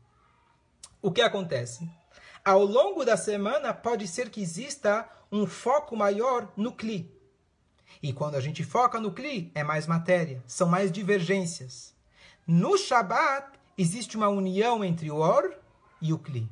O 1.01 1.11
que 1.11 1.21
acontece? 1.21 1.89
Ao 2.43 2.63
longo 2.63 3.05
da 3.05 3.17
semana, 3.17 3.73
pode 3.73 4.07
ser 4.07 4.29
que 4.29 4.41
exista 4.41 5.07
um 5.31 5.45
foco 5.45 5.95
maior 5.95 6.51
no 6.55 6.71
Kli. 6.71 7.11
E 8.01 8.13
quando 8.13 8.35
a 8.35 8.41
gente 8.41 8.63
foca 8.63 8.99
no 8.99 9.11
Kli, 9.11 9.51
é 9.55 9.63
mais 9.63 9.87
matéria, 9.87 10.43
são 10.45 10.67
mais 10.67 10.91
divergências. 10.91 11.93
No 12.45 12.77
Shabat, 12.77 13.57
existe 13.77 14.17
uma 14.17 14.29
união 14.29 14.83
entre 14.83 15.09
o 15.09 15.17
Or 15.17 15.55
e 16.01 16.13
o 16.13 16.19
Kli. 16.19 16.49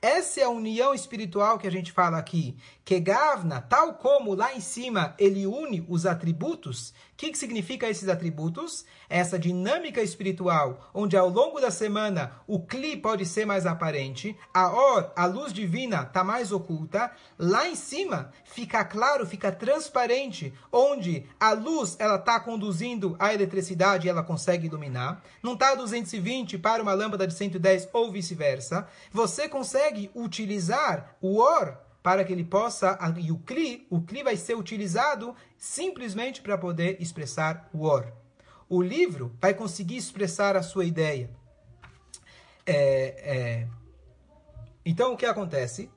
Essa 0.00 0.40
é 0.40 0.44
a 0.44 0.50
união 0.50 0.92
espiritual 0.92 1.58
que 1.58 1.66
a 1.66 1.70
gente 1.70 1.90
fala 1.90 2.18
aqui. 2.18 2.54
Que 2.84 3.00
Gavna, 3.00 3.62
tal 3.62 3.94
como 3.94 4.34
lá 4.34 4.54
em 4.54 4.60
cima 4.60 5.14
ele 5.18 5.46
une 5.46 5.82
os 5.88 6.04
atributos. 6.04 6.92
O 7.14 7.16
que, 7.16 7.30
que 7.30 7.38
significa 7.38 7.88
esses 7.88 8.08
atributos? 8.08 8.84
Essa 9.08 9.38
dinâmica 9.38 10.02
espiritual, 10.02 10.90
onde 10.92 11.16
ao 11.16 11.28
longo 11.28 11.60
da 11.60 11.70
semana 11.70 12.32
o 12.44 12.58
Kli 12.58 12.96
pode 12.96 13.24
ser 13.24 13.46
mais 13.46 13.66
aparente, 13.66 14.36
a 14.52 14.68
Or, 14.68 15.12
a 15.14 15.24
luz 15.24 15.52
divina, 15.52 16.02
está 16.02 16.24
mais 16.24 16.50
oculta. 16.50 17.12
Lá 17.38 17.68
em 17.68 17.76
cima 17.76 18.32
fica 18.42 18.84
claro, 18.84 19.24
fica 19.24 19.52
transparente, 19.52 20.52
onde 20.72 21.24
a 21.38 21.52
luz 21.52 21.94
ela 22.00 22.16
está 22.16 22.40
conduzindo 22.40 23.14
a 23.20 23.32
eletricidade 23.32 24.08
e 24.08 24.10
ela 24.10 24.24
consegue 24.24 24.66
iluminar. 24.66 25.22
Não 25.40 25.52
está 25.52 25.72
220 25.76 26.58
para 26.58 26.82
uma 26.82 26.94
lâmpada 26.94 27.28
de 27.28 27.34
110 27.34 27.90
ou 27.92 28.10
vice-versa. 28.10 28.88
Você 29.12 29.48
consegue 29.48 30.10
utilizar 30.16 31.14
o 31.20 31.38
or 31.38 31.83
para 32.04 32.22
que 32.22 32.34
ele 32.34 32.44
possa, 32.44 32.98
e 33.16 33.32
o 33.32 33.38
cli, 33.38 33.86
o 33.88 34.02
cli 34.02 34.22
vai 34.22 34.36
ser 34.36 34.54
utilizado 34.54 35.34
simplesmente 35.56 36.42
para 36.42 36.58
poder 36.58 37.00
expressar 37.00 37.70
o 37.72 37.86
or. 37.86 38.12
O 38.68 38.82
livro 38.82 39.34
vai 39.40 39.54
conseguir 39.54 39.96
expressar 39.96 40.54
a 40.54 40.62
sua 40.62 40.84
ideia. 40.84 41.30
É, 42.66 42.76
é... 42.76 43.68
Então, 44.84 45.14
o 45.14 45.16
que 45.16 45.24
acontece? 45.24 45.90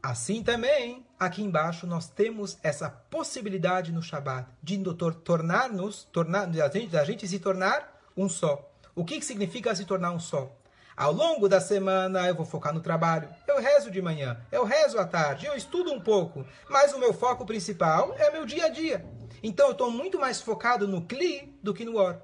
Assim 0.00 0.40
também, 0.40 1.04
aqui 1.18 1.42
embaixo, 1.42 1.84
nós 1.84 2.08
temos 2.08 2.56
essa 2.62 2.88
possibilidade 2.88 3.90
no 3.90 4.00
Shabat 4.00 4.48
de 4.62 4.80
tornar-nos, 5.24 6.04
tornar, 6.12 6.46
da 6.46 6.70
gente, 6.70 6.90
da 6.92 7.04
gente 7.04 7.26
se 7.26 7.40
tornar 7.40 8.00
um 8.16 8.28
só. 8.28 8.70
O 8.94 9.04
que, 9.04 9.18
que 9.18 9.24
significa 9.24 9.74
se 9.74 9.84
tornar 9.84 10.12
um 10.12 10.20
só? 10.20 10.56
Ao 11.00 11.14
longo 11.14 11.48
da 11.48 11.62
semana 11.62 12.28
eu 12.28 12.34
vou 12.34 12.44
focar 12.44 12.74
no 12.74 12.80
trabalho. 12.82 13.26
Eu 13.48 13.58
rezo 13.58 13.90
de 13.90 14.02
manhã, 14.02 14.38
eu 14.52 14.64
rezo 14.64 14.98
à 14.98 15.06
tarde, 15.06 15.46
eu 15.46 15.54
estudo 15.54 15.90
um 15.90 15.98
pouco, 15.98 16.44
mas 16.68 16.92
o 16.92 16.98
meu 16.98 17.14
foco 17.14 17.46
principal 17.46 18.14
é 18.18 18.30
meu 18.30 18.44
dia 18.44 18.66
a 18.66 18.68
dia. 18.68 19.02
Então 19.42 19.68
eu 19.68 19.72
estou 19.72 19.90
muito 19.90 20.18
mais 20.18 20.42
focado 20.42 20.86
no 20.86 21.00
Kli 21.06 21.58
do 21.62 21.72
que 21.72 21.86
no 21.86 21.96
Or. 21.96 22.20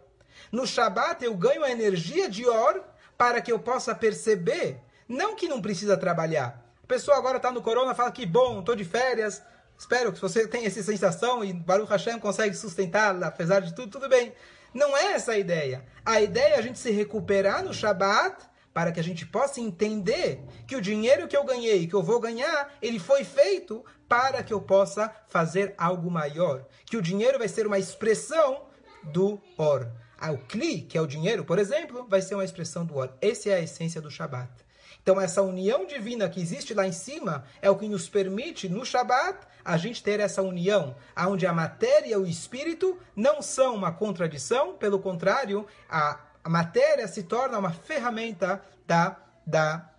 No 0.53 0.67
Shabat 0.67 1.25
eu 1.25 1.35
ganho 1.35 1.65
a 1.65 1.71
energia 1.71 2.29
de 2.29 2.47
Or 2.47 2.85
para 3.17 3.41
que 3.41 3.51
eu 3.51 3.59
possa 3.59 3.95
perceber, 3.95 4.79
não 5.09 5.35
que 5.35 5.49
não 5.49 5.63
precisa 5.63 5.97
trabalhar. 5.97 6.63
A 6.85 6.87
pessoa 6.87 7.17
agora 7.17 7.39
está 7.39 7.51
no 7.51 7.63
Corona 7.63 7.95
fala 7.95 8.13
que 8.13 8.27
bom, 8.27 8.61
estou 8.61 8.77
de 8.77 8.85
férias. 8.85 9.43
Espero 9.79 10.13
que 10.13 10.21
você 10.21 10.47
tenha 10.47 10.67
essa 10.67 10.83
sensação 10.83 11.43
e 11.43 11.51
Baruch 11.51 11.91
Hashem 11.91 12.19
consegue 12.19 12.55
sustentar, 12.55 13.17
apesar 13.25 13.61
de 13.61 13.75
tudo, 13.75 13.93
tudo 13.93 14.07
bem. 14.07 14.35
Não 14.75 14.95
é 14.95 15.13
essa 15.13 15.33
a 15.33 15.39
ideia. 15.39 15.83
A 16.05 16.21
ideia 16.21 16.57
é 16.57 16.59
a 16.59 16.63
gente 16.63 16.79
se 16.79 16.91
recuperar 16.91 17.65
no 17.65 17.73
Shabat 17.73 18.55
para 18.77 18.93
que 18.93 19.01
a 19.01 19.03
gente 19.03 19.25
possa 19.25 19.59
entender 19.59 20.39
que 20.67 20.77
o 20.77 20.83
dinheiro 20.83 21.27
que 21.27 21.35
eu 21.35 21.45
ganhei, 21.45 21.87
que 21.87 21.95
eu 21.95 22.03
vou 22.03 22.21
ganhar, 22.21 22.75
ele 22.83 22.99
foi 22.99 23.25
feito 23.25 23.83
para 24.07 24.43
que 24.43 24.53
eu 24.53 24.61
possa 24.61 25.11
fazer 25.29 25.75
algo 25.79 26.11
maior. 26.11 26.63
Que 26.85 26.99
o 26.99 27.01
dinheiro 27.01 27.39
vai 27.39 27.49
ser 27.49 27.67
uma 27.67 27.79
expressão 27.79 28.67
do 29.03 29.41
or. 29.57 29.91
Ah, 30.19 30.31
o 30.31 30.37
kli, 30.37 30.83
que 30.83 30.99
é 30.99 31.01
o 31.01 31.07
dinheiro, 31.07 31.43
por 31.43 31.59
exemplo, 31.59 32.07
vai 32.07 32.21
ser 32.21 32.35
uma 32.35 32.45
expressão 32.45 32.85
do 32.85 32.99
or. 32.99 33.15
Essa 33.19 33.49
é 33.49 33.55
a 33.55 33.61
essência 33.61 33.99
do 33.99 34.11
Shabat. 34.11 34.53
Então, 35.03 35.19
essa 35.19 35.41
união 35.41 35.87
divina 35.87 36.29
que 36.29 36.41
existe 36.41 36.75
lá 36.75 36.87
em 36.87 36.93
cima 36.93 37.45
é 37.63 37.71
o 37.71 37.77
que 37.77 37.89
nos 37.89 38.11
permite, 38.11 38.69
no 38.69 38.85
Shabat, 38.85 39.39
a 39.65 39.79
gente 39.79 40.03
ter 40.03 40.21
essa 40.21 40.43
união, 40.43 40.95
onde 41.17 41.47
a 41.47 41.53
matéria 41.53 42.13
e 42.13 42.17
o 42.17 42.27
espírito 42.27 42.99
não 43.15 43.41
são 43.41 43.75
uma 43.75 43.91
contradição, 43.91 44.75
pelo 44.77 44.99
contrário, 44.99 45.67
a 45.89 46.21
a 46.47 46.49
matéria 46.49 47.09
se 47.09 47.25
torna 47.25 47.59
uma 47.59 47.73
ferramenta 47.73 48.63
da, 48.87 49.17
da 49.45 49.91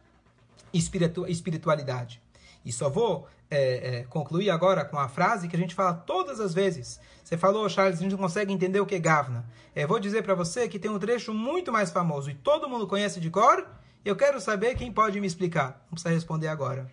espiritu 0.74 1.28
espiritualidade. 1.28 2.22
E 2.64 2.72
só 2.72 2.90
vou 2.90 3.28
é, 3.52 3.60
é, 4.00 4.04
concluir 4.06 4.50
agora 4.50 4.86
com 4.86 4.98
a 4.98 5.10
frase 5.10 5.50
que 5.50 5.58
a 5.58 5.60
gente 5.60 5.76
fala 5.76 5.94
todas 5.94 6.40
as 6.40 6.54
vezes. 6.54 7.02
Você 7.22 7.36
falou, 7.36 7.68
Charles, 7.68 8.00
a 8.00 8.02
gente 8.02 8.12
não 8.12 8.18
consegue 8.18 8.54
entender 8.54 8.80
o 8.80 8.86
que 8.86 8.96
é 8.96 9.00
Gavna. 9.00 9.44
É, 9.76 9.86
vou 9.86 10.00
dizer 10.00 10.24
para 10.24 10.36
você 10.36 10.70
que 10.70 10.80
tem 10.80 10.90
um 10.90 10.98
trecho 10.98 11.34
muito 11.34 11.70
mais 11.70 11.92
famoso 11.92 12.32
e 12.32 12.34
todo 12.34 12.70
mundo 12.70 12.88
conhece 12.88 13.20
de 13.20 13.30
cor. 13.30 13.68
Eu 14.06 14.16
quero 14.16 14.40
saber 14.40 14.76
quem 14.76 14.90
pode 14.90 15.20
me 15.20 15.28
explicar. 15.28 15.86
Não 15.88 15.96
precisa 15.96 16.14
responder 16.14 16.48
agora. 16.48 16.90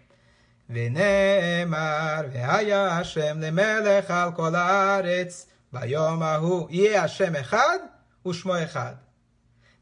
Venemar 0.69 2.29
ve'aya 2.29 2.89
Hashem 2.97 3.39
lemelech 3.39 4.11
al 4.11 4.33
kol 4.33 4.53
haaretz 4.53 5.47
vayom 5.73 6.21
ahu 6.25 6.67
yeh 6.73 6.99
Hashem 6.99 7.37
echad 7.37 7.83
u'shmo 8.25 8.57
echad. 8.57 9.04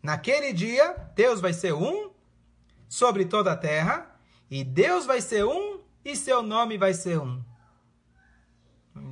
Naquele 0.02 0.52
dia, 0.52 0.96
Deus 1.14 1.40
vai 1.40 1.52
ser 1.52 1.72
um 1.72 2.10
sobre 2.88 3.24
toda 3.24 3.52
a 3.52 3.56
terra, 3.56 4.10
e 4.50 4.64
Deus 4.64 5.06
vai 5.06 5.20
ser 5.20 5.44
um 5.44 5.80
e 6.04 6.16
seu 6.16 6.42
nome 6.42 6.76
vai 6.76 6.92
ser 6.92 7.18
um. 7.18 7.42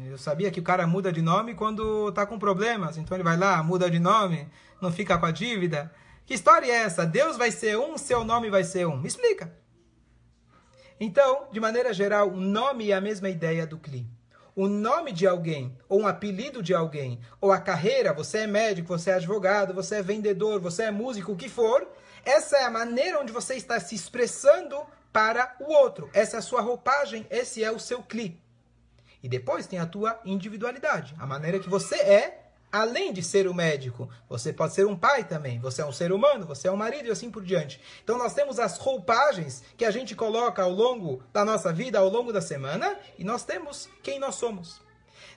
Eu 0.05 0.19
sabia 0.19 0.51
que 0.51 0.61
o 0.61 0.65
cara 0.65 0.87
muda 0.87 1.13
de 1.13 1.23
nome 1.23 1.55
quando 1.55 2.09
está 2.09 2.27
com 2.27 2.39
problemas, 2.39 2.99
então 2.99 3.17
ele 3.17 3.25
vai 3.25 3.37
lá, 3.37 3.63
muda 3.63 3.89
de 3.89 3.99
nome, 3.99 4.49
não 4.81 4.91
fica 4.93 5.17
com 5.17 5.27
a 5.27 5.31
dívida. 5.31 5.95
Que 6.27 6.35
história 6.35 6.67
é 6.67 6.83
essa? 6.83 7.07
Deus 7.07 7.37
vai 7.37 7.51
ser 7.51 7.79
um, 7.79 7.97
seu 7.97 8.25
nome 8.25 8.51
vai 8.51 8.65
ser 8.65 8.87
um. 8.87 8.99
Me 8.99 9.07
explica. 9.07 9.57
Então, 10.99 11.49
de 11.51 11.61
maneira 11.61 11.95
geral, 11.95 12.29
o 12.29 12.41
nome 12.41 12.91
é 12.91 12.95
a 12.95 13.01
mesma 13.01 13.31
ideia 13.31 13.67
do 13.67 13.79
Kli 13.79 14.20
o 14.55 14.69
nome 14.69 15.13
de 15.13 15.27
alguém, 15.27 15.77
ou 15.89 16.01
um 16.01 16.07
apelido 16.07 16.63
de 16.63 16.75
alguém, 16.75 17.21
ou 17.41 17.53
a 17.53 17.61
carreira, 17.61 18.13
você 18.13 18.39
é 18.39 18.47
médico, 18.47 18.89
você 18.89 19.11
é 19.11 19.15
advogado, 19.15 19.75
você 19.75 19.97
é 19.97 20.03
vendedor, 20.03 20.61
você 20.61 20.85
é 20.85 20.91
músico, 20.91 21.33
o 21.33 21.37
que 21.37 21.49
for, 21.49 21.89
essa 22.25 22.59
é 22.59 22.65
a 22.65 22.71
maneira 22.71 23.21
onde 23.21 23.33
você 23.33 23.55
está 23.55 23.79
se 23.81 23.95
expressando 23.95 24.77
para 25.13 25.57
o 25.61 25.73
outro. 25.73 26.11
Essa 26.13 26.37
é 26.37 26.39
a 26.39 26.43
sua 26.43 26.61
roupagem, 26.61 27.27
esse 27.31 27.65
é 27.65 27.71
o 27.71 27.79
seu 27.79 28.03
clipe. 28.03 28.41
E 29.23 29.29
depois 29.29 29.67
tem 29.67 29.79
a 29.79 29.87
tua 29.87 30.21
individualidade, 30.25 31.15
a 31.19 31.27
maneira 31.27 31.59
que 31.59 31.69
você 31.69 31.97
é 31.97 32.50
além 32.73 33.13
de 33.13 33.23
ser 33.23 33.47
o 33.47 33.55
médico, 33.55 34.09
você 34.29 34.53
pode 34.53 34.75
ser 34.75 34.87
um 34.87 34.97
pai 34.97 35.25
também, 35.25 35.59
você 35.59 35.83
é 35.83 35.87
um 35.87 35.93
ser 35.93 36.13
humano, 36.13 36.47
você 36.47 36.69
é 36.69 36.73
um 36.73 36.77
marido 36.77 37.09
e 37.09 37.11
assim 37.11 37.31
por 37.31 37.43
diante. 37.43 37.81
Então 38.03 38.17
nós 38.19 38.35
temos 38.35 38.59
as 38.59 38.79
roupagens 38.79 39.63
que 39.77 39.85
a 39.85 39.91
gente 39.91 40.15
coloca 40.15 40.63
ao 40.63 40.71
longo 40.71 41.23
da 41.33 41.45
nossa 41.45 41.73
vida, 41.73 41.99
ao 41.99 42.09
longo 42.09 42.33
da 42.33 42.41
semana, 42.41 42.99
e 43.19 43.25
nós 43.25 43.45
temos 43.45 43.89
quem 44.03 44.19
nós 44.19 44.37
somos. 44.37 44.81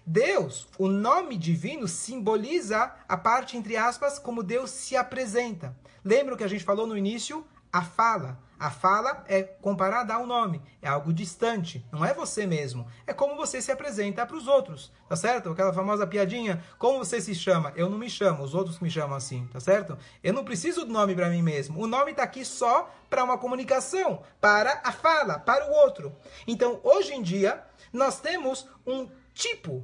Deus, 0.05 0.67
o 0.77 0.87
nome 0.87 1.37
divino, 1.37 1.87
simboliza 1.87 2.93
a 3.07 3.15
parte, 3.15 3.55
entre 3.55 3.77
aspas, 3.77 4.19
como 4.19 4.43
Deus 4.43 4.69
se 4.69 4.95
apresenta. 4.97 5.75
Lembra 6.03 6.35
o 6.35 6.37
que 6.37 6.43
a 6.43 6.49
gente 6.49 6.63
falou 6.63 6.85
no 6.85 6.97
início? 6.97 7.45
A 7.71 7.81
fala. 7.81 8.37
A 8.63 8.69
fala 8.69 9.25
é 9.27 9.43
comparada 9.43 10.13
ao 10.13 10.25
nome, 10.25 10.61
é 10.81 10.87
algo 10.87 11.11
distante, 11.11 11.85
não 11.91 12.05
é 12.05 12.13
você 12.13 12.47
mesmo. 12.47 12.87
É 13.05 13.11
como 13.11 13.35
você 13.35 13.61
se 13.61 13.73
apresenta 13.73 14.25
para 14.25 14.37
os 14.37 14.47
outros, 14.47 14.89
tá 15.09 15.17
certo? 15.17 15.49
Aquela 15.49 15.73
famosa 15.73 16.07
piadinha, 16.07 16.63
como 16.79 16.99
você 16.99 17.19
se 17.19 17.35
chama? 17.35 17.73
Eu 17.75 17.89
não 17.89 17.97
me 17.97 18.09
chamo, 18.09 18.41
os 18.41 18.55
outros 18.55 18.79
me 18.79 18.89
chamam 18.89 19.17
assim, 19.17 19.45
tá 19.47 19.59
certo? 19.59 19.97
Eu 20.23 20.31
não 20.31 20.45
preciso 20.45 20.85
do 20.85 20.93
nome 20.93 21.13
para 21.13 21.29
mim 21.29 21.41
mesmo. 21.41 21.77
O 21.77 21.85
nome 21.87 22.11
está 22.11 22.23
aqui 22.23 22.45
só 22.45 22.89
para 23.09 23.25
uma 23.25 23.37
comunicação, 23.37 24.23
para 24.39 24.79
a 24.81 24.93
fala, 24.93 25.37
para 25.37 25.69
o 25.69 25.73
outro. 25.81 26.15
Então, 26.47 26.79
hoje 26.85 27.13
em 27.13 27.21
dia, 27.21 27.61
nós 27.91 28.21
temos 28.21 28.65
um 28.87 29.09
tipo 29.33 29.83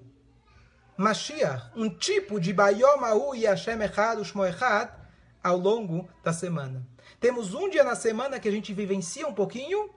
Mashiach, 0.95 1.69
um 1.75 1.89
tipo 1.89 2.39
de 2.39 2.53
Bayomahu 2.53 3.36
e 3.36 3.43
Hashem 3.43 3.82
Echad, 3.82 4.21
Ushmo 4.21 4.45
Echad, 4.45 4.89
ao 5.43 5.57
longo 5.57 6.07
da 6.23 6.32
semana. 6.32 6.88
Temos 7.20 7.53
um 7.53 7.70
dia 7.70 7.84
na 7.84 7.95
semana 7.95 8.39
que 8.39 8.47
a 8.47 8.51
gente 8.51 8.74
vivencia 8.74 9.28
um 9.28 9.34
pouquinho 9.34 9.89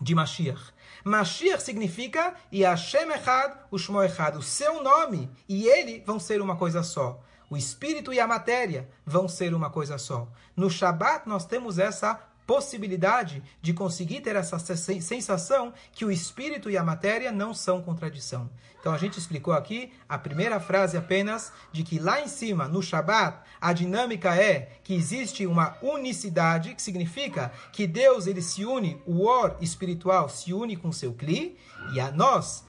de 0.00 0.14
Mashiach. 0.14 0.72
Mashiach 1.04 1.62
significa 1.62 2.34
Hashem 2.50 3.10
Echad, 3.12 3.54
o 3.70 3.78
Shmo 3.78 4.02
Echad, 4.02 4.36
o 4.36 4.42
seu 4.42 4.82
nome 4.82 5.30
e 5.48 5.66
ele 5.66 6.02
vão 6.06 6.18
ser 6.18 6.40
uma 6.40 6.56
coisa 6.56 6.82
só. 6.82 7.20
O 7.50 7.56
espírito 7.56 8.12
e 8.12 8.20
a 8.20 8.26
matéria 8.26 8.88
vão 9.04 9.28
ser 9.28 9.54
uma 9.54 9.70
coisa 9.70 9.98
só. 9.98 10.28
No 10.56 10.70
Shabat 10.70 11.28
nós 11.28 11.46
temos 11.46 11.78
essa 11.78 12.18
possibilidade 12.48 13.42
de 13.60 13.74
conseguir 13.74 14.22
ter 14.22 14.34
essa 14.34 14.58
sensação 14.58 15.74
que 15.92 16.02
o 16.02 16.10
espírito 16.10 16.70
e 16.70 16.78
a 16.78 16.82
matéria 16.82 17.30
não 17.30 17.52
são 17.52 17.82
contradição. 17.82 18.48
Então 18.80 18.94
a 18.94 18.96
gente 18.96 19.18
explicou 19.18 19.52
aqui 19.52 19.92
a 20.08 20.16
primeira 20.16 20.58
frase 20.58 20.96
apenas 20.96 21.52
de 21.70 21.82
que 21.82 21.98
lá 21.98 22.22
em 22.22 22.26
cima, 22.26 22.66
no 22.66 22.82
Shabat, 22.82 23.42
a 23.60 23.74
dinâmica 23.74 24.34
é 24.34 24.78
que 24.82 24.94
existe 24.94 25.46
uma 25.46 25.76
unicidade, 25.82 26.74
que 26.74 26.80
significa 26.80 27.52
que 27.70 27.86
Deus 27.86 28.26
ele 28.26 28.40
se 28.40 28.64
une, 28.64 28.98
o 29.04 29.26
Or 29.26 29.54
espiritual 29.60 30.30
se 30.30 30.54
une 30.54 30.74
com 30.74 30.90
seu 30.90 31.12
Kli, 31.12 31.58
e 31.92 32.00
a 32.00 32.10
nós 32.10 32.64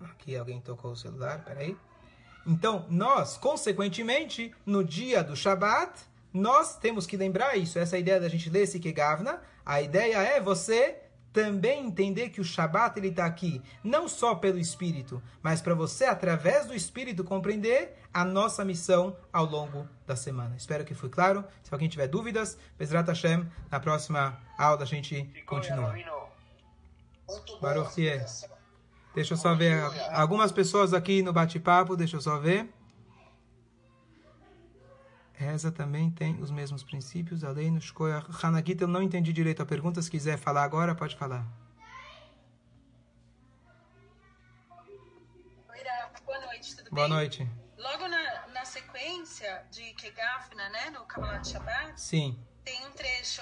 Aqui 0.00 0.34
alguém 0.34 0.62
tocou 0.62 0.92
o 0.92 0.96
celular, 0.96 1.44
peraí. 1.44 1.76
Então, 2.46 2.86
nós, 2.88 3.36
consequentemente, 3.36 4.54
no 4.64 4.82
dia 4.82 5.22
do 5.22 5.36
Shabat, 5.36 6.09
nós 6.32 6.76
temos 6.76 7.06
que 7.06 7.16
lembrar 7.16 7.56
isso. 7.56 7.78
Essa 7.78 7.98
ideia 7.98 8.20
da 8.20 8.28
gente 8.28 8.50
ler 8.50 8.62
esse 8.62 8.78
Kegavna. 8.78 9.40
A 9.64 9.80
ideia 9.80 10.16
é 10.16 10.40
você 10.40 10.96
também 11.32 11.86
entender 11.86 12.30
que 12.30 12.40
o 12.40 12.44
Shabat 12.44 12.98
ele 12.98 13.08
está 13.08 13.24
aqui 13.24 13.62
não 13.84 14.08
só 14.08 14.34
pelo 14.34 14.58
Espírito, 14.58 15.22
mas 15.42 15.60
para 15.60 15.74
você, 15.74 16.04
através 16.04 16.66
do 16.66 16.74
Espírito, 16.74 17.22
compreender 17.22 17.96
a 18.12 18.24
nossa 18.24 18.64
missão 18.64 19.16
ao 19.32 19.44
longo 19.44 19.88
da 20.06 20.16
semana. 20.16 20.56
Espero 20.56 20.84
que 20.84 20.94
foi 20.94 21.08
claro. 21.08 21.44
Se 21.62 21.72
alguém 21.72 21.88
tiver 21.88 22.08
dúvidas, 22.08 22.58
Bezrat 22.78 23.06
Hashem, 23.06 23.46
na 23.70 23.78
próxima 23.78 24.38
aula 24.58 24.82
a 24.82 24.86
gente 24.86 25.30
continua. 25.46 25.94
Baruch 27.60 28.00
Deixa 29.14 29.34
eu 29.34 29.36
só 29.36 29.54
ver 29.54 29.82
algumas 30.12 30.52
pessoas 30.52 30.94
aqui 30.94 31.22
no 31.22 31.32
bate-papo, 31.32 31.96
deixa 31.96 32.16
eu 32.16 32.20
só 32.20 32.38
ver. 32.38 32.68
Reza 35.40 35.72
também 35.72 36.10
tem 36.10 36.38
os 36.42 36.50
mesmos 36.50 36.82
princípios, 36.84 37.42
a 37.44 37.50
lei 37.50 37.70
no 37.70 37.80
Shkoyah. 37.80 38.26
Hanagita, 38.42 38.84
eu 38.84 38.88
não 38.88 39.02
entendi 39.02 39.32
direito 39.32 39.62
a 39.62 39.66
pergunta. 39.66 40.02
Se 40.02 40.10
quiser 40.10 40.36
falar 40.36 40.62
agora, 40.64 40.94
pode 40.94 41.16
falar. 41.16 41.46
Boa 46.26 46.40
noite, 46.46 46.76
tudo 46.76 46.90
Boa 46.90 47.06
bem? 47.08 47.16
noite. 47.16 47.48
Logo 47.78 48.06
na, 48.06 48.46
na 48.52 48.64
sequência 48.66 49.62
de 49.70 49.94
Kegafna, 49.94 50.68
né, 50.68 50.90
no 50.90 51.00
Kabbalat 51.06 51.48
Shabbat, 51.48 51.98
Sim. 51.98 52.38
tem 52.62 52.86
um 52.86 52.90
trecho 52.90 53.40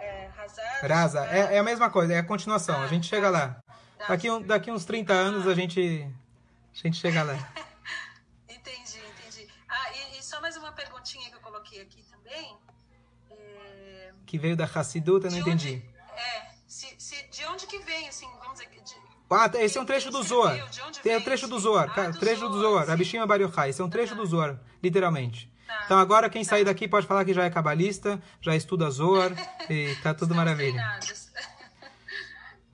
é, 0.00 0.30
Hazar. 0.38 0.86
Raza, 0.86 1.26
é, 1.28 1.54
é 1.54 1.58
a 1.58 1.62
mesma 1.64 1.88
coisa, 1.88 2.12
é 2.12 2.18
a 2.18 2.22
continuação. 2.24 2.78
A 2.78 2.84
Ah, 2.84 2.88
gente 2.88 3.06
chega 3.06 3.30
lá. 3.30 3.58
Daqui, 4.06 4.30
um, 4.30 4.42
daqui 4.42 4.70
uns 4.70 4.84
30 4.84 5.14
anos 5.14 5.46
a 5.46 5.54
gente, 5.54 5.80
a 6.74 6.76
gente 6.76 6.98
chega 6.98 7.22
lá. 7.22 7.34
Que 14.28 14.38
veio 14.38 14.54
da 14.56 14.64
Hassidut, 14.66 15.24
eu 15.24 15.30
não 15.30 15.38
de 15.38 15.40
entendi. 15.40 15.68
Onde, 15.68 16.20
é, 16.20 16.42
se, 16.66 16.86
se, 16.98 17.16
de 17.30 17.44
onde 17.46 17.66
que 17.66 17.78
vem, 17.78 18.06
assim, 18.08 18.26
vamos 18.38 18.58
dizer... 18.60 18.68
De, 18.68 18.94
Ah, 19.30 19.50
esse 19.54 19.78
é 19.78 19.80
um 19.80 19.84
trecho 19.86 20.10
do 20.10 20.22
Zohar. 20.22 20.54
Tem 21.02 21.16
o 21.16 21.18
vem 21.18 21.24
trecho 21.24 21.48
do 21.48 21.58
Zohar. 21.58 21.90
Ah, 21.98 22.10
do 22.10 22.18
trecho 22.18 22.48
do 22.48 22.52
Zohar, 22.60 22.70
Zohar. 22.72 22.86
sim. 22.86 22.92
Abishima 22.92 23.26
Bar 23.26 23.40
Yochai. 23.40 23.70
Esse 23.70 23.80
é 23.80 23.84
um 23.84 23.88
trecho 23.90 24.14
do 24.14 24.24
Zohar, 24.26 24.60
literalmente. 24.82 25.50
Tá. 25.66 25.82
Então 25.86 25.98
agora 25.98 26.28
quem 26.30 26.44
sair 26.44 26.64
daqui 26.64 26.86
pode 26.86 27.06
falar 27.06 27.24
que 27.24 27.32
já 27.34 27.44
é 27.44 27.50
cabalista, 27.50 28.22
já 28.40 28.54
estuda 28.54 28.90
Zohar 28.90 29.32
e 29.68 29.94
tá 30.02 30.12
tudo 30.14 30.32
Estamos 30.32 30.36
maravilha. 30.36 30.72
treinados. 30.72 31.28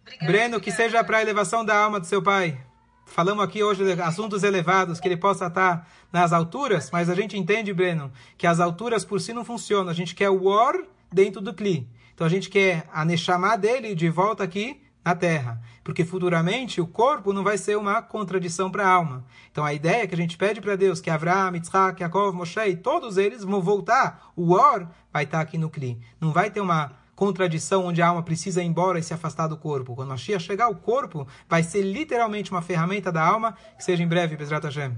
Obrigada, 0.03 0.27
Breno, 0.27 0.61
que 0.61 0.71
obrigada. 0.71 0.91
seja 0.91 1.05
para 1.05 1.19
a 1.19 1.23
elevação 1.23 1.65
da 1.65 1.77
alma 1.77 1.99
do 2.01 2.07
seu 2.07 2.23
pai. 2.23 2.61
Falamos 3.07 3.45
aqui 3.45 3.63
hoje 3.63 3.85
de 3.85 4.01
assuntos 4.03 4.43
elevados, 4.43 4.99
que 4.99 5.07
ele 5.07 5.17
possa 5.17 5.47
estar 5.47 5.89
nas 6.13 6.33
alturas, 6.33 6.91
mas 6.91 7.09
a 7.11 7.15
gente 7.15 7.37
entende, 7.39 7.73
Breno, 7.73 8.13
que 8.37 8.47
as 8.47 8.59
alturas 8.61 9.05
por 9.05 9.21
si 9.21 9.33
não 9.33 9.45
funcionam. 9.45 9.91
A 9.91 9.95
gente 9.95 10.15
quer 10.15 10.31
o 10.31 10.47
Or 10.47 10.85
dentro 11.15 11.41
do 11.41 11.55
Kli. 11.55 11.89
Então 12.13 12.27
a 12.27 12.31
gente 12.31 12.51
quer 12.51 12.89
a 12.93 13.05
Neshama 13.05 13.57
dele 13.57 13.95
de 13.95 14.09
volta 14.11 14.45
aqui 14.45 14.83
na 15.05 15.15
Terra. 15.15 15.61
Porque 15.83 16.05
futuramente 16.05 16.81
o 16.81 16.87
corpo 16.87 17.33
não 17.33 17.45
vai 17.45 17.59
ser 17.59 17.77
uma 17.77 18.01
contradição 18.03 18.71
para 18.71 18.87
a 18.87 18.91
alma. 18.91 19.25
Então 19.51 19.65
a 19.65 19.73
ideia 19.73 20.03
é 20.03 20.07
que 20.07 20.15
a 20.15 20.19
gente 20.19 20.37
pede 20.37 20.61
para 20.61 20.77
Deus 20.77 21.01
que 21.01 21.11
Avraham, 21.11 21.55
Yitzhak, 21.55 22.01
Yaakov, 22.01 22.35
Moshe, 22.35 22.77
todos 22.77 23.17
eles 23.17 23.45
vão 23.45 23.61
voltar. 23.61 24.33
O 24.35 24.53
Or 24.53 24.89
vai 25.13 25.25
estar 25.25 25.41
aqui 25.41 25.59
no 25.59 25.71
Kli. 25.71 26.01
Não 26.21 26.33
vai 26.33 26.51
ter 26.51 26.61
uma 26.61 26.93
contradição 27.15 27.87
onde 27.87 28.03
a 28.03 28.09
alma 28.09 28.23
precisa 28.23 28.63
ir 28.63 28.67
embora 28.67 28.99
e 28.99 29.03
se 29.03 29.15
afastar 29.15 29.47
do 29.47 29.57
corpo. 29.57 29.95
Quando 29.95 30.09
Mashiach 30.09 30.43
chegar, 30.43 30.69
o 30.69 30.75
corpo 30.75 31.27
vai 31.49 31.63
ser 31.63 31.83
literalmente 31.83 32.51
uma 32.51 32.63
ferramenta 32.63 33.13
da 33.13 33.23
alma, 33.23 33.57
que 33.77 33.85
seja 33.85 34.03
em 34.03 34.09
breve, 34.09 34.37
Bezrat 34.37 34.65
Hashem. 34.65 34.97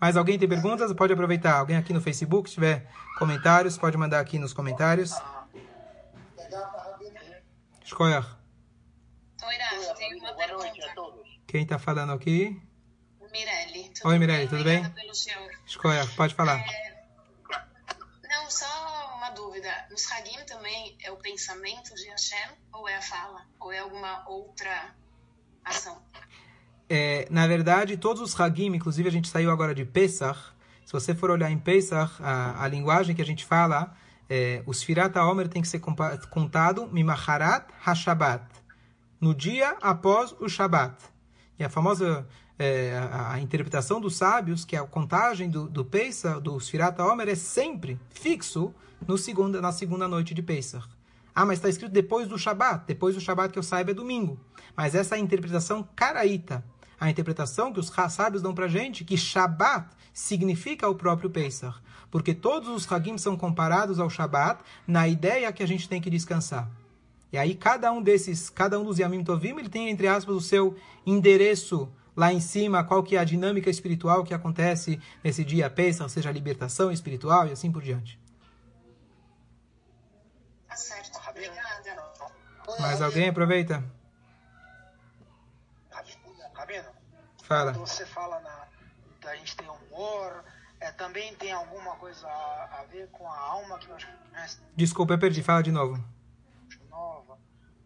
Mais 0.00 0.16
alguém 0.16 0.38
tem 0.38 0.48
perguntas? 0.48 0.92
Pode 0.92 1.12
aproveitar. 1.12 1.58
Alguém 1.58 1.76
aqui 1.76 1.92
no 1.92 2.00
Facebook, 2.00 2.48
se 2.48 2.56
tiver 2.56 2.90
comentários, 3.18 3.78
pode 3.78 3.96
mandar 3.96 4.20
aqui 4.20 4.38
nos 4.38 4.52
comentários. 4.52 5.14
Uma 10.20 10.34
pergunta. 10.34 10.92
todos. 10.94 11.40
Quem 11.46 11.62
está 11.62 11.78
falando 11.78 12.12
aqui? 12.12 12.60
Mirelle. 13.34 13.90
tudo 13.90 14.08
Oi, 14.08 14.18
Mirelle, 14.18 14.48
tudo 14.48 14.62
bem? 14.62 14.82
Escolha, 15.66 16.06
pode 16.16 16.34
falar. 16.34 16.64
Não, 18.28 18.48
só 18.48 19.14
uma 19.16 19.30
dúvida. 19.30 19.68
Nos 19.90 20.10
Hagim 20.10 20.38
também 20.46 20.96
é 21.02 21.10
o 21.10 21.16
pensamento 21.16 21.94
de 21.94 22.08
Hashem 22.08 22.50
ou 22.72 22.88
é 22.88 22.96
a 22.96 23.02
fala? 23.02 23.44
Ou 23.58 23.72
é 23.72 23.80
alguma 23.80 24.28
outra 24.28 24.94
ação? 25.64 26.00
É, 26.88 27.26
na 27.28 27.46
verdade, 27.46 27.96
todos 27.96 28.22
os 28.22 28.38
Hagim, 28.38 28.74
inclusive 28.74 29.08
a 29.08 29.12
gente 29.12 29.28
saiu 29.28 29.50
agora 29.50 29.74
de 29.74 29.84
Pesach, 29.84 30.38
se 30.86 30.92
você 30.92 31.12
for 31.12 31.30
olhar 31.30 31.50
em 31.50 31.58
Pesach, 31.58 32.12
a, 32.20 32.62
a 32.62 32.68
linguagem 32.68 33.16
que 33.16 33.22
a 33.22 33.26
gente 33.26 33.44
fala, 33.44 33.96
é, 34.28 34.62
o 34.66 34.72
Sfirat 34.72 35.16
HaOmer 35.16 35.48
tem 35.48 35.60
que 35.62 35.68
ser 35.68 35.80
contado 36.30 36.88
Mimaharat 36.88 37.66
HaShabbat, 37.84 38.44
no 39.20 39.34
dia 39.34 39.76
após 39.80 40.34
o 40.40 40.48
Shabat. 40.48 40.96
E 41.58 41.64
a 41.64 41.68
famosa 41.68 42.26
é, 42.58 42.96
a, 42.96 43.32
a 43.32 43.40
interpretação 43.40 44.00
dos 44.00 44.16
sábios, 44.16 44.64
que 44.64 44.76
a 44.76 44.84
contagem 44.84 45.48
do, 45.48 45.68
do 45.68 45.84
Pesach, 45.84 46.40
do 46.40 46.58
Sfirat 46.60 46.98
HaOmer, 47.00 47.28
é 47.28 47.34
sempre 47.34 47.98
fixo 48.10 48.74
no 49.06 49.18
segunda, 49.18 49.60
na 49.60 49.72
segunda 49.72 50.06
noite 50.08 50.34
de 50.34 50.42
Pesach. 50.42 50.86
Ah, 51.34 51.44
mas 51.44 51.58
está 51.58 51.68
escrito 51.68 51.90
depois 51.90 52.28
do 52.28 52.38
Shabat. 52.38 52.84
Depois 52.86 53.14
do 53.14 53.20
Shabat 53.20 53.52
que 53.52 53.58
eu 53.58 53.62
saiba 53.62 53.90
é 53.90 53.94
domingo. 53.94 54.38
Mas 54.76 54.94
essa 54.94 55.16
é 55.16 55.18
a 55.18 55.20
interpretação 55.20 55.86
caraíta. 55.96 56.64
A 56.98 57.10
interpretação 57.10 57.72
que 57.72 57.80
os 57.80 57.92
sábios 58.10 58.40
dão 58.40 58.54
para 58.54 58.68
gente, 58.68 59.04
que 59.04 59.16
Shabat 59.16 59.88
significa 60.12 60.88
o 60.88 60.94
próprio 60.94 61.28
Pesach. 61.28 61.76
Porque 62.14 62.32
todos 62.32 62.68
os 62.68 62.92
Hagim 62.92 63.18
são 63.18 63.36
comparados 63.36 63.98
ao 63.98 64.08
Shabat 64.08 64.62
na 64.86 65.08
ideia 65.08 65.52
que 65.52 65.64
a 65.64 65.66
gente 65.66 65.88
tem 65.88 66.00
que 66.00 66.08
descansar. 66.08 66.70
E 67.32 67.36
aí 67.36 67.56
cada 67.56 67.90
um 67.90 68.00
desses, 68.00 68.48
cada 68.48 68.78
um 68.78 68.84
dos 68.84 69.00
Yamim 69.00 69.24
Tovim, 69.24 69.58
ele 69.58 69.68
tem, 69.68 69.90
entre 69.90 70.06
aspas, 70.06 70.32
o 70.36 70.40
seu 70.40 70.78
endereço 71.04 71.92
lá 72.16 72.32
em 72.32 72.38
cima, 72.38 72.84
qual 72.84 73.02
que 73.02 73.16
é 73.16 73.18
a 73.18 73.24
dinâmica 73.24 73.68
espiritual 73.68 74.22
que 74.22 74.32
acontece 74.32 75.02
nesse 75.24 75.42
dia 75.42 75.68
Pesach, 75.68 76.08
seja 76.08 76.28
a 76.28 76.32
libertação 76.32 76.92
espiritual 76.92 77.48
e 77.48 77.50
assim 77.50 77.72
por 77.72 77.82
diante. 77.82 78.16
Tá 80.68 80.76
certo. 80.76 81.18
Obrigada. 81.28 82.12
Mais 82.78 83.02
alguém 83.02 83.28
aproveita? 83.28 83.82
Fala. 87.42 87.72
quando 87.72 87.88
você 87.88 88.06
fala 88.06 88.38
na, 88.40 88.68
da 89.20 89.34
gente 89.34 89.56
ter 89.56 89.68
humor, 89.68 90.44
é, 90.84 90.92
também 90.92 91.34
tem 91.36 91.50
alguma 91.50 91.96
coisa 91.96 92.28
a, 92.28 92.80
a 92.80 92.84
ver 92.84 93.08
com 93.10 93.26
a 93.26 93.38
alma 93.38 93.78
que 93.78 93.88
nós 93.88 94.04
conhecemos 94.04 94.68
Desculpa, 94.76 95.14
eu 95.14 95.18
perdi. 95.18 95.42
Fala 95.42 95.62
de 95.62 95.72
novo. 95.72 95.98
nova, 96.90 97.38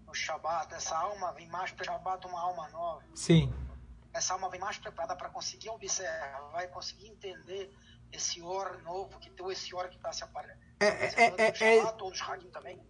no 0.04 0.12
Shabat. 0.12 0.74
Essa 0.74 0.96
alma 0.96 1.32
vem 1.32 1.46
mais 1.46 1.70
para 1.70 1.84
Shabat, 1.84 2.26
uma 2.26 2.40
alma 2.40 2.68
nova. 2.70 3.04
Sim. 3.14 3.52
Essa 4.12 4.32
alma 4.32 4.50
vem 4.50 4.58
mais 4.58 4.78
preparada 4.78 5.14
para 5.14 5.28
conseguir 5.28 5.70
observar, 5.70 6.50
vai 6.50 6.66
conseguir 6.66 7.06
entender 7.06 7.72
esse 8.10 8.42
or 8.42 8.82
novo, 8.82 9.16
que 9.20 9.30
tem 9.30 9.48
esse 9.50 9.72
or 9.74 9.88
que 9.88 9.96
está 9.96 10.12
se 10.12 10.24
aparecendo. 10.24 10.58
É, 10.80 10.86
é, 10.86 11.34
é, 11.36 11.48
é, 11.48 11.54
Shabat, 11.54 12.02
ou 12.02 12.10
dos 12.10 12.20
Hagim 12.20 12.50
também. 12.50 12.80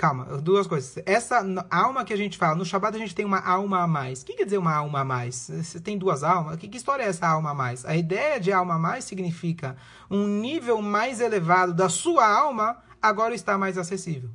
Calma, 0.00 0.24
duas 0.38 0.66
coisas. 0.66 0.96
Essa 1.04 1.44
alma 1.70 2.06
que 2.06 2.12
a 2.14 2.16
gente 2.16 2.38
fala, 2.38 2.54
no 2.54 2.64
Shabat 2.64 2.96
a 2.96 2.98
gente 2.98 3.14
tem 3.14 3.26
uma 3.26 3.38
alma 3.38 3.82
a 3.82 3.86
mais. 3.86 4.22
O 4.22 4.24
que 4.24 4.32
quer 4.32 4.46
dizer 4.46 4.56
uma 4.56 4.74
alma 4.74 5.00
a 5.00 5.04
mais? 5.04 5.50
Você 5.52 5.78
tem 5.78 5.98
duas 5.98 6.22
almas? 6.22 6.56
Que, 6.56 6.68
que 6.68 6.78
história 6.78 7.02
é 7.02 7.06
essa 7.06 7.28
alma 7.28 7.50
a 7.50 7.54
mais? 7.54 7.84
A 7.84 7.94
ideia 7.94 8.40
de 8.40 8.50
alma 8.50 8.76
a 8.76 8.78
mais 8.78 9.04
significa 9.04 9.76
um 10.10 10.26
nível 10.26 10.80
mais 10.80 11.20
elevado 11.20 11.74
da 11.74 11.90
sua 11.90 12.26
alma 12.26 12.78
agora 13.02 13.34
está 13.34 13.58
mais 13.58 13.76
acessível. 13.76 14.30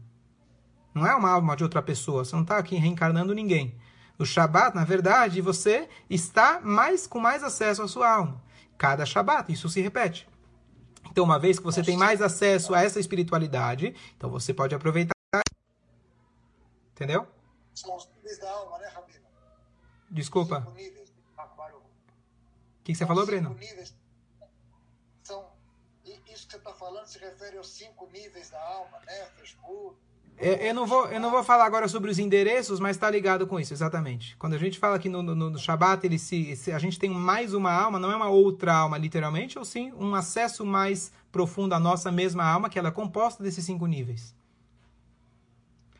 Não 0.94 1.04
é 1.04 1.16
uma 1.16 1.32
alma 1.32 1.56
de 1.56 1.64
outra 1.64 1.82
pessoa, 1.82 2.24
você 2.24 2.36
não 2.36 2.44
está 2.44 2.60
aqui 2.60 2.76
reencarnando 2.76 3.34
ninguém. 3.34 3.76
No 4.20 4.26
Shabat, 4.26 4.76
na 4.76 4.84
verdade, 4.84 5.42
você 5.42 5.90
está 6.08 6.62
mais 6.64 7.08
com 7.08 7.20
mais 7.20 7.44
acesso 7.44 7.82
à 7.82 7.88
sua 7.88 8.08
alma. 8.08 8.40
Cada 8.78 9.04
Shabat, 9.04 9.52
isso 9.52 9.68
se 9.68 9.82
repete. 9.82 10.30
Então, 11.10 11.24
uma 11.24 11.40
vez 11.40 11.58
que 11.58 11.66
você 11.66 11.82
tem 11.82 11.98
mais 11.98 12.22
acesso 12.22 12.76
a 12.76 12.84
essa 12.84 13.00
espiritualidade, 13.00 13.96
então 14.16 14.30
você 14.30 14.54
pode 14.54 14.76
aproveitar. 14.76 15.15
Entendeu? 16.92 17.28
São 17.74 17.96
os 17.96 18.08
níveis 18.16 18.40
da 18.40 18.52
alma, 18.52 18.78
né, 18.80 18.88
Rabino? 18.88 19.26
Desculpa. 20.10 20.60
Cinco 20.60 20.72
níveis. 20.72 21.10
O 21.10 22.84
que, 22.86 22.92
que 22.92 22.96
você 22.96 23.06
falou, 23.06 23.26
Breno? 23.26 23.50
Cinco 23.50 23.60
níveis. 23.60 23.96
São, 25.24 25.46
isso 26.06 26.22
que 26.22 26.38
você 26.38 26.58
está 26.58 26.74
falando 26.74 27.08
se 27.08 27.18
refere 27.18 27.58
aos 27.58 27.70
cinco 27.70 28.08
níveis 28.14 28.52
da 28.52 28.64
alma, 28.64 29.00
né? 29.06 29.26
Feshbur. 29.38 29.96
É, 30.38 30.70
Eu 30.70 30.74
não, 30.74 30.86
vou, 30.86 31.08
eu 31.08 31.20
não 31.20 31.32
vou 31.32 31.44
falar 31.44 31.66
agora 31.66 31.88
sobre 31.88 32.12
os 32.12 32.20
endereços, 32.20 32.80
mas 32.80 32.96
está 32.96 33.10
ligado 33.10 33.48
com 33.48 33.60
isso, 33.60 33.74
exatamente. 33.74 34.36
Quando 34.38 34.54
a 34.54 34.58
gente 34.58 34.78
fala 34.78 34.98
aqui 34.98 35.10
no, 35.10 35.24
no, 35.24 35.34
no 35.34 35.58
Shabat, 35.58 36.06
ele 36.06 36.20
se, 36.20 36.56
se 36.58 36.72
a 36.72 36.80
gente 36.80 37.00
tem 37.00 37.10
mais 37.10 37.54
uma 37.54 37.72
alma, 37.72 37.98
não 37.98 38.12
é 38.12 38.16
uma 38.16 38.30
outra 38.30 38.76
alma, 38.76 38.98
literalmente, 38.98 39.58
ou 39.58 39.66
sim 39.66 39.94
um 39.94 40.14
acesso 40.14 40.66
mais 40.66 41.12
profundo 41.32 41.74
à 41.74 41.80
nossa 41.80 42.12
mesma 42.12 42.44
alma, 42.44 42.70
que 42.70 42.78
ela 42.78 42.90
é 42.90 42.92
composta 42.92 43.42
desses 43.42 43.66
cinco 43.66 43.88
níveis. 43.88 44.36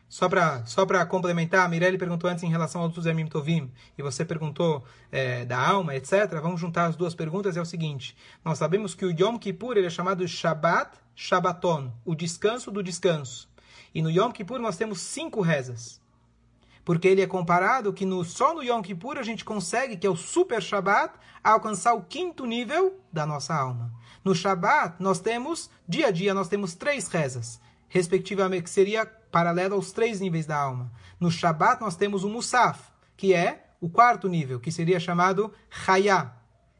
Só 0.08 0.28
para 0.28 0.64
só 0.66 0.86
complementar, 1.06 1.66
a 1.66 1.68
Mirelle 1.68 1.98
perguntou 1.98 2.30
antes 2.30 2.44
em 2.44 2.48
relação 2.48 2.80
aos 2.80 3.04
Yamim 3.04 3.26
Tovim, 3.26 3.72
e 3.98 4.02
você 4.02 4.24
perguntou 4.24 4.84
é, 5.10 5.44
da 5.44 5.58
alma, 5.58 5.96
etc. 5.96 6.40
Vamos 6.40 6.60
juntar 6.60 6.86
as 6.86 6.96
duas 6.96 7.14
perguntas, 7.14 7.56
é 7.56 7.60
o 7.60 7.64
seguinte. 7.64 8.16
Nós 8.44 8.58
sabemos 8.58 8.94
que 8.94 9.04
o 9.04 9.10
Yom 9.10 9.36
Kippur 9.36 9.76
ele 9.76 9.86
é 9.86 9.90
chamado 9.90 10.26
Shabbat 10.26 10.96
Shabbaton, 11.14 11.92
o 12.04 12.14
descanso 12.14 12.70
do 12.70 12.82
descanso. 12.82 13.48
E 13.92 14.00
no 14.00 14.10
Yom 14.10 14.30
Kippur 14.30 14.60
nós 14.60 14.76
temos 14.76 15.00
cinco 15.00 15.40
rezas. 15.40 16.00
Porque 16.84 17.08
ele 17.08 17.22
é 17.22 17.26
comparado 17.26 17.92
que 17.92 18.06
no, 18.06 18.24
só 18.24 18.54
no 18.54 18.62
Yom 18.62 18.82
Kippur 18.82 19.18
a 19.18 19.22
gente 19.24 19.44
consegue, 19.44 19.96
que 19.96 20.06
é 20.06 20.10
o 20.10 20.14
Super 20.14 20.62
Shabbat, 20.62 21.14
alcançar 21.42 21.94
o 21.94 22.04
quinto 22.04 22.46
nível 22.46 23.00
da 23.12 23.26
nossa 23.26 23.56
alma. 23.56 23.92
No 24.22 24.36
Shabbat 24.36 25.02
nós 25.02 25.18
temos, 25.18 25.68
dia 25.88 26.08
a 26.08 26.10
dia, 26.12 26.32
nós 26.32 26.48
temos 26.48 26.74
três 26.74 27.08
rezas 27.08 27.60
respectivamente, 27.88 28.64
que 28.64 28.70
seria 28.70 29.06
paralelo 29.36 29.74
aos 29.74 29.92
três 29.92 30.18
níveis 30.18 30.46
da 30.46 30.56
alma. 30.56 30.90
No 31.20 31.30
Shabat 31.30 31.78
nós 31.82 31.94
temos 31.94 32.24
o 32.24 32.28
Musaf, 32.30 32.80
que 33.14 33.34
é 33.34 33.66
o 33.78 33.86
quarto 33.86 34.30
nível, 34.30 34.58
que 34.58 34.72
seria 34.72 34.98
chamado 34.98 35.52
Chaya. 35.68 36.32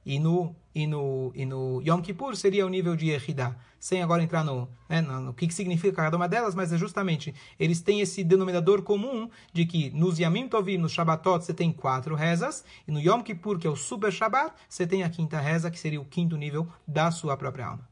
E 0.07 0.19
no, 0.19 0.57
e 0.75 0.87
no, 0.87 1.33
e 1.35 1.45
no 1.45 1.83
Yom 1.83 2.01
Kippur 2.01 2.35
seria 2.35 2.65
o 2.65 2.71
nível 2.71 2.97
de 2.97 3.11
Yehidah. 3.11 3.55
Sem 3.79 4.03
agora 4.03 4.23
entrar 4.23 4.43
no, 4.43 4.71
né, 4.89 5.03
no, 5.03 5.21
no 5.21 5.35
que, 5.35 5.53
significa 5.53 5.97
cada 5.97 6.17
uma 6.17 6.27
delas, 6.27 6.55
mas 6.55 6.73
é 6.73 6.79
justamente, 6.79 7.35
eles 7.61 7.83
têm 7.83 8.01
esse 8.01 8.25
denominador 8.25 8.81
comum 8.81 9.29
de 9.53 9.67
que 9.67 9.91
nos 9.91 10.19
Yamim 10.19 10.49
Tovim, 10.49 10.79
no 10.79 10.89
Shabbatot, 10.89 11.45
você 11.45 11.53
tem 11.53 11.71
quatro 11.71 12.15
rezas, 12.15 12.65
e 12.89 12.91
no 12.91 12.99
Yom 12.99 13.21
Kippur, 13.23 13.59
que 13.59 13.67
é 13.67 13.71
o 13.71 13.77
Super 13.77 14.11
Shabbat, 14.11 14.55
você 14.67 14.87
tem 14.87 15.03
a 15.03 15.11
quinta 15.11 15.39
reza, 15.39 15.71
que 15.71 15.79
seria 15.79 16.01
o 16.01 16.07
quinto 16.07 16.39
nível 16.39 16.67
da 16.89 17.11
sua 17.11 17.37
própria 17.37 17.67
alma. 17.67 17.87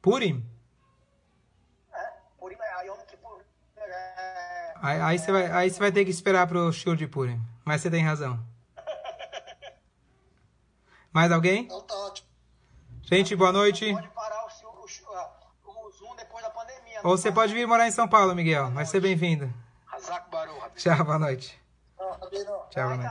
Purim? 0.00 0.36
É, 0.38 0.59
Aí, 4.82 5.00
aí, 5.00 5.18
você 5.18 5.30
vai, 5.30 5.50
aí 5.52 5.70
você 5.70 5.78
vai 5.78 5.92
ter 5.92 6.04
que 6.04 6.10
esperar 6.10 6.46
pro 6.46 6.72
show 6.72 6.96
de 6.96 7.06
Purim. 7.06 7.40
Mas 7.64 7.82
você 7.82 7.90
tem 7.90 8.02
razão. 8.02 8.38
Mais 11.12 11.30
alguém? 11.30 11.64
Então 11.64 11.80
tá 11.82 11.94
ótimo. 11.94 12.28
Gente, 13.02 13.36
boa 13.36 13.52
noite. 13.52 13.92
Pode 13.92 14.08
parar 14.08 14.44
o, 14.44 14.48
o, 14.48 15.86
o 15.86 15.90
Zoom 15.90 16.16
depois 16.16 16.42
da 16.42 16.50
pandemia. 16.50 17.00
Ou 17.02 17.16
você 17.16 17.30
pode 17.30 17.52
vir 17.52 17.66
morar 17.66 17.88
em 17.88 17.90
São 17.90 18.08
Paulo, 18.08 18.34
Miguel. 18.34 18.70
Vai 18.70 18.86
ser 18.86 19.00
bem-vindo. 19.00 19.52
Tchau, 20.76 21.04
boa 21.04 21.18
noite. 21.18 21.60
Tchau, 22.70 22.86
boa 22.86 22.96
noite. 22.96 23.08